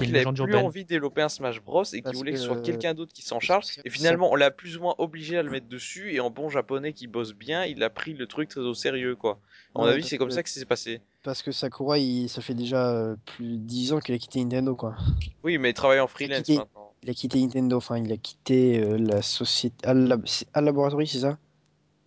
[0.04, 2.62] qu'il avait plus envie de développer un Smash Bros et qu'il voulait que, ce soit
[2.62, 3.66] quelqu'un d'autre qui s'en charge.
[3.84, 6.14] Et finalement, on l'a plus ou moins obligé à le mettre dessus.
[6.14, 9.16] Et en bon japonais qui bosse bien, il a pris le truc très au sérieux,
[9.16, 9.38] quoi.
[9.74, 11.02] À mon avis, c'est comme ça que c'est passé.
[11.22, 12.28] Parce que Sakura, il...
[12.28, 14.96] ça fait déjà euh, plus de 10 ans qu'il a quitté Nintendo, quoi.
[15.44, 16.89] Oui, mais il travaille en freelance maintenant.
[17.02, 19.86] Il a quitté Nintendo, enfin, il a quitté euh, la société.
[19.86, 20.20] Al,
[20.54, 21.38] Laboratory, c'est ça?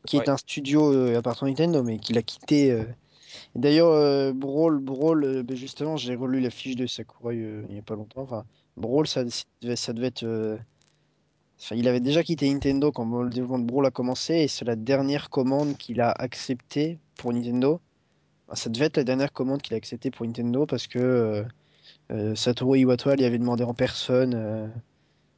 [0.06, 2.86] Qui est un studio euh, appartenant à Nintendo, mais qu'il a quitté
[3.56, 7.74] D'ailleurs, euh, Brawl, Brawl euh, ben justement, j'ai relu la fiche de Sakurai euh, il
[7.74, 8.22] n'y a pas longtemps.
[8.22, 8.46] Enfin,
[8.78, 9.24] Brawl, ça,
[9.76, 10.60] ça devait être.
[11.60, 14.66] Enfin, il avait déjà quitté Nintendo quand le développement de Brawl a commencé et c'est
[14.66, 17.80] la dernière commande qu'il a acceptée pour Nintendo.
[18.54, 21.46] ça devait être la dernière commande qu'il a acceptée pour Nintendo parce que
[22.36, 24.72] Satoru Iwata lui avait demandé en personne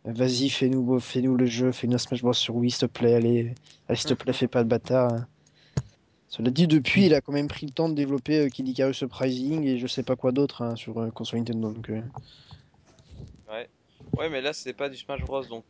[0.06, 3.16] Vas-y, fais-nous fais -nous le jeu, fais-nous un Smash Bros sur Wii, s'il te plaît,
[3.16, 3.56] allez,
[3.88, 5.26] allez s'il te plaît, fais pas le bâtard.
[6.36, 8.98] Cela dit, depuis, il a quand même pris le temps de développer euh, Kid Icarus
[8.98, 11.72] Surprising et je sais pas quoi d'autre hein, sur euh, console Nintendo.
[11.72, 12.02] Donc, euh.
[13.50, 13.70] Ouais.
[14.18, 15.46] ouais, mais là, c'est pas du Smash Bros.
[15.46, 15.64] Donc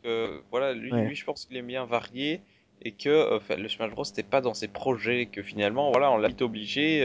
[0.50, 2.40] voilà, lui, lui, je pense qu'il est bien varié
[2.82, 4.04] et que le Smash Bros.
[4.04, 5.26] n'était pas dans ses projets.
[5.26, 7.04] Que finalement, voilà, on l'a obligé.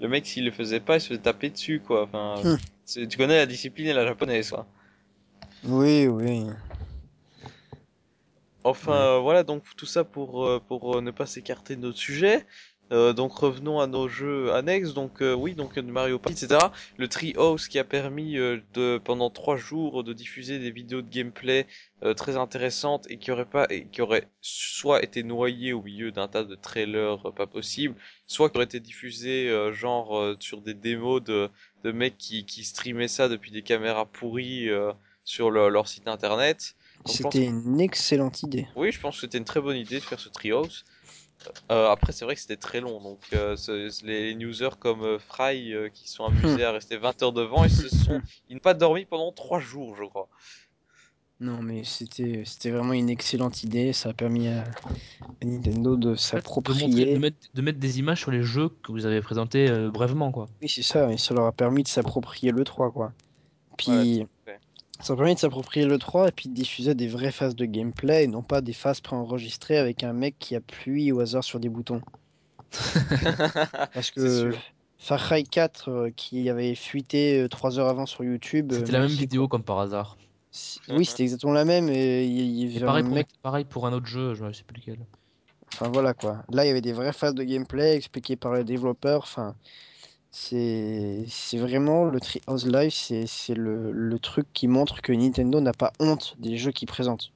[0.00, 2.02] le mec, s'il le faisait pas, il se faisait taper dessus, quoi.
[2.02, 2.58] Enfin, hum.
[2.94, 4.66] Tu connais la discipline et la japonaise, quoi.
[5.64, 6.46] Oui, oui.
[8.64, 12.46] Enfin, voilà, donc tout ça pour, pour ne pas s'écarter de notre sujet.
[12.92, 14.94] Euh, donc revenons à nos jeux annexes.
[14.94, 16.60] Donc euh, oui, donc Mario Party, etc.
[16.96, 21.08] Le Treehouse qui a permis euh, de pendant trois jours de diffuser des vidéos de
[21.08, 21.66] gameplay
[22.16, 26.28] très intéressantes et qui aurait pas et qui aurait soit été noyé au milieu d'un
[26.28, 27.94] tas de trailers pas possible,
[28.26, 31.50] soit qui aurait été diffusé genre sur des démos de
[31.84, 34.70] de mecs qui qui streamaient ça depuis des caméras pourries
[35.24, 36.74] sur leur site internet.
[37.04, 38.66] C'était une excellente idée.
[38.76, 40.86] Oui, je pense que c'était une très bonne idée de faire ce Treehouse.
[41.70, 43.00] Euh, après, c'est vrai que c'était très long.
[43.00, 43.56] Donc, euh,
[44.04, 47.88] les newsers comme euh, Fry qui sont amusés à rester 20 heures devant, ils se
[47.88, 50.28] sont, ils n'ont pas dormi pendant 3 jours, je crois.
[51.40, 53.94] Non, mais c'était, c'était vraiment une excellente idée.
[53.94, 54.64] Ça a permis à,
[55.42, 57.14] Nintendo de s'approprier.
[57.14, 60.48] De, mettre, de mettre des images sur les jeux que vous avez présentés brièvement, quoi.
[60.60, 61.10] Oui, c'est ça.
[61.10, 63.12] Et ça leur a permis de s'approprier le 3, quoi.
[63.78, 64.26] Puis.
[65.00, 68.24] Ça permet de s'approprier le 3 et puis de diffuser des vraies phases de gameplay
[68.24, 71.68] et non pas des phases préenregistrées avec un mec qui appuie au hasard sur des
[71.68, 72.02] boutons.
[73.94, 74.52] Parce que
[74.98, 78.72] Far Cry 4 qui avait fuité 3 heures avant sur YouTube.
[78.72, 80.16] C'était la même vidéo comme par hasard.
[80.88, 81.88] Oui, c'était exactement la même.
[81.88, 84.98] Et, il, y pareil, pour, pareil pour un autre jeu, je ne sais plus lequel.
[85.72, 86.42] Enfin voilà quoi.
[86.50, 89.22] Là, il y avait des vraies phases de gameplay expliquées par les développeurs.
[89.22, 89.54] Enfin,
[90.30, 95.92] c'est vraiment le Treehouse Live, c'est le, le, truc qui montre que Nintendo n'a pas
[95.98, 97.32] honte des jeux qu'il présente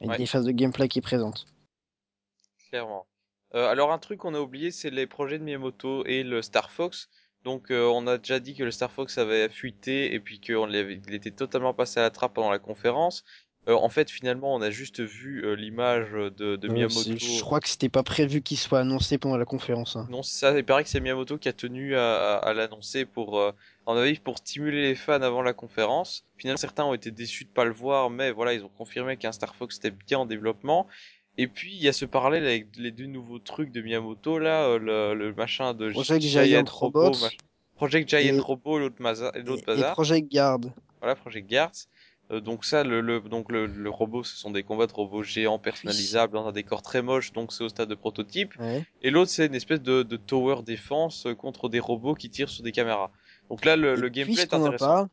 [0.00, 1.46] et des phases de gameplay qu'il présente.
[2.68, 3.06] Clairement.
[3.54, 6.70] Euh, alors un truc qu'on a oublié, c'est les projets de Miyamoto et le Star
[6.70, 7.08] Fox.
[7.44, 11.14] Donc euh, on a déjà dit que le Star Fox avait fuité et puis qu'il
[11.14, 13.24] était totalement passé à la trappe pendant la conférence.
[13.68, 17.16] Euh, en fait, finalement, on a juste vu euh, l'image de, de Miyamoto.
[17.16, 19.94] Je crois que c'était pas prévu qu'il soit annoncé pendant la conférence.
[19.94, 20.08] Hein.
[20.10, 20.56] Non, ça.
[20.58, 23.52] Il paraît que c'est Miyamoto qui a tenu à, à, l'annoncer pour, euh,
[23.86, 26.24] en avis, pour stimuler les fans avant la conférence.
[26.36, 29.30] Finalement, certains ont été déçus de pas le voir, mais voilà, ils ont confirmé qu'un
[29.32, 30.88] Star Fox était bien en développement.
[31.38, 34.64] Et puis il y a ce parallèle avec les deux nouveaux trucs de Miyamoto là,
[34.64, 37.12] euh, le, le machin de Project Giant, Robot,
[37.74, 39.34] Project Giant Robot, l'autre bazar.
[39.34, 39.42] Et
[39.92, 40.60] Project Guard.
[41.00, 41.72] Voilà, Project Guard.
[42.32, 46.32] Euh, donc ça, le, donc le, robot, ce sont des combats de robots géants personnalisables
[46.32, 48.54] dans un décor très moche, donc c'est au stade de prototype.
[49.02, 52.72] Et l'autre, c'est une espèce de, tower défense contre des robots qui tirent sur des
[52.72, 53.10] caméras.
[53.50, 55.08] Donc là, le, gameplay est intéressant.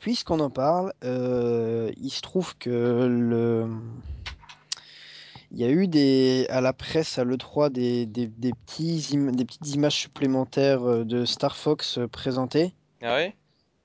[0.00, 3.66] Puisqu'on en parle, euh, il se trouve que le...
[5.50, 9.72] Il y a eu des, à la presse, à l'E3, des, des, petits des petites
[9.72, 12.74] images supplémentaires euh, de Star Fox présentées.
[13.02, 13.36] Ah ouais?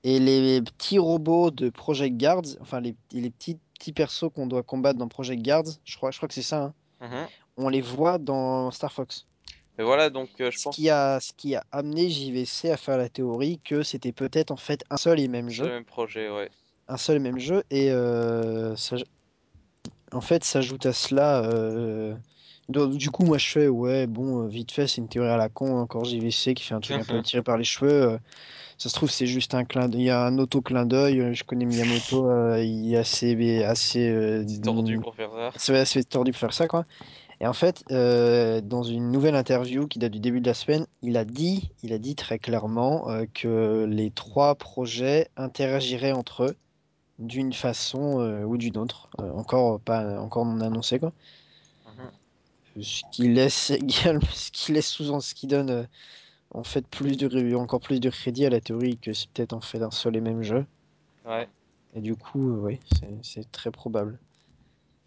[0.04, 4.62] Et les petits robots de Project Guards, enfin les, les petits, petits persos qu'on doit
[4.62, 7.08] combattre dans Project Guards, je crois, je crois que c'est ça, hein.
[7.08, 7.26] mhm.
[7.56, 9.26] on les voit dans Star Fox.
[9.78, 10.76] Et voilà, donc euh, je ce pense.
[10.76, 14.56] Qui a, ce qui a amené JVC à faire la théorie que c'était peut-être en
[14.56, 15.64] fait un seul et même jeu.
[15.64, 16.50] Le même projet, ouais.
[16.88, 18.96] Un seul et même jeu, et euh, ça,
[20.12, 21.44] en fait, s'ajoute à cela.
[21.44, 22.14] Euh,
[22.68, 25.78] du coup, moi je fais, ouais, bon, vite fait, c'est une théorie à la con,
[25.78, 28.18] encore JVC qui fait un truc un peu tiré par les cheveux.
[28.80, 30.00] Ça se trouve, c'est juste un clin d'œil.
[30.00, 31.34] Il y a un auto-clin d'œil.
[31.34, 33.62] Je connais Miyamoto, euh, il est assez.
[33.62, 35.50] assez euh, tordu pour faire ça.
[35.56, 36.86] C'est assez tordu pour faire ça, quoi.
[37.42, 40.86] Et en fait, euh, dans une nouvelle interview qui date du début de la semaine,
[41.02, 46.56] il a dit, il a dit très clairement que les trois projets interagiraient entre eux
[47.18, 49.10] d'une façon ou d'une autre.
[49.18, 51.12] encore pas encore non annoncé, quoi.
[51.86, 52.82] Mhm.
[52.82, 53.72] Ce qui laisse
[54.32, 55.86] ce qui laisse sous ce qui donne
[56.52, 59.60] en fait plus de encore plus de crédit à la théorie que c'est peut-être en
[59.60, 60.64] fait un seul et même jeu.
[61.26, 61.48] Ouais.
[61.94, 62.78] Et du coup, euh, oui,
[63.22, 64.18] c'est très probable.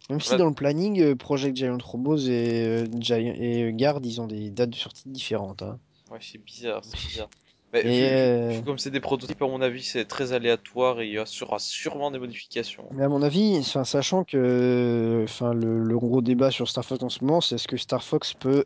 [0.10, 4.20] Même si dans le planning, euh, Project Giant Robots et, euh, Giant, et Guard, ils
[4.20, 5.62] ont des dates de sortie différentes.
[5.62, 5.80] Hein.
[6.12, 7.30] Ouais, c'est bizarre, c'est bizarre.
[7.72, 11.58] Mais comme c'est des prototypes, à mon avis, c'est très aléatoire et il y aura
[11.58, 12.86] sûrement des modifications.
[12.92, 17.10] Mais à mon avis, sachant que enfin, le, le, gros débat sur Star Fox en
[17.10, 18.66] ce moment, c'est est-ce que Star Fox peut,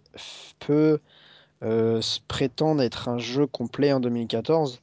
[0.60, 1.00] peut
[2.28, 4.82] prétendent être un jeu complet en 2014.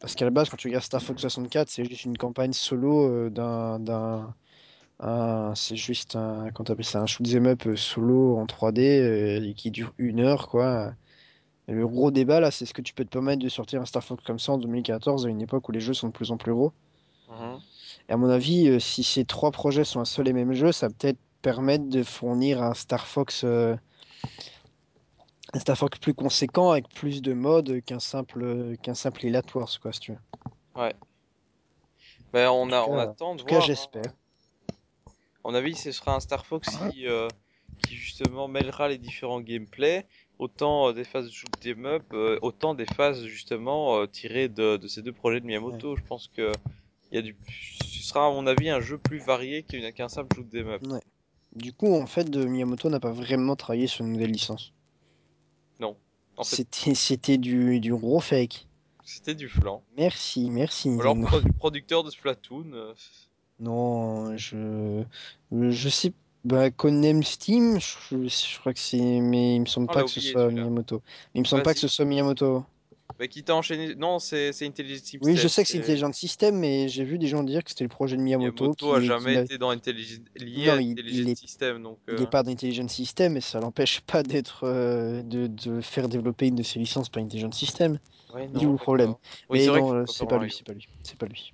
[0.00, 3.08] Parce qu'à la base, quand tu regardes Star Fox 64, c'est juste une campagne solo
[3.08, 3.78] euh, d'un.
[3.80, 4.34] d'un
[5.54, 6.50] c'est juste un.
[6.52, 10.92] Quand ça Un shoot'em up euh, solo en 3D et qui dure une heure, quoi.
[11.66, 14.04] le gros débat, là, c'est ce que tu peux te permettre de sortir un Star
[14.04, 16.36] Fox comme ça en 2014, à une époque où les jeux sont de plus en
[16.36, 16.72] plus gros.
[17.30, 17.58] Mhm.
[18.08, 20.88] Et à mon avis, si ces trois projets sont un seul et même jeu, ça
[20.88, 23.44] peut-être permettre de fournir un Star Fox
[25.52, 29.92] un Star Fox plus conséquent avec plus de modes qu'un simple qu'un simple Wars quoi
[29.92, 30.18] si tu veux.
[30.80, 30.94] Ouais.
[32.32, 34.12] Ben on a on attend de en tout Cas, j'espère.
[35.44, 37.28] À mon avis, ce sera un Star Fox qui, euh,
[37.86, 40.06] qui justement mêlera les différents gameplays,
[40.38, 44.76] autant euh, des phases de shoot them up, euh, autant des phases justement tirées de,
[44.76, 45.96] de, ces deux projets de Miyamoto.
[45.96, 46.52] Je pense que
[47.10, 50.36] il y a du ce sera à mon avis un jeu plus varié qu'un simple
[50.36, 50.86] shoot them up.
[50.86, 51.00] Ouais.
[51.54, 54.74] Du coup, en fait, Miyamoto n'a pas vraiment travaillé sur une nouvelle licence.
[55.80, 55.96] Non.
[56.42, 58.66] C'était du, du gros fake.
[59.04, 59.82] C'était du flan.
[59.96, 60.90] Merci, merci.
[61.00, 61.16] alors,
[61.58, 62.66] producteur de Splatoon.
[62.74, 62.92] Euh,
[63.58, 65.02] non, je.
[65.50, 66.12] Je sais.
[66.44, 69.20] Bah, Conem Steam, je, crois que c'est.
[69.20, 71.02] Mais il me semble pas que ce soit Miyamoto.
[71.34, 72.64] il me semble pas que ce soit Miyamoto.
[73.18, 73.94] Bah, qui t'a enchaîné.
[73.96, 75.20] Non, c'est Intelligent System.
[75.24, 77.84] Oui, je sais que c'est Intelligent System, mais j'ai vu des gens dire que c'était
[77.84, 78.64] le projet de Miyamoto.
[78.64, 80.22] Miyamoto a jamais été dans Intelligent...
[80.36, 81.82] lié à Intelligent System.
[81.82, 82.26] Donc, Il n'est euh.
[82.26, 86.62] pas d'Intelligent System, mais ça l'empêche pas d'être euh, de, de, faire développer une de
[86.62, 87.98] ses licences par Intelligent System.
[88.34, 89.14] Ouais, non, le problème.
[89.50, 91.52] mais non, euh, c'est pas, lui, c'est pas lui, c'est pas lui.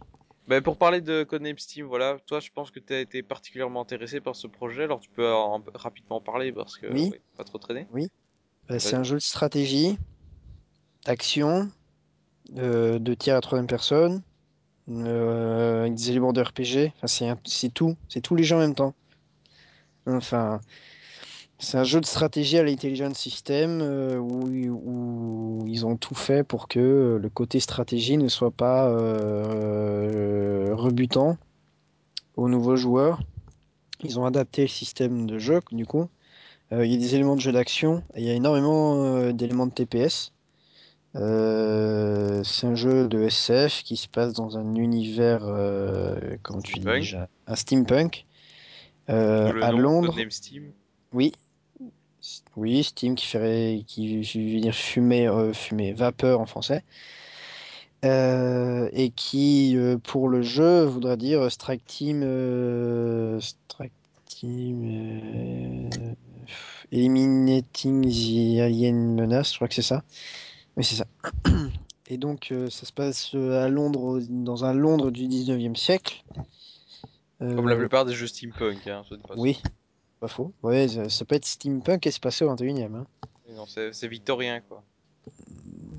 [0.49, 3.81] Bah, pour parler de Codename Steam, voilà, toi je pense que tu as été particulièrement
[3.81, 5.33] intéressé par ce projet, alors tu peux
[5.75, 7.13] rapidement en parler parce que oui.
[7.37, 7.87] pas trop traîner.
[7.93, 8.09] Oui.
[8.69, 9.97] Bah, c'est un jeu de stratégie
[11.07, 11.71] action,
[12.57, 14.23] euh, de tir à troisième personne,
[14.91, 16.93] euh, avec des éléments de RPG.
[17.45, 18.95] C'est tout, c'est tous les gens en même temps.
[20.07, 20.61] Enfin,
[21.59, 26.45] C'est un jeu de stratégie à l'intelligence system euh, où, où, ils ont tout fait
[26.45, 31.39] pour que le côté stratégie ne soit pas euh, rebutant
[32.37, 33.23] aux nouveaux joueurs.
[34.03, 36.09] Ils ont adapté le système de jeu, du coup.
[36.73, 39.67] Euh, il y a des éléments de jeu d'action il y a énormément euh, d'éléments
[39.67, 40.33] de TPS.
[41.17, 45.41] Euh, c'est un jeu de SF qui se passe dans un univers,
[46.43, 47.15] comment tu dis,
[47.47, 48.27] un steampunk.
[49.07, 50.15] à Londres.
[50.31, 50.73] Steam.
[51.13, 51.33] Oui,
[52.57, 56.83] oui, Steam qui ferait, qui veut dire fumer, fumer, vapeur en français.
[58.03, 63.93] et qui, pour le jeu, voudrait dire Strike Team, Strike
[64.27, 65.91] Team,
[66.91, 70.03] Eliminating the Alien Menace, je crois que c'est ça.
[70.77, 71.07] Oui, c'est ça.
[72.09, 76.23] Et donc, ça se passe à Londres, dans un Londres du 19e siècle.
[77.39, 79.03] Comme la plupart des jeux steampunk, hein,
[79.37, 79.63] Oui,
[80.21, 80.53] pas faux.
[80.63, 82.95] Ouais, ça, peut être steampunk et se passer au 21e.
[82.95, 83.07] Hein.
[83.55, 84.83] Non, c'est victorien, quoi.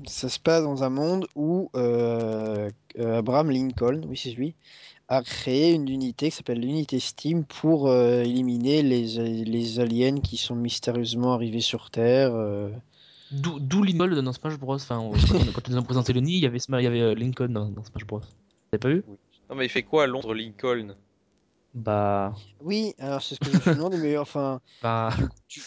[0.06, 4.54] Ça se passe dans un monde où euh, Abraham Lincoln, oui c'est lui,
[5.08, 10.36] a créé une unité qui s'appelle l'unité Steam pour euh, éliminer les, les, aliens qui
[10.36, 12.34] sont mystérieusement arrivés sur Terre.
[12.34, 12.70] Euh.
[13.30, 14.74] D'où Lincoln dans Smash Bros.
[14.74, 15.10] Enfin,
[15.54, 18.06] quand ils ont présenté le nid, il y avait, il y avait Lincoln dans, Smash
[18.06, 18.20] Bros.
[18.72, 19.04] Vous pas vu?
[19.48, 20.94] Non, mais il fait quoi à Londres, Lincoln?
[21.74, 22.34] Bah.
[22.62, 24.60] Oui, alors c'est ce que je me suis demandé, mais enfin.
[24.82, 25.10] Bah...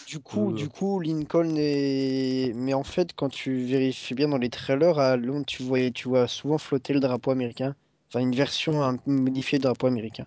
[0.06, 2.52] Du, coup, du coup, Lincoln est.
[2.54, 6.08] Mais en fait, quand tu vérifies bien dans les trailers, à Londres, tu vois, tu
[6.08, 7.76] vois souvent flotter le drapeau américain.
[8.08, 10.26] Enfin, une version un peu modifiée du drapeau américain.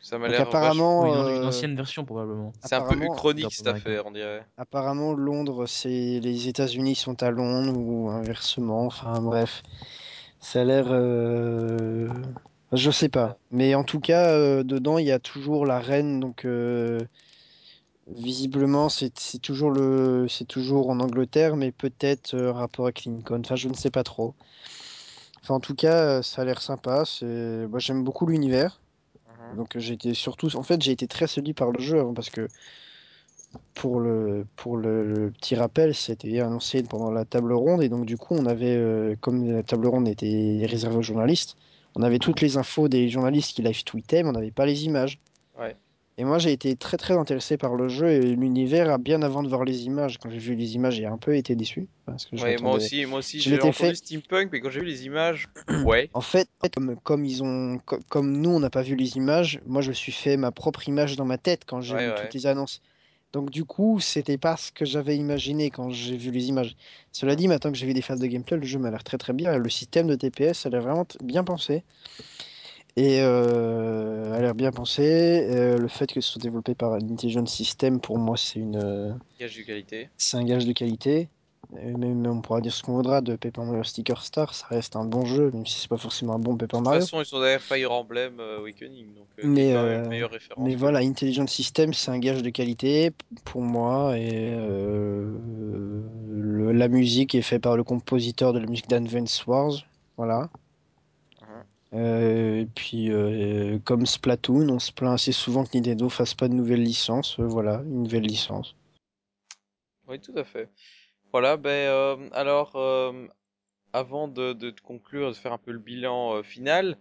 [0.00, 1.06] Ça m'a l'air apparemment.
[1.06, 2.52] une euh, ancienne version, probablement.
[2.64, 4.46] C'est un peu uchronique cette affaire, on dirait.
[4.56, 6.20] Apparemment, Londres, c'est.
[6.20, 9.62] Les États-Unis sont à Londres, ou inversement, enfin, bref.
[10.40, 10.86] Ça a l'air.
[10.90, 12.08] Euh,
[12.72, 13.38] je sais pas.
[13.50, 16.20] Mais en tout cas, euh, dedans, il y a toujours la reine.
[16.20, 17.00] Donc, euh,
[18.08, 23.40] visiblement, c'est toujours, le, toujours en Angleterre, mais peut-être euh, rapport avec Lincoln.
[23.40, 24.34] Enfin, je ne sais pas trop.
[25.42, 27.04] Enfin, en tout cas, ça a l'air sympa.
[27.22, 28.80] Moi, j'aime beaucoup l'univers.
[29.56, 30.54] Donc, j'ai été surtout.
[30.56, 32.48] En fait, j'ai été très séduit par le jeu hein, parce que.
[33.72, 38.18] Pour le, pour le, petit rappel, c'était annoncé pendant la table ronde et donc du
[38.18, 41.56] coup on avait, comme la table ronde était réservée aux journalistes,
[41.94, 44.84] on avait toutes les infos des journalistes qui live tweetaient, mais on n'avait pas les
[44.84, 45.18] images.
[46.20, 49.48] Et moi, j'ai été très très intéressé par le jeu et l'univers bien avant de
[49.48, 50.18] voir les images.
[50.18, 51.86] Quand j'ai vu les images, j'ai un peu été déçu.
[52.06, 53.94] Parce que moi aussi, moi aussi, j'ai entendu fait...
[53.94, 55.48] steampunk, mais quand j'ai vu les images,
[55.84, 56.10] ouais.
[56.14, 59.80] En fait, comme, comme ils ont, comme nous, on n'a pas vu les images, moi,
[59.80, 62.46] je me suis fait ma propre image dans ma tête quand j'ai vu toutes les
[62.46, 62.82] annonces.
[63.32, 66.76] Donc du coup, c'était pas ce que j'avais imaginé quand j'ai vu les images.
[67.12, 69.18] Cela dit, maintenant que j'ai vu des phases de gameplay, le jeu m'a l'air très
[69.18, 69.56] très bien.
[69.56, 71.84] Le système de TPS a l'air vraiment bien pensé.
[72.98, 75.46] Et euh, a l'air bien pensé.
[75.50, 78.74] Euh, le fait que ce soit développé par Intelligent System, pour moi, c'est une.
[78.74, 80.08] Euh, gage de qualité.
[80.16, 81.28] C'est un gage de qualité.
[81.72, 85.04] Même on pourra dire ce qu'on voudra de Paper Mario Sticker Star, ça reste un
[85.04, 87.00] bon jeu, même si c'est pas forcément un bon Paper Mario.
[87.00, 90.64] De toute façon, ils sont derrière Fire Emblem Awakening, donc mais, une meilleure référence.
[90.64, 93.12] Mais voilà, Intelligent System, c'est un gage de qualité
[93.44, 94.56] pour moi, et
[96.72, 99.74] la musique est faite par le compositeur de la musique d'Advance Wars,
[100.16, 100.48] voilà.
[101.94, 106.48] Euh, et puis, euh, comme Splatoon, on se plaint assez souvent que Nintendo fasse pas
[106.48, 107.38] de nouvelles licences.
[107.38, 108.76] Euh, voilà, une nouvelle licence.
[110.06, 110.70] Oui, tout à fait.
[111.32, 112.76] Voilà, ben alors,
[113.92, 116.96] avant de, de, conclure, de faire un peu le bilan final,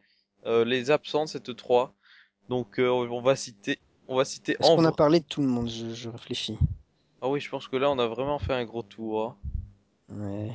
[0.46, 1.96] les absents c'est 3.
[2.50, 4.58] Donc, on va citer, on va citer.
[4.60, 5.70] Est-ce qu'on a parlé de tout le monde?
[5.70, 6.58] Je, je, réfléchis.
[7.22, 9.24] Ah oui, je pense que là, on a vraiment fait un gros tour.
[9.24, 9.38] Hein.
[10.10, 10.52] Ouais.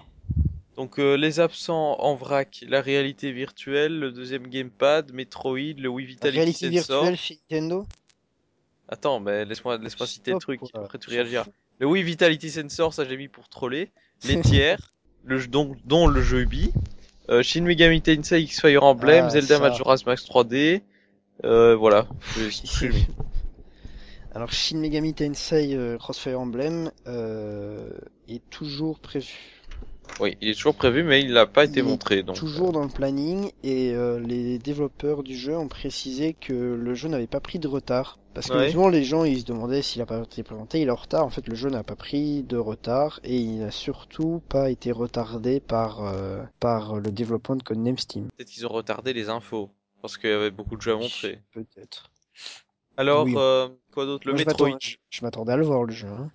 [0.82, 6.06] Donc euh, les absents en vrac, la réalité virtuelle, le deuxième gamepad, Metroid, le Wii
[6.06, 7.86] Vitality la réalité virtuelle chez Nintendo
[8.88, 11.46] Attends, mais laisse-moi laisse citer le truc, après tu réagiras.
[11.78, 13.92] Le Wii Vitality Sensor, ça j'ai mis pour troller.
[14.24, 14.92] Les tiers,
[15.22, 16.72] le, dont, dont le jeu Ubi.
[17.28, 20.82] Euh, Shin Megami Tensei X Fire Emblem, ah, Zelda Majora's Max 3D.
[21.44, 22.09] Euh, voilà.
[24.34, 27.88] Alors Shin Megami Tensei euh, Crossfire Emblem euh,
[28.26, 29.61] est toujours prévu
[30.20, 32.22] oui, il est toujours prévu, mais il n'a pas été montré.
[32.22, 32.36] Donc...
[32.36, 32.72] Toujours euh.
[32.72, 37.26] dans le planning, et euh, les développeurs du jeu ont précisé que le jeu n'avait
[37.26, 38.18] pas pris de retard.
[38.34, 40.90] Parce que souvent les gens ils se demandaient s'il n'a pas été présenté, il est
[40.90, 41.26] en retard.
[41.26, 44.90] En fait, le jeu n'a pas pris de retard et il n'a surtout pas été
[44.90, 48.28] retardé par euh, par le développement de Codename Steam.
[48.34, 49.68] Peut-être qu'ils ont retardé les infos
[50.01, 51.43] parce qu'il y avait beaucoup de jeux à montrer.
[51.52, 52.10] Peut-être.
[52.97, 53.26] Alors
[53.93, 54.26] quoi d'autre?
[54.26, 54.78] Le Metroid.
[55.10, 56.09] Je m'attendais à le voir le jeu.
[56.09, 56.30] Hein.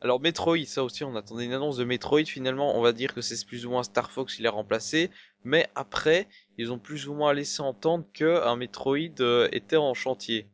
[0.00, 2.24] Alors Metroid, ça aussi, on attendait une annonce de Metroid.
[2.24, 5.10] Finalement, on va dire que c'est plus ou moins Star Fox qui l'a remplacé.
[5.44, 9.94] Mais après, ils ont plus ou moins laissé entendre que un Metroid euh, était en
[9.94, 10.48] chantier.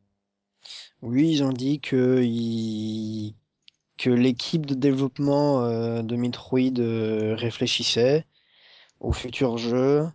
[1.00, 2.22] Oui, ils ont dit que
[3.98, 5.62] que l'équipe de développement
[6.02, 8.26] de Metroid réfléchissait
[9.00, 10.06] au futur jeu,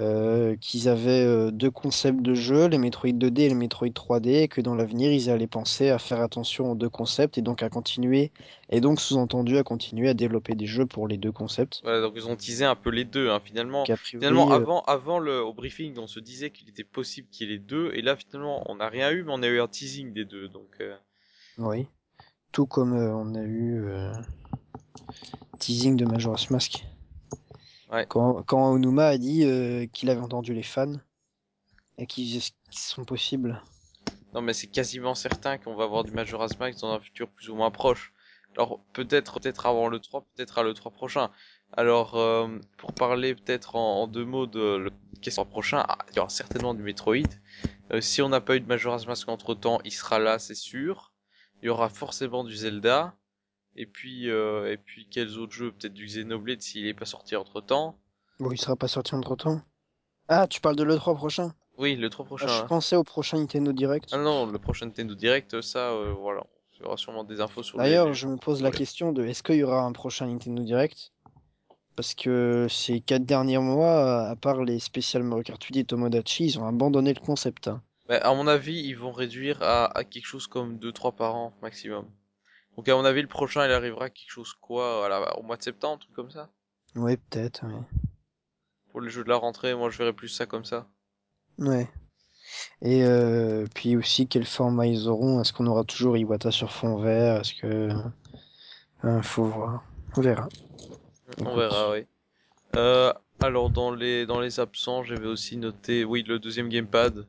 [0.00, 4.42] euh, qu'ils avaient euh, deux concepts de jeu, les Metroid 2D et les Metroid 3D,
[4.42, 7.62] et que dans l'avenir, ils allaient penser à faire attention aux deux concepts et donc
[7.62, 8.30] à continuer,
[8.68, 11.80] et donc sous-entendu à continuer à développer des jeux pour les deux concepts.
[11.84, 13.84] Voilà, donc ils ont teasé un peu les deux, hein, finalement.
[13.96, 17.50] finalement, euh, avant, avant le, au briefing, on se disait qu'il était possible qu'il y
[17.50, 19.68] ait les deux, et là, finalement, on n'a rien eu, mais on a eu un
[19.68, 20.82] teasing des deux, donc.
[21.56, 21.86] Oui.
[22.52, 23.86] Tout comme on a eu
[25.58, 26.84] teasing de Majora's Mask.
[28.08, 30.94] Quand, quand Onuma a dit euh, qu'il avait entendu les fans
[31.96, 33.62] et qu'ils sont possibles.
[34.34, 37.48] Non, mais c'est quasiment certain qu'on va avoir du Majora's Mask dans un futur plus
[37.48, 38.12] ou moins proche.
[38.56, 41.30] Alors peut-être peut-être avant le 3, peut-être à le 3 prochain.
[41.72, 44.90] Alors euh, pour parler peut-être en, deux mots de le
[45.22, 47.28] question prochain, ah, il y aura certainement du Metroid.
[47.92, 50.54] Euh, si on n'a pas eu de Majora's Mask entre temps, il sera là, c'est
[50.54, 51.12] sûr.
[51.62, 53.14] Il y aura forcément du Zelda.
[53.80, 57.36] Et puis, euh, et puis quels autres jeux Peut-être du Xenoblade s'il est pas sorti
[57.36, 57.96] entre temps?
[58.40, 59.62] Bon, il sera pas sorti entre temps.
[60.26, 62.46] Ah, tu parles de l'E3 prochain Oui, le 3 prochain.
[62.48, 62.66] Ah, je hein.
[62.68, 64.08] pensais au prochain Nintendo Direct.
[64.10, 66.42] Ah non, le prochain Nintendo Direct, ça, euh, voilà.
[66.74, 69.44] Il y aura sûrement des infos sur D'ailleurs, je me pose la question de est-ce
[69.44, 71.12] qu'il y aura un prochain Nintendo Direct?
[71.94, 76.46] Parce que ces quatre derniers mois, à part les spéciales Mario Kart 8 et Tomodachi,
[76.46, 77.68] ils ont abandonné le concept.
[77.68, 77.80] Hein.
[78.08, 81.52] Bah, à mon avis, ils vont réduire à, à quelque chose comme 2-3 par an
[81.62, 82.06] maximum.
[82.78, 85.94] Donc à mon avis, le prochain, il arrivera quelque chose quoi au mois de septembre,
[85.94, 86.48] un truc comme ça
[86.94, 87.64] Ouais, peut-être,
[88.92, 90.86] Pour les jeux de la rentrée, moi je verrais plus ça comme ça.
[91.58, 91.90] Ouais.
[92.80, 95.40] Et euh, puis aussi, quel format ils auront?
[95.40, 97.40] Est-ce qu'on aura toujours Iwata sur fond vert?
[97.40, 97.90] Est-ce que...
[99.04, 99.82] Euh, faut voir.
[100.16, 100.48] On verra.
[101.44, 102.06] On verra, oui.
[102.76, 107.26] Euh, alors dans les dans les absents, j'avais aussi noté, oui, le deuxième gamepad,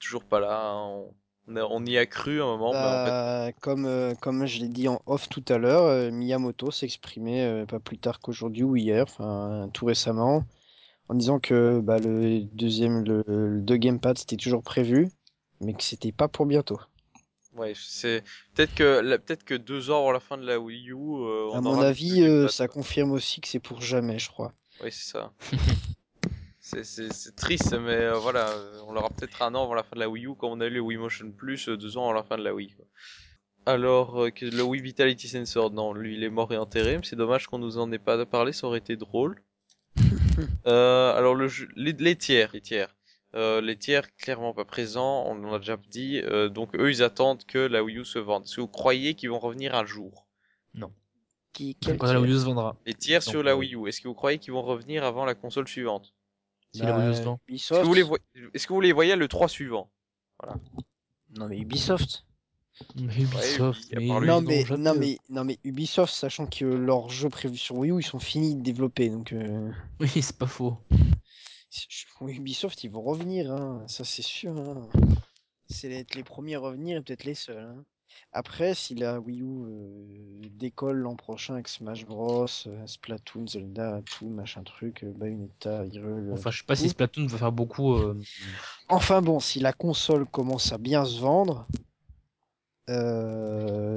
[0.00, 0.68] toujours pas là.
[0.68, 1.14] Hein, on,
[1.48, 2.72] y a cru un moment.
[2.72, 7.44] Bah, comme, euh, comme je l'ai dit en off tout à l'heure, euh, Miyamoto s'exprimait
[7.44, 10.44] euh, pas plus tard qu'aujourd'hui ou hier, enfin tout récemment,
[11.08, 15.10] en disant que bah, le deuxième, le, le gamepad c'était toujours prévu,
[15.60, 16.80] mais que c'était pas pour bientôt.
[17.56, 20.96] Ouais, c'est peut-être que peut-être que deux ans avant la fin de la Wii U.
[21.54, 24.52] à mon avis, ça confirme aussi que c'est pour jamais, je crois.
[24.82, 25.32] Oui, c'est ça.
[26.82, 28.52] c'est triste, mais euh, voilà,
[28.86, 30.66] on l'aura peut-être un an avant la fin de la Wii U, quand on a
[30.66, 32.74] eu le Wii Motion Plus, euh, deux ans avant la fin de la Wii.
[33.66, 37.04] Alors euh, que le Wii Vitality Sensor, non, lui il est mort et enterré, mais
[37.04, 39.40] c'est dommage qu'on nous en ait pas parlé, ça aurait été drôle.
[40.64, 42.94] alors le les, tiers, les tiers.
[43.34, 46.20] les tiers clairement pas présents, on l'a déjà dit,
[46.50, 48.44] donc eux ils attendent que la Wii U se vende.
[48.44, 50.26] Est-ce que vous croyez qu'ils vont revenir un jour?
[50.74, 50.92] Non.
[51.52, 52.76] Qui, Quand la Wii U se vendra.
[52.84, 55.36] Les tiers sur la Wii U, est-ce que vous croyez qu'ils vont revenir avant la
[55.36, 56.12] console suivante?
[56.80, 58.04] Bah, Est-ce que, vous les
[58.54, 59.90] Est-ce que vous les voyez le 3 suivant?
[60.42, 60.58] Voilà.
[61.36, 62.24] Non mais Ubisoft.
[62.96, 63.92] Ubisoft.
[64.00, 68.00] non, mais, non, mais, non mais Ubisoft, sachant que leurs jeux prévus sur Wii U,
[68.00, 69.32] ils sont finis de développer, donc.
[69.32, 69.70] Euh,
[70.00, 70.76] oui, c'est pas faux.
[72.20, 73.84] Ubisoft, ils vont revenir, hein.
[73.86, 74.56] ça c'est sûr.
[74.56, 74.88] Hein.
[75.68, 77.58] C'est être les premiers à revenir et peut-être les seuls.
[77.58, 77.84] Hein.
[78.36, 84.02] Après, si la Wii U euh, décolle l'an prochain avec Smash Bros, euh, Splatoon, Zelda,
[84.02, 86.32] tout, machin truc, euh, Bayonetta, Hyrule...
[86.32, 87.94] Enfin, je sais pas si Splatoon va faire beaucoup...
[88.88, 91.68] Enfin bon, si la console commence à bien se vendre,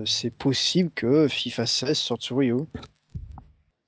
[0.05, 2.59] c'est possible que FIFA 16 sorte sur Wii U.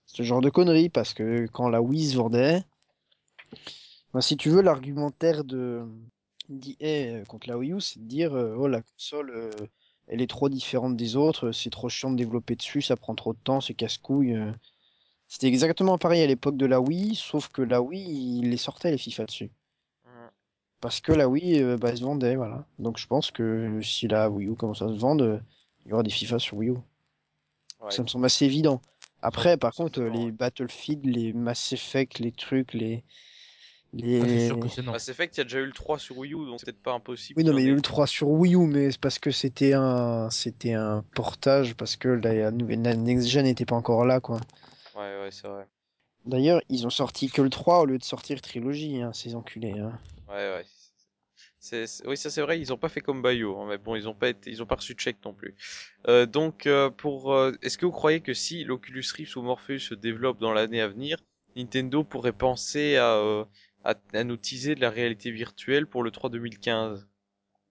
[0.08, 2.64] Ce genre de conneries, parce que quand la Wii se vendait...
[4.16, 5.86] Ben, si tu veux, l'argumentaire de
[6.50, 9.52] d'EA contre la Wii U, c'est de dire, oh la console
[10.10, 13.34] elle est trop différente des autres, c'est trop chiant de développer dessus, ça prend trop
[13.34, 14.36] de temps, c'est casse-couille.
[14.36, 14.52] Euh.
[15.28, 18.90] C'était exactement pareil à l'époque de la Wii, sauf que la Wii, il les sortait
[18.90, 19.52] les FIFA dessus.
[20.06, 20.10] Mmh.
[20.82, 22.66] Parce que la Wii, euh, bah, elle se vendait, voilà.
[22.80, 25.42] Donc je pense que si la Wii U commence à se vendre,
[25.86, 26.78] il y aura des FIFA sur Wii U.
[27.90, 28.82] Ça me semble assez évident.
[29.22, 33.04] Après, par contre, les Battlefield, les Mass Effect, les trucs, les,
[33.94, 34.48] les...
[34.48, 34.92] sûr que c'est non.
[34.92, 36.84] Mass Effect, il y a déjà eu le 3 sur Wii U, donc c'est peut-être
[36.84, 37.40] pas impossible.
[37.40, 39.20] Oui, non, mais il y a eu le 3 sur Wii U, mais c'est parce
[39.20, 44.06] que c'était un, c'était un portage, parce que la, la Next Gen n'était pas encore
[44.06, 44.40] là, quoi.
[44.96, 45.68] Ouais, ouais, c'est vrai.
[46.26, 49.80] D'ailleurs, ils ont sorti que le 3 au lieu de sortir trilogie, hein, ces enculés.
[49.80, 49.98] Hein.
[50.28, 50.66] Ouais, ouais.
[51.62, 54.08] C'est, oui, ça c'est vrai, ils ont pas fait comme Bayo, hein, mais bon, ils
[54.08, 55.56] ont pas été, ils ont pas reçu de chèque non plus.
[56.08, 59.80] Euh, donc, euh, pour, euh, est-ce que vous croyez que si l'Oculus Rift ou Morpheus
[59.80, 61.18] se développe dans l'année à venir,
[61.58, 63.22] Nintendo pourrait penser à
[63.84, 67.08] à, nous teaser de la réalité virtuelle pour le 3 2015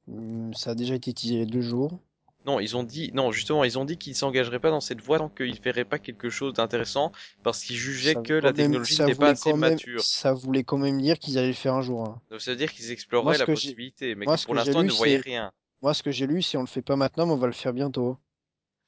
[0.07, 2.01] hmm, Ça a déjà été teasé il y a deux jours.
[2.47, 5.03] Non, ils ont dit, non, justement, ils ont dit qu'ils ne s'engageraient pas dans cette
[5.03, 7.13] voie tant qu'ils ne feraient pas quelque chose d'intéressant
[7.43, 10.01] parce qu'ils jugeaient que la technologie n'était pas assez mature.
[10.01, 12.05] Ça voulait quand même dire qu'ils allaient le faire un jour.
[12.09, 12.23] Hein.
[12.31, 15.53] Donc ça veut dire qu'ils exploraient la possibilité, mais pour l'instant ils ne voyaient rien.
[15.83, 17.73] Moi, ce que j'ai lu, si on le fait pas maintenant, on va le faire
[17.73, 18.19] bientôt.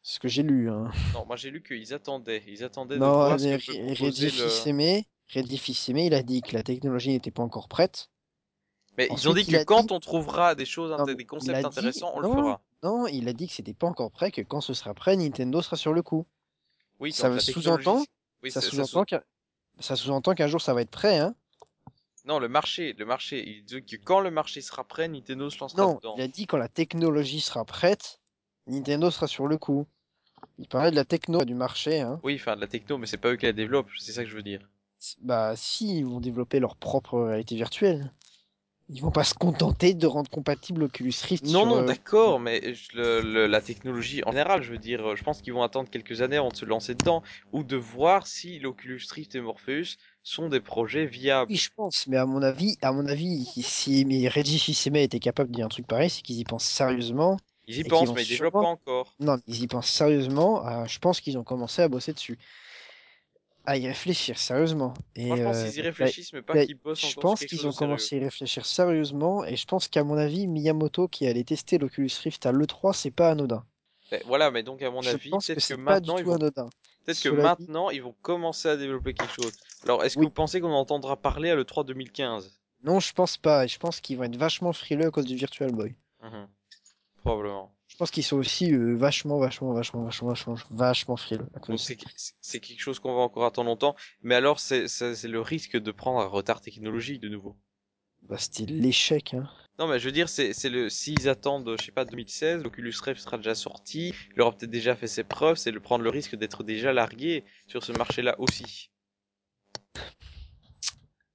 [0.03, 0.71] C'est ce que j'ai lu.
[0.71, 0.91] Hein.
[1.13, 2.43] Non, moi j'ai lu qu'ils attendaient.
[2.47, 4.31] Ils attendaient de voir ce que proposer
[5.35, 5.99] le...
[5.99, 8.11] il a dit que la technologie n'était pas encore prête.
[8.99, 12.29] Mais ils ont dit que quand on trouvera des choses, des concepts intéressants, on le
[12.29, 12.61] fera.
[12.83, 15.61] Non, il a dit que c'était pas encore prêt, que quand ce sera prêt, Nintendo
[15.63, 16.27] sera sur le coup.
[16.99, 18.05] Oui, ça sous-entend.
[18.49, 19.23] ça sous-entend qu'un
[19.79, 21.35] ça sous-entend qu'un jour ça va être prêt, hein.
[22.27, 23.49] Non, le marché, le marché.
[23.49, 26.47] Il dit que quand le marché sera prêt, Nintendo se lancera non, Il a dit
[26.47, 28.21] quand la technologie sera prête,
[28.67, 29.87] Nintendo sera sur le coup.
[30.59, 32.21] Il parlait de la techno du marché, hein.
[32.23, 34.29] Oui, enfin de la techno, mais c'est pas eux qui la développent, c'est ça que
[34.29, 34.61] je veux dire.
[35.23, 38.13] Bah si, ils vont développer leur propre réalité virtuelle.
[38.93, 41.45] Ils vont pas se contenter de rendre compatible Oculus Rift.
[41.47, 42.61] Non, non, euh, d'accord, mais
[42.93, 46.49] la technologie en général, je veux dire, je pense qu'ils vont attendre quelques années avant
[46.49, 47.23] de se lancer dedans,
[47.53, 51.53] ou de voir si l'Oculus Rift et Morpheus sont des projets viables.
[51.53, 55.51] Oui, je pense, mais à mon avis, à mon avis, si Reggie fils était capable
[55.51, 57.37] de dire un truc pareil, c'est qu'ils y pensent sérieusement.
[57.69, 59.15] Ils y pensent, mais ils développent pas encore.
[59.21, 60.67] Non, ils y pensent sérieusement.
[60.67, 62.39] Euh, je pense qu'ils ont commencé à bosser dessus
[63.67, 64.95] à y réfléchir sérieusement.
[65.17, 67.41] Et, Moi, je pense qu'ils y euh, réfléchissent, mais pas bah, qu'ils bossent Je pense
[67.41, 71.27] qu'ils ont commencé à y réfléchir sérieusement, et je pense qu'à mon avis, Miyamoto qui
[71.27, 73.65] allait tester l'Oculus Rift à l'E3, c'est pas anodin.
[74.27, 76.39] Voilà, mais donc à mon avis, peut-être que, maintenant, ils vont...
[76.39, 79.53] Peut-être que maintenant, ils vont commencer à développer quelque chose.
[79.85, 83.67] Alors, est-ce que vous pensez qu'on entendra parler à l'E3 2015 Non, je pense pas.
[83.67, 85.95] Je pense qu'ils vont être vachement frileux à cause du Virtual Boy.
[86.23, 86.49] Mhm.
[87.23, 87.73] Probablement.
[88.01, 91.47] Je pense qu'ils sont aussi euh, vachement, vachement, vachement, vachement, vachement, vachement frileux.
[92.41, 93.95] C'est quelque chose qu'on va encore attendre longtemps.
[94.23, 94.87] Mais alors, c'est
[95.25, 97.59] le risque de prendre un retard technologique de nouveau.
[98.23, 99.51] Bah, c'était l'échec, hein.
[99.79, 103.21] Non, mais je veux dire, c'est le s'ils attendent, je sais pas, 2016, l'Oculus Rift
[103.21, 106.37] sera déjà sorti, il aura peut-être déjà fait ses preuves, c'est de prendre le risque
[106.37, 108.91] d'être déjà largué sur ce marché-là aussi.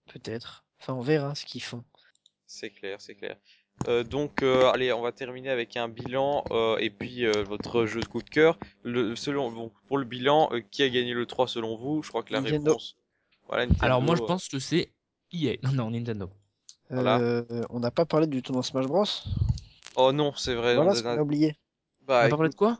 [0.07, 0.65] Peut-être.
[0.81, 1.83] Enfin, on verra ce qu'ils font.
[2.47, 3.37] C'est clair, c'est clair.
[3.87, 8.01] Euh, donc, euh, allez, on va terminer avec un bilan euh, et puis votre jeu
[8.01, 8.57] de coup de cœur.
[8.83, 12.01] Le, selon, pour le bilan, qui a gagné le 3 selon vous?
[12.03, 12.97] Je crois que la réponse.
[13.81, 14.91] Alors moi, je pense que c'est
[15.31, 15.57] EA.
[15.73, 16.29] Non, Nintendo.
[16.89, 19.05] on n'a pas parlé du tournoi Smash Bros?
[19.95, 20.75] Oh non, c'est vrai.
[20.75, 21.21] Voilà on a...
[21.21, 21.55] oublié.
[22.05, 22.79] Bah, on a pas parlé de quoi?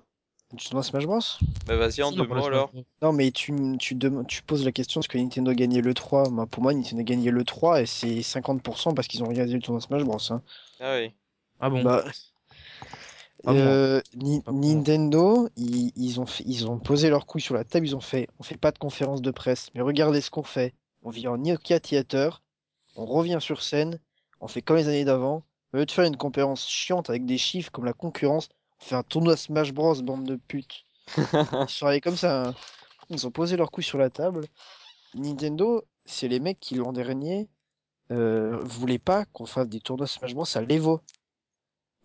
[0.58, 1.20] Tu tournoi Smash Bros?
[1.66, 2.72] Bah vas-y en deux mots alors.
[3.02, 3.98] Non mais tu, tu,
[4.28, 7.02] tu poses la question est-ce que Nintendo a gagné le 3 bah, Pour moi Nintendo
[7.02, 10.18] a gagné le 3 et c'est 50% parce qu'ils ont regardé le tournoi Smash Bros.
[10.30, 10.42] Hein.
[10.80, 11.14] Ah oui.
[11.60, 12.04] Ah bon bah,
[13.48, 18.02] euh, Nintendo, ils, ils, ont ils ont posé leur couille sur la table, ils ont
[18.02, 20.74] fait on fait pas de conférence de presse, mais regardez ce qu'on fait.
[21.04, 22.42] On vient en Nokia Theater,
[22.96, 24.00] on revient sur scène,
[24.42, 25.44] on fait comme les années d'avant.
[25.74, 28.50] Au lieu de faire une conférence chiante avec des chiffres comme la concurrence,
[28.82, 30.84] on fait un tournoi Smash Bros, bande de putes.
[31.18, 32.48] Ils sont allés comme ça.
[32.48, 32.56] Hein.
[33.10, 34.46] Ils ont posé leur couille sur la table.
[35.14, 37.48] Nintendo, c'est les mecs qui l'an dernier
[38.12, 41.02] euh, voulaient pas qu'on fasse des tournois Smash Bros à l'Evo.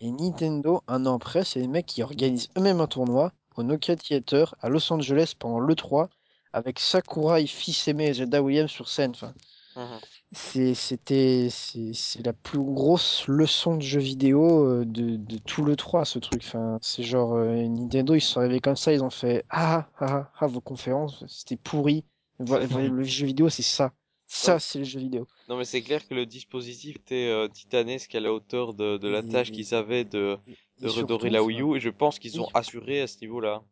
[0.01, 3.97] Et Nintendo, un an après, c'est les mecs qui organisent eux-mêmes un tournoi au Nokia
[3.97, 6.09] Theater à Los Angeles pendant l'E3
[6.53, 9.11] avec Sakurai, fils aimé et Zelda Williams sur scène.
[9.11, 9.35] Enfin,
[9.77, 10.01] mhm.
[10.33, 16.05] C'était c'est la plus grosse leçon de jeu vidéo euh, de, de tout le 3
[16.05, 16.43] ce truc.
[16.47, 20.07] Enfin c'est genre euh, Nintendo ils sont arrivés comme ça ils ont fait ah ah
[20.07, 22.05] ah, ah vos conférences c'était pourri.
[22.39, 23.93] Le jeu vidéo c'est ça.
[24.29, 28.15] Ça c'est le jeu vidéo non mais c'est clair que le dispositif était euh, titanesque
[28.15, 30.39] à la hauteur de, de la tâche qu'ils avaient de,
[30.81, 33.63] de redorer la Wii U et je pense qu'ils ont assuré à ce niveau là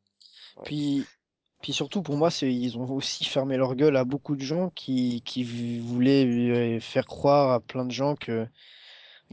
[0.65, 1.07] puis
[1.61, 4.71] puis surtout, pour moi, c'est ils ont aussi fermé leur gueule à beaucoup de gens
[4.71, 5.43] qui, qui
[5.81, 8.47] voulaient euh, faire croire à plein de gens que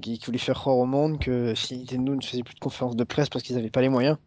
[0.01, 3.03] qui, voulaient faire croire au monde que si Nintendo ne faisait plus de conférences de
[3.03, 4.17] presse parce qu'ils n'avaient pas les moyens.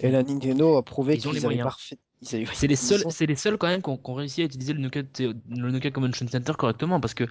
[0.00, 1.98] Et la Nintendo a prouvé qu'ils avaient parfait.
[2.22, 5.02] C'est les seuls, c'est les seuls quand même qui ont, réussi à utiliser le Nokia,
[5.20, 7.24] le Nokia Convention Center correctement parce que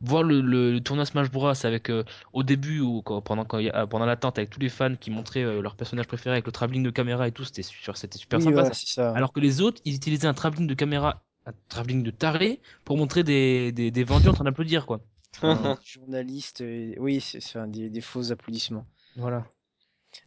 [0.00, 4.38] voir le, le, tournoi Smash Bros avec euh, au début ou pendant quand pendant l'attente
[4.38, 7.26] avec tous les fans qui montraient euh, leur personnage préféré avec le travelling de caméra
[7.28, 9.12] et tout c'était c'était super sympa ça.
[9.12, 12.96] alors que les autres ils utilisaient un travelling de caméra un travelling de taré pour
[12.96, 15.00] montrer des, des, des vendus en train d'applaudir quoi.
[15.84, 17.40] Journaliste euh, oui c'est
[17.70, 18.86] des, des faux applaudissements.
[19.16, 19.46] voilà.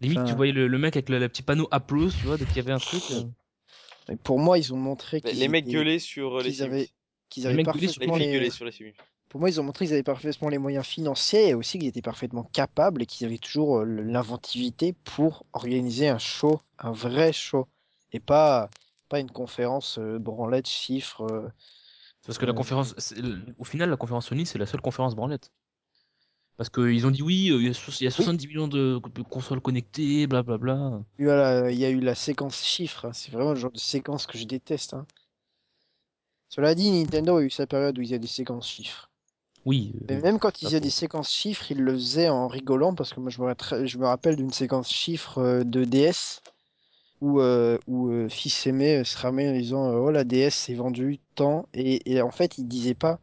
[0.02, 2.60] Limite tu voyais le, mec avec le, petit panneau applause tu vois dès qu'il y
[2.60, 3.02] avait un truc
[4.18, 6.90] pour moi ils ont montré les mecs gueulaient sur les avaient
[7.30, 8.49] qu'ils avaient parfaitement les...
[8.49, 8.94] sur les
[9.30, 12.02] pour moi, ils ont montré qu'ils avaient parfaitement les moyens financiers et aussi qu'ils étaient
[12.02, 17.68] parfaitement capables et qu'ils avaient toujours euh, l'inventivité pour organiser un show, un vrai show,
[18.11, 18.72] et pas,
[19.07, 21.22] pas une conférence euh, branlette, chiffres.
[21.31, 21.48] Euh,
[22.26, 22.95] Parce que la conférence,
[23.60, 25.52] au final, la conférence Sony, c'est la seule conférence branlette.
[26.60, 28.99] Parce qu'ils ont dit oui, il y a 70 millions de,
[29.30, 30.76] consoles connectées, blablabla.
[30.76, 31.06] Bla, bla.
[31.18, 33.06] Voilà, il y a eu la séquence chiffres.
[33.06, 33.14] Hein.
[33.14, 34.94] C'est vraiment le genre de séquence que je déteste.
[34.94, 35.06] Hein.
[36.49, 39.10] Cela dit, Nintendo a eu sa période où il y a des séquences chiffres.
[39.64, 39.94] Oui.
[40.10, 43.14] Mais même quand il y a des séquences chiffres, il le faisait en rigolant parce
[43.14, 46.41] que moi je me, je me rappelle d'une séquence chiffres euh, de DS
[47.22, 51.19] où, euh, où euh, Fils aimé se ramène en disant Oh, la DS s'est vendue
[51.36, 51.69] tant.
[51.73, 53.22] Et, et en fait, il disait pas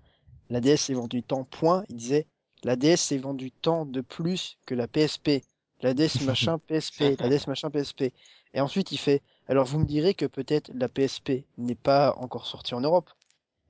[0.48, 1.84] La DS s'est vendue tant, point.
[1.90, 2.26] Il disait
[2.66, 5.44] La DS s'est vendue tant de plus que la PSP.
[5.82, 7.16] La DS machin PSP.
[7.20, 8.12] La DS machin PSP.
[8.55, 12.47] Et ensuite, il fait Alors, vous me direz que peut-être la PSP n'est pas encore
[12.47, 13.09] sortie en Europe.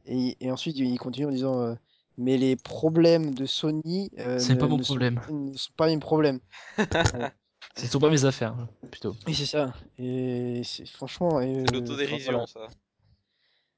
[0.07, 1.75] Et, et ensuite, il continue en disant euh,
[2.17, 5.21] Mais les problèmes de Sony euh, C'est ne, pas mon ne sont- problème.
[5.31, 6.41] ne sont pas mes problèmes.
[7.77, 8.57] Ce sont pas mes affaires,
[8.91, 9.15] plutôt.
[9.27, 9.75] Oui, c'est ça.
[9.99, 11.43] Et c'est franchement.
[11.43, 12.71] et, C'est euh, l'autodérision, enfin, voilà.
[12.71, 12.77] ça.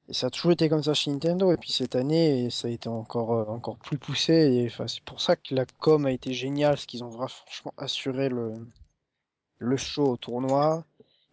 [0.09, 1.53] Et ça a toujours été comme ça chez Nintendo.
[1.53, 4.33] Et puis cette année, ça a été encore, euh, encore plus poussé.
[4.33, 7.29] Et enfin, c'est pour ça que la com a été géniale, parce qu'ils ont vraiment
[7.29, 8.55] franchement assuré le,
[9.59, 10.85] le show au tournoi.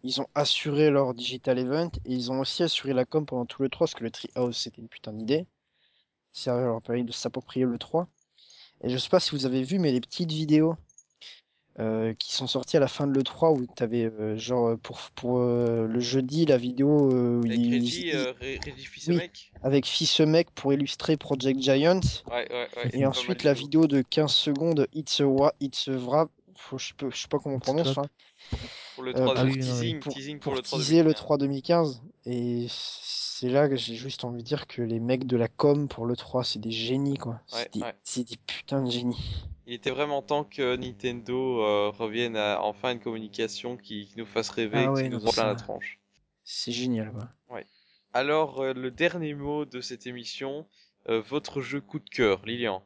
[0.02, 1.90] Ils ont assuré leur digital event.
[2.04, 4.56] Et ils ont aussi assuré la com pendant tout le 3, parce que le Treehouse,
[4.56, 5.46] c'était une putain d'idée.
[6.32, 8.08] Ça leur permis de s'approprier le 3.
[8.82, 10.76] Et je sais pas si vous avez vu, mais les petites vidéos
[11.78, 14.98] euh, qui sont sorties à la fin de l'E3 où t'avais euh, genre euh, pour,
[15.14, 18.32] pour euh, le jeudi la vidéo euh, où Avec il- Reggie, euh,
[19.08, 19.16] Oui.
[19.16, 19.52] mec.
[19.62, 22.00] avec Fils mec pour illustrer Project Giant
[22.30, 22.90] Ouais, ouais, ouais.
[22.94, 26.88] et ensuite la vidéo de 15 secondes It's a, Wa- It's a Wrap faut, je,
[26.88, 28.02] sais pas, je sais pas comment on It's prononce hein,
[28.94, 31.12] Pour le 3 pour- de Ah teasing, pour, teasing pour, pour le 3 teaser le
[31.12, 31.14] 2015.
[31.14, 32.66] 3 2015 et
[33.38, 36.06] c'est là que j'ai juste envie de dire que les mecs de la com pour
[36.06, 37.94] le 3 c'est des génies quoi Ouais, c'est des, ouais.
[38.02, 42.92] c'est des putains de génies Il était vraiment temps que Nintendo euh, revienne à enfin
[42.92, 45.98] une communication qui, qui nous fasse rêver, Ah qui ouais, nous rend plein la tranche.
[46.44, 47.28] c'est génial quoi
[48.14, 50.66] Alors, euh, le dernier mot de cette émission,
[51.10, 52.82] euh, votre jeu coup de cœur, Lilian.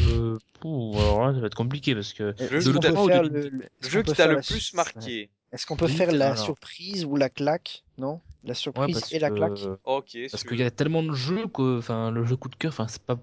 [0.00, 2.34] Euh, pouh, alors là, ça va être compliqué parce que.
[2.38, 5.30] Jeu de le, le- Le jeu qui t'a le plus marqué.
[5.52, 7.84] Est-ce qu'on peut faire la surprise ou la claque?
[7.98, 8.20] Non?
[8.44, 9.78] La surprise et la claque que.
[9.84, 11.78] Ok, Parce qu'il y a tellement de jeux que.
[11.78, 13.18] Enfin, le jeu coup de cœur, enfin, c'est pas.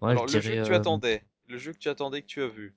[0.00, 1.24] Ouais, Alors, je le dirais, jeu que tu euh, attendais.
[1.46, 2.74] Le jeu que tu attendais que tu as vu?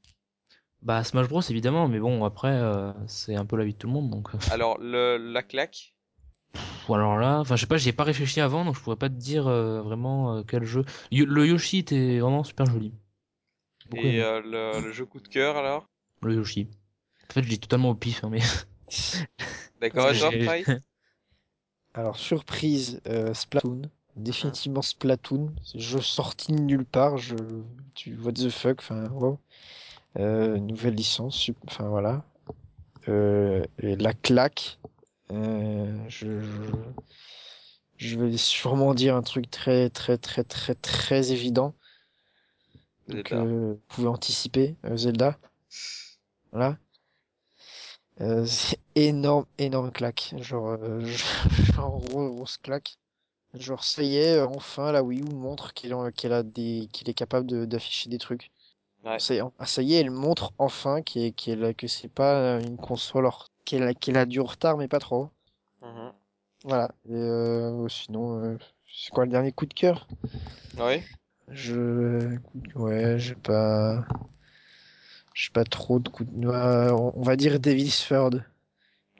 [0.81, 3.87] Bah, Smash Bros, évidemment, mais bon, après, euh, c'est un peu la vie de tout
[3.87, 4.33] le monde, donc.
[4.33, 5.93] euh, Alors, le, la claque?
[6.89, 9.09] alors là, enfin, je sais pas, j'y ai pas réfléchi avant, donc je pourrais pas
[9.09, 10.85] te dire euh, vraiment euh, quel jeu.
[11.11, 12.93] Le Yoshi était vraiment super joli.
[13.89, 15.89] Beaucoup Et euh, le, le jeu coup de cœur, alors?
[16.21, 16.67] Le Yoshi.
[17.29, 18.41] En fait, je dis totalement au pif, hein, mais.
[19.81, 20.65] D'accord, Fry
[21.97, 23.81] Alors, surprise, euh, Splatoon.
[24.15, 25.51] Définitivement Splatoon.
[25.63, 27.17] C'est jeu sorti de nulle part.
[27.17, 27.35] Je...
[27.95, 28.15] Tu...
[28.17, 29.39] What the fuck, enfin, wow.
[30.19, 32.23] Euh, nouvelle licence, enfin voilà.
[33.07, 34.77] Euh, et la claque.
[35.31, 36.39] Euh, je...
[36.41, 36.71] je-
[37.97, 41.73] je vais sûrement dire un truc très, très, très, très, très évident.
[43.07, 45.39] Donc, euh, vous pouvez anticiper Zelda.
[46.51, 46.77] Voilà.
[48.21, 50.33] Euh, c'est énorme, énorme claque.
[50.39, 51.01] Genre, euh,
[51.75, 52.97] genre gros- grosse claque.
[53.53, 56.89] Genre, ça y est, euh, enfin, la Wii U montre qu'il en- qu'elle a des,
[56.91, 58.51] qu'il est capable de- d'afficher des trucs.
[59.05, 59.19] Ouais.
[59.19, 62.77] Ça y est, ça y est, elle montre enfin qu'elle, qu'elle- que c'est pas une
[62.77, 63.29] console,
[63.65, 65.29] qu'elle a, qu'elle a du retard, mais pas trop.
[65.81, 66.11] Mhm.
[66.65, 66.91] Voilà.
[67.09, 68.57] Et, euh, sinon, euh,
[68.91, 70.07] c'est quoi le dernier coup de cœur?
[70.77, 71.03] Ouais.
[71.49, 72.37] Je,
[72.75, 74.05] ouais, j'ai pas,
[75.37, 78.43] j'ai pas trop de coups de, ouais, on va dire Devil's Third.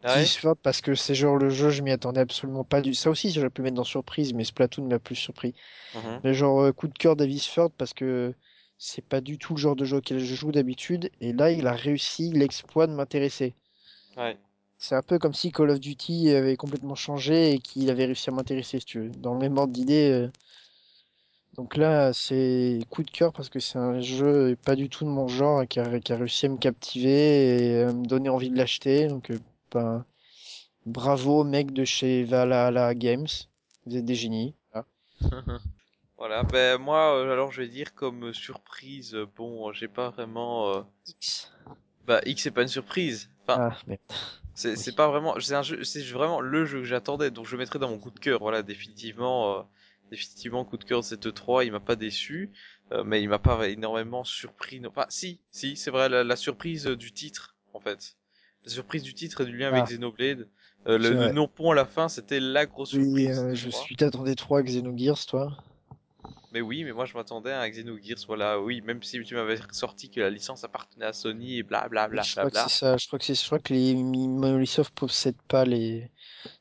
[0.02, 0.16] Ah Ouais.
[0.16, 3.12] Devil's Third parce que c'est genre le jeu, je m'y attendais absolument pas du, ça
[3.12, 5.54] aussi, j'aurais pu mettre dans surprise, mais Splatoon m'a plus surpris.
[5.94, 6.22] Mhm.
[6.24, 8.34] Mais genre euh, coup de cœur Davis Third parce que
[8.80, 11.68] c'est pas du tout le genre de jeu auquel je joue d'habitude, et là, il
[11.68, 13.54] a réussi l'exploit de m'intéresser.
[14.18, 14.38] Ouais.
[14.80, 18.30] C'est un peu comme si Call of Duty avait complètement changé et qu'il avait réussi
[18.32, 19.10] à m'intéresser, si tu veux.
[19.10, 20.30] Dans le même ordre d'idée.
[21.58, 25.10] Donc là, c'est coup de cœur parce que c'est un jeu pas du tout de
[25.10, 28.30] mon genre et qui a, qui a réussi à me captiver et à me donner
[28.30, 29.08] envie de l'acheter.
[29.08, 29.40] Donc, euh,
[29.72, 30.06] ben,
[30.86, 33.28] bravo, mec de chez Valhalla Games.
[33.86, 34.56] Vous êtes des génies.
[34.72, 34.88] Voilà.
[36.18, 40.10] Voilà, ben moi, euh, alors je vais dire comme euh, surprise, euh, bon, j'ai pas
[40.10, 40.70] vraiment...
[40.76, 41.52] euh, X.
[42.06, 43.30] Bah, X c'est pas une surprise.
[43.44, 44.02] Enfin, Ah, merde.
[44.54, 44.78] c'est oui.
[44.78, 45.40] c'est pas vraiment...
[45.40, 48.00] C'est un jeu, c'est vraiment le jeu que j'attendais, donc je le mettrai dans mon
[48.00, 49.68] coup de cœur, voilà, définitivement...
[50.08, 52.52] euh, définitivement, coup de cœur de cette 3 il m'a pas déçu,
[52.92, 54.80] euh, mais il m'a pas énormément surpris.
[54.80, 58.16] non- Enfin, si, si, c'est vrai, la, la surprise euh, du titre, en fait.
[58.66, 59.90] La surprise du titre et du lien avec Ah.
[59.90, 60.48] Xenoblade.
[60.88, 61.34] Euh, le, le vrai.
[61.34, 63.40] non-pont à la fin, c'était la grosse Oui, surprise.
[63.40, 63.82] euh, de je 3.
[63.84, 65.58] suis t'attendais trop à Xenogears, toi.
[66.54, 69.58] Mais oui, mais moi je m'attendais à un Xenogears, voilà, oui, même si tu m'avais
[69.72, 72.56] sorti que la licence appartenait à Sony et bla bla bla je bla crois que
[72.56, 72.64] bla.
[72.64, 72.98] c'est ça.
[72.98, 73.94] Je crois que c'est, je crois que les
[75.48, 76.10] pas les.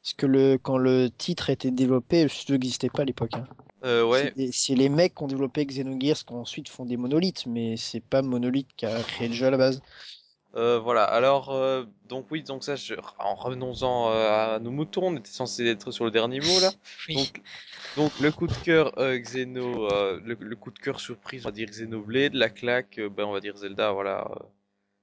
[0.03, 3.35] Parce que le, quand le titre a été développé, le studio n'existait pas à l'époque.
[3.35, 3.47] hein.
[3.85, 7.77] Euh, ouais, c'est les mecs qui ont développé Xenogears qui ensuite font des monolithes, mais
[7.77, 9.81] c'est pas Monolith qui a créé le jeu à la base.
[10.57, 12.95] Euh, voilà, alors, euh, donc oui, donc ça, je...
[13.19, 16.73] en revenons-en euh, à nos moutons, on était censé être sur le dernier mot là.
[17.15, 17.43] Donc,
[17.97, 21.49] donc le coup de cœur euh, Xeno, euh, le, le coup de cœur surprise, on
[21.49, 24.29] va dire Xenoblade, la claque, ben on va dire Zelda, voilà.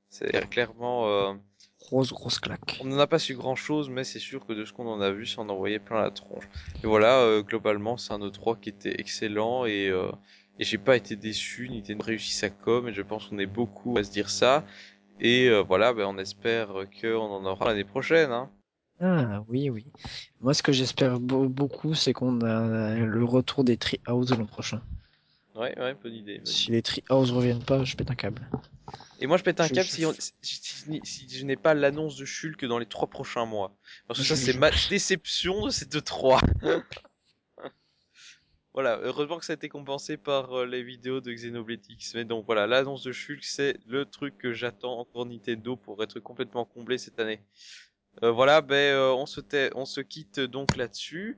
[0.10, 1.36] C'est clairement.
[1.80, 2.78] Grosse, grosse claque.
[2.82, 5.02] On n'en a pas su grand chose, mais c'est sûr que de ce qu'on en
[5.02, 6.46] a vu, ça en envoyait plein la tronche.
[6.84, 9.92] Et voilà, globalement, c'est un E3 qui était excellent et,
[10.60, 11.68] et j'ai pas été déçu.
[11.70, 14.64] Nintendo réussit sa com et je pense qu'on est beaucoup à se dire ça.
[15.20, 18.32] Et voilà, ben, on espère qu'on en aura l'année prochaine.
[18.32, 18.50] Hein.
[19.02, 19.86] Ah oui, oui.
[20.40, 24.82] Moi, ce que j'espère beaucoup, c'est qu'on a le retour des Treehouse l'an prochain.
[25.56, 26.42] Ouais, ouais, bonne idée.
[26.46, 28.42] si les Treehouse reviennent pas, je pète un câble.
[29.20, 30.06] Et moi, je pète un câble si,
[30.42, 33.76] si, je n'ai pas l'annonce de Shulk dans les trois prochains mois.
[34.08, 36.42] Parce que ça, c'est ma déception de ces deux trois.
[38.74, 41.82] voilà, heureusement que ça a été compensé par euh, les vidéos de Xenoblade.
[42.16, 46.20] Mais donc voilà, l'annonce de Shulk, c'est le truc que j'attends encore Nintendo pour être
[46.20, 47.40] complètement comblé cette année.
[48.24, 51.38] Euh, voilà, ben euh, on se quitte donc là-dessus.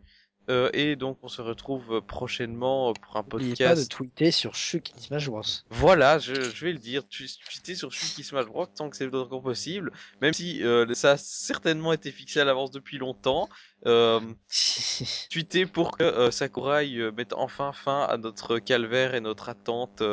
[0.50, 3.64] Euh, et donc on se retrouve prochainement pour un podcast.
[3.64, 5.42] pas de tweeter sur Chucky Smash Bros.
[5.70, 9.42] Voilà, je, je vais le dire, tweeter sur Chucky Smash Bros tant que c'est encore
[9.42, 9.92] possible,
[10.22, 13.50] même si euh, ça a certainement été fixé à l'avance depuis longtemps.
[13.86, 14.20] Euh,
[15.32, 20.04] tweeter pour que Sakurai mette enfin fin à notre calvaire et notre attente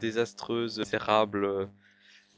[0.00, 1.68] désastreuse, misérable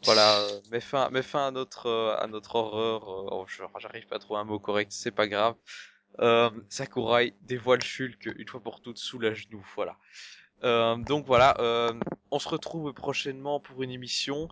[0.05, 3.09] voilà, euh, mets fin, mets fin à notre, euh, à notre horreur.
[3.09, 3.47] Euh, oh,
[3.79, 5.55] j'arrive pas à trouver un mot correct, c'est pas grave.
[6.21, 9.97] Euh, Sakurai dévoile Shulk une fois pour toutes sous la genou, voilà.
[10.65, 11.93] Euh, donc voilà, euh,
[12.31, 14.49] on se retrouve prochainement pour une émission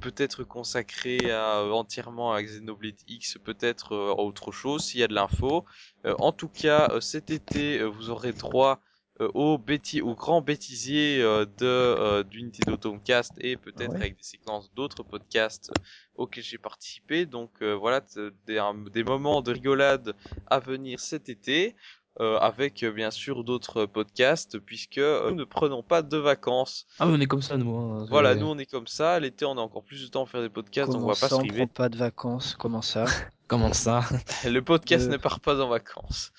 [0.00, 5.64] peut-être consacrée entièrement à Xenoblade X, peut-être à autre chose s'il y a de l'info.
[6.04, 8.80] en tout cas, cet été, vous aurez droit
[9.20, 9.60] euh, au,
[10.02, 15.04] au grand bêtisier euh, de euh, d'Unité d'Automcast et peut-être ah avec des séquences d'autres
[15.04, 15.70] podcasts
[16.16, 17.24] auxquels j'ai participé.
[17.24, 18.00] Donc voilà
[18.46, 18.60] des,
[18.92, 20.16] des, moments de rigolade
[20.48, 21.76] à venir cet été.
[22.18, 26.86] avec bien sûr d'autres podcasts puisque nous ne prenons pas de vacances.
[26.98, 27.76] Ah mais on est comme ça nous.
[27.76, 29.20] Hein, voilà, nous on est comme ça.
[29.20, 31.28] L'été on a encore plus de temps à faire des podcasts, donc on va pas
[31.28, 32.56] se On prend pas de vacances.
[32.58, 33.04] Comment ça?
[33.46, 34.02] Comment ça?
[34.44, 36.32] Le podcast ne part pas en vacances.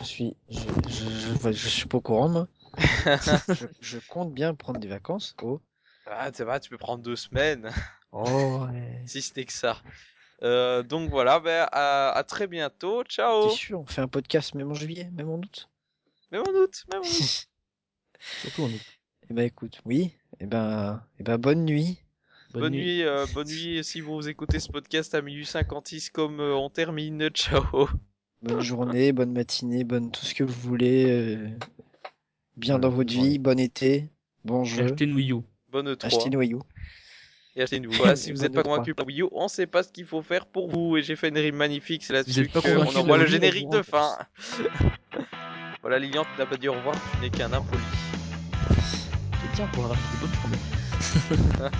[0.00, 2.48] Je suis, je, je, je, suis pas au courant, moi.
[3.80, 5.34] je, compte bien prendre des vacances.
[5.42, 5.60] Oh.
[6.06, 7.70] Ah, tu peux prendre deux semaines.
[8.12, 9.02] Oh, ouais.
[9.06, 9.82] si c'était que ça.
[10.42, 13.02] Euh, donc voilà, ben, à, à, très bientôt.
[13.04, 13.50] Ciao.
[13.50, 15.68] Sûr, on fait un podcast même en juillet, même en août?
[16.30, 17.48] Même en août, même en août.
[18.42, 18.98] Surtout en août.
[19.30, 20.12] Eh ben écoute, oui.
[20.40, 21.98] Eh ben, eh ben bonne nuit.
[22.52, 26.54] Bonne, nuit, euh, bonne nuit si vous écoutez ce podcast à minuit 56 comme euh,
[26.54, 27.28] on termine.
[27.30, 27.88] Ciao.
[28.42, 31.10] Bonne journée, bonne matinée, bonne tout ce que vous voulez.
[31.10, 31.48] Euh,
[32.56, 34.08] bien dans votre vie, bon été,
[34.44, 34.84] bon jeu.
[34.84, 35.40] Achetez une Wii U.
[35.70, 36.06] Bonne 3.
[36.06, 36.58] Achetez une Wii U.
[37.56, 39.82] Et achetez une Voilà, si vous n'êtes pas convaincu par Wii U, on sait pas
[39.82, 40.96] ce qu'il faut faire pour vous.
[40.96, 44.16] Et j'ai fait une rime magnifique, c'est là-dessus qu'on envoie le générique de fin.
[45.82, 47.82] voilà, Lilian, tu n'as pas dit au revoir, tu n'es qu'un impoli.
[48.70, 51.70] Je tiens pour avoir des bonnes journées.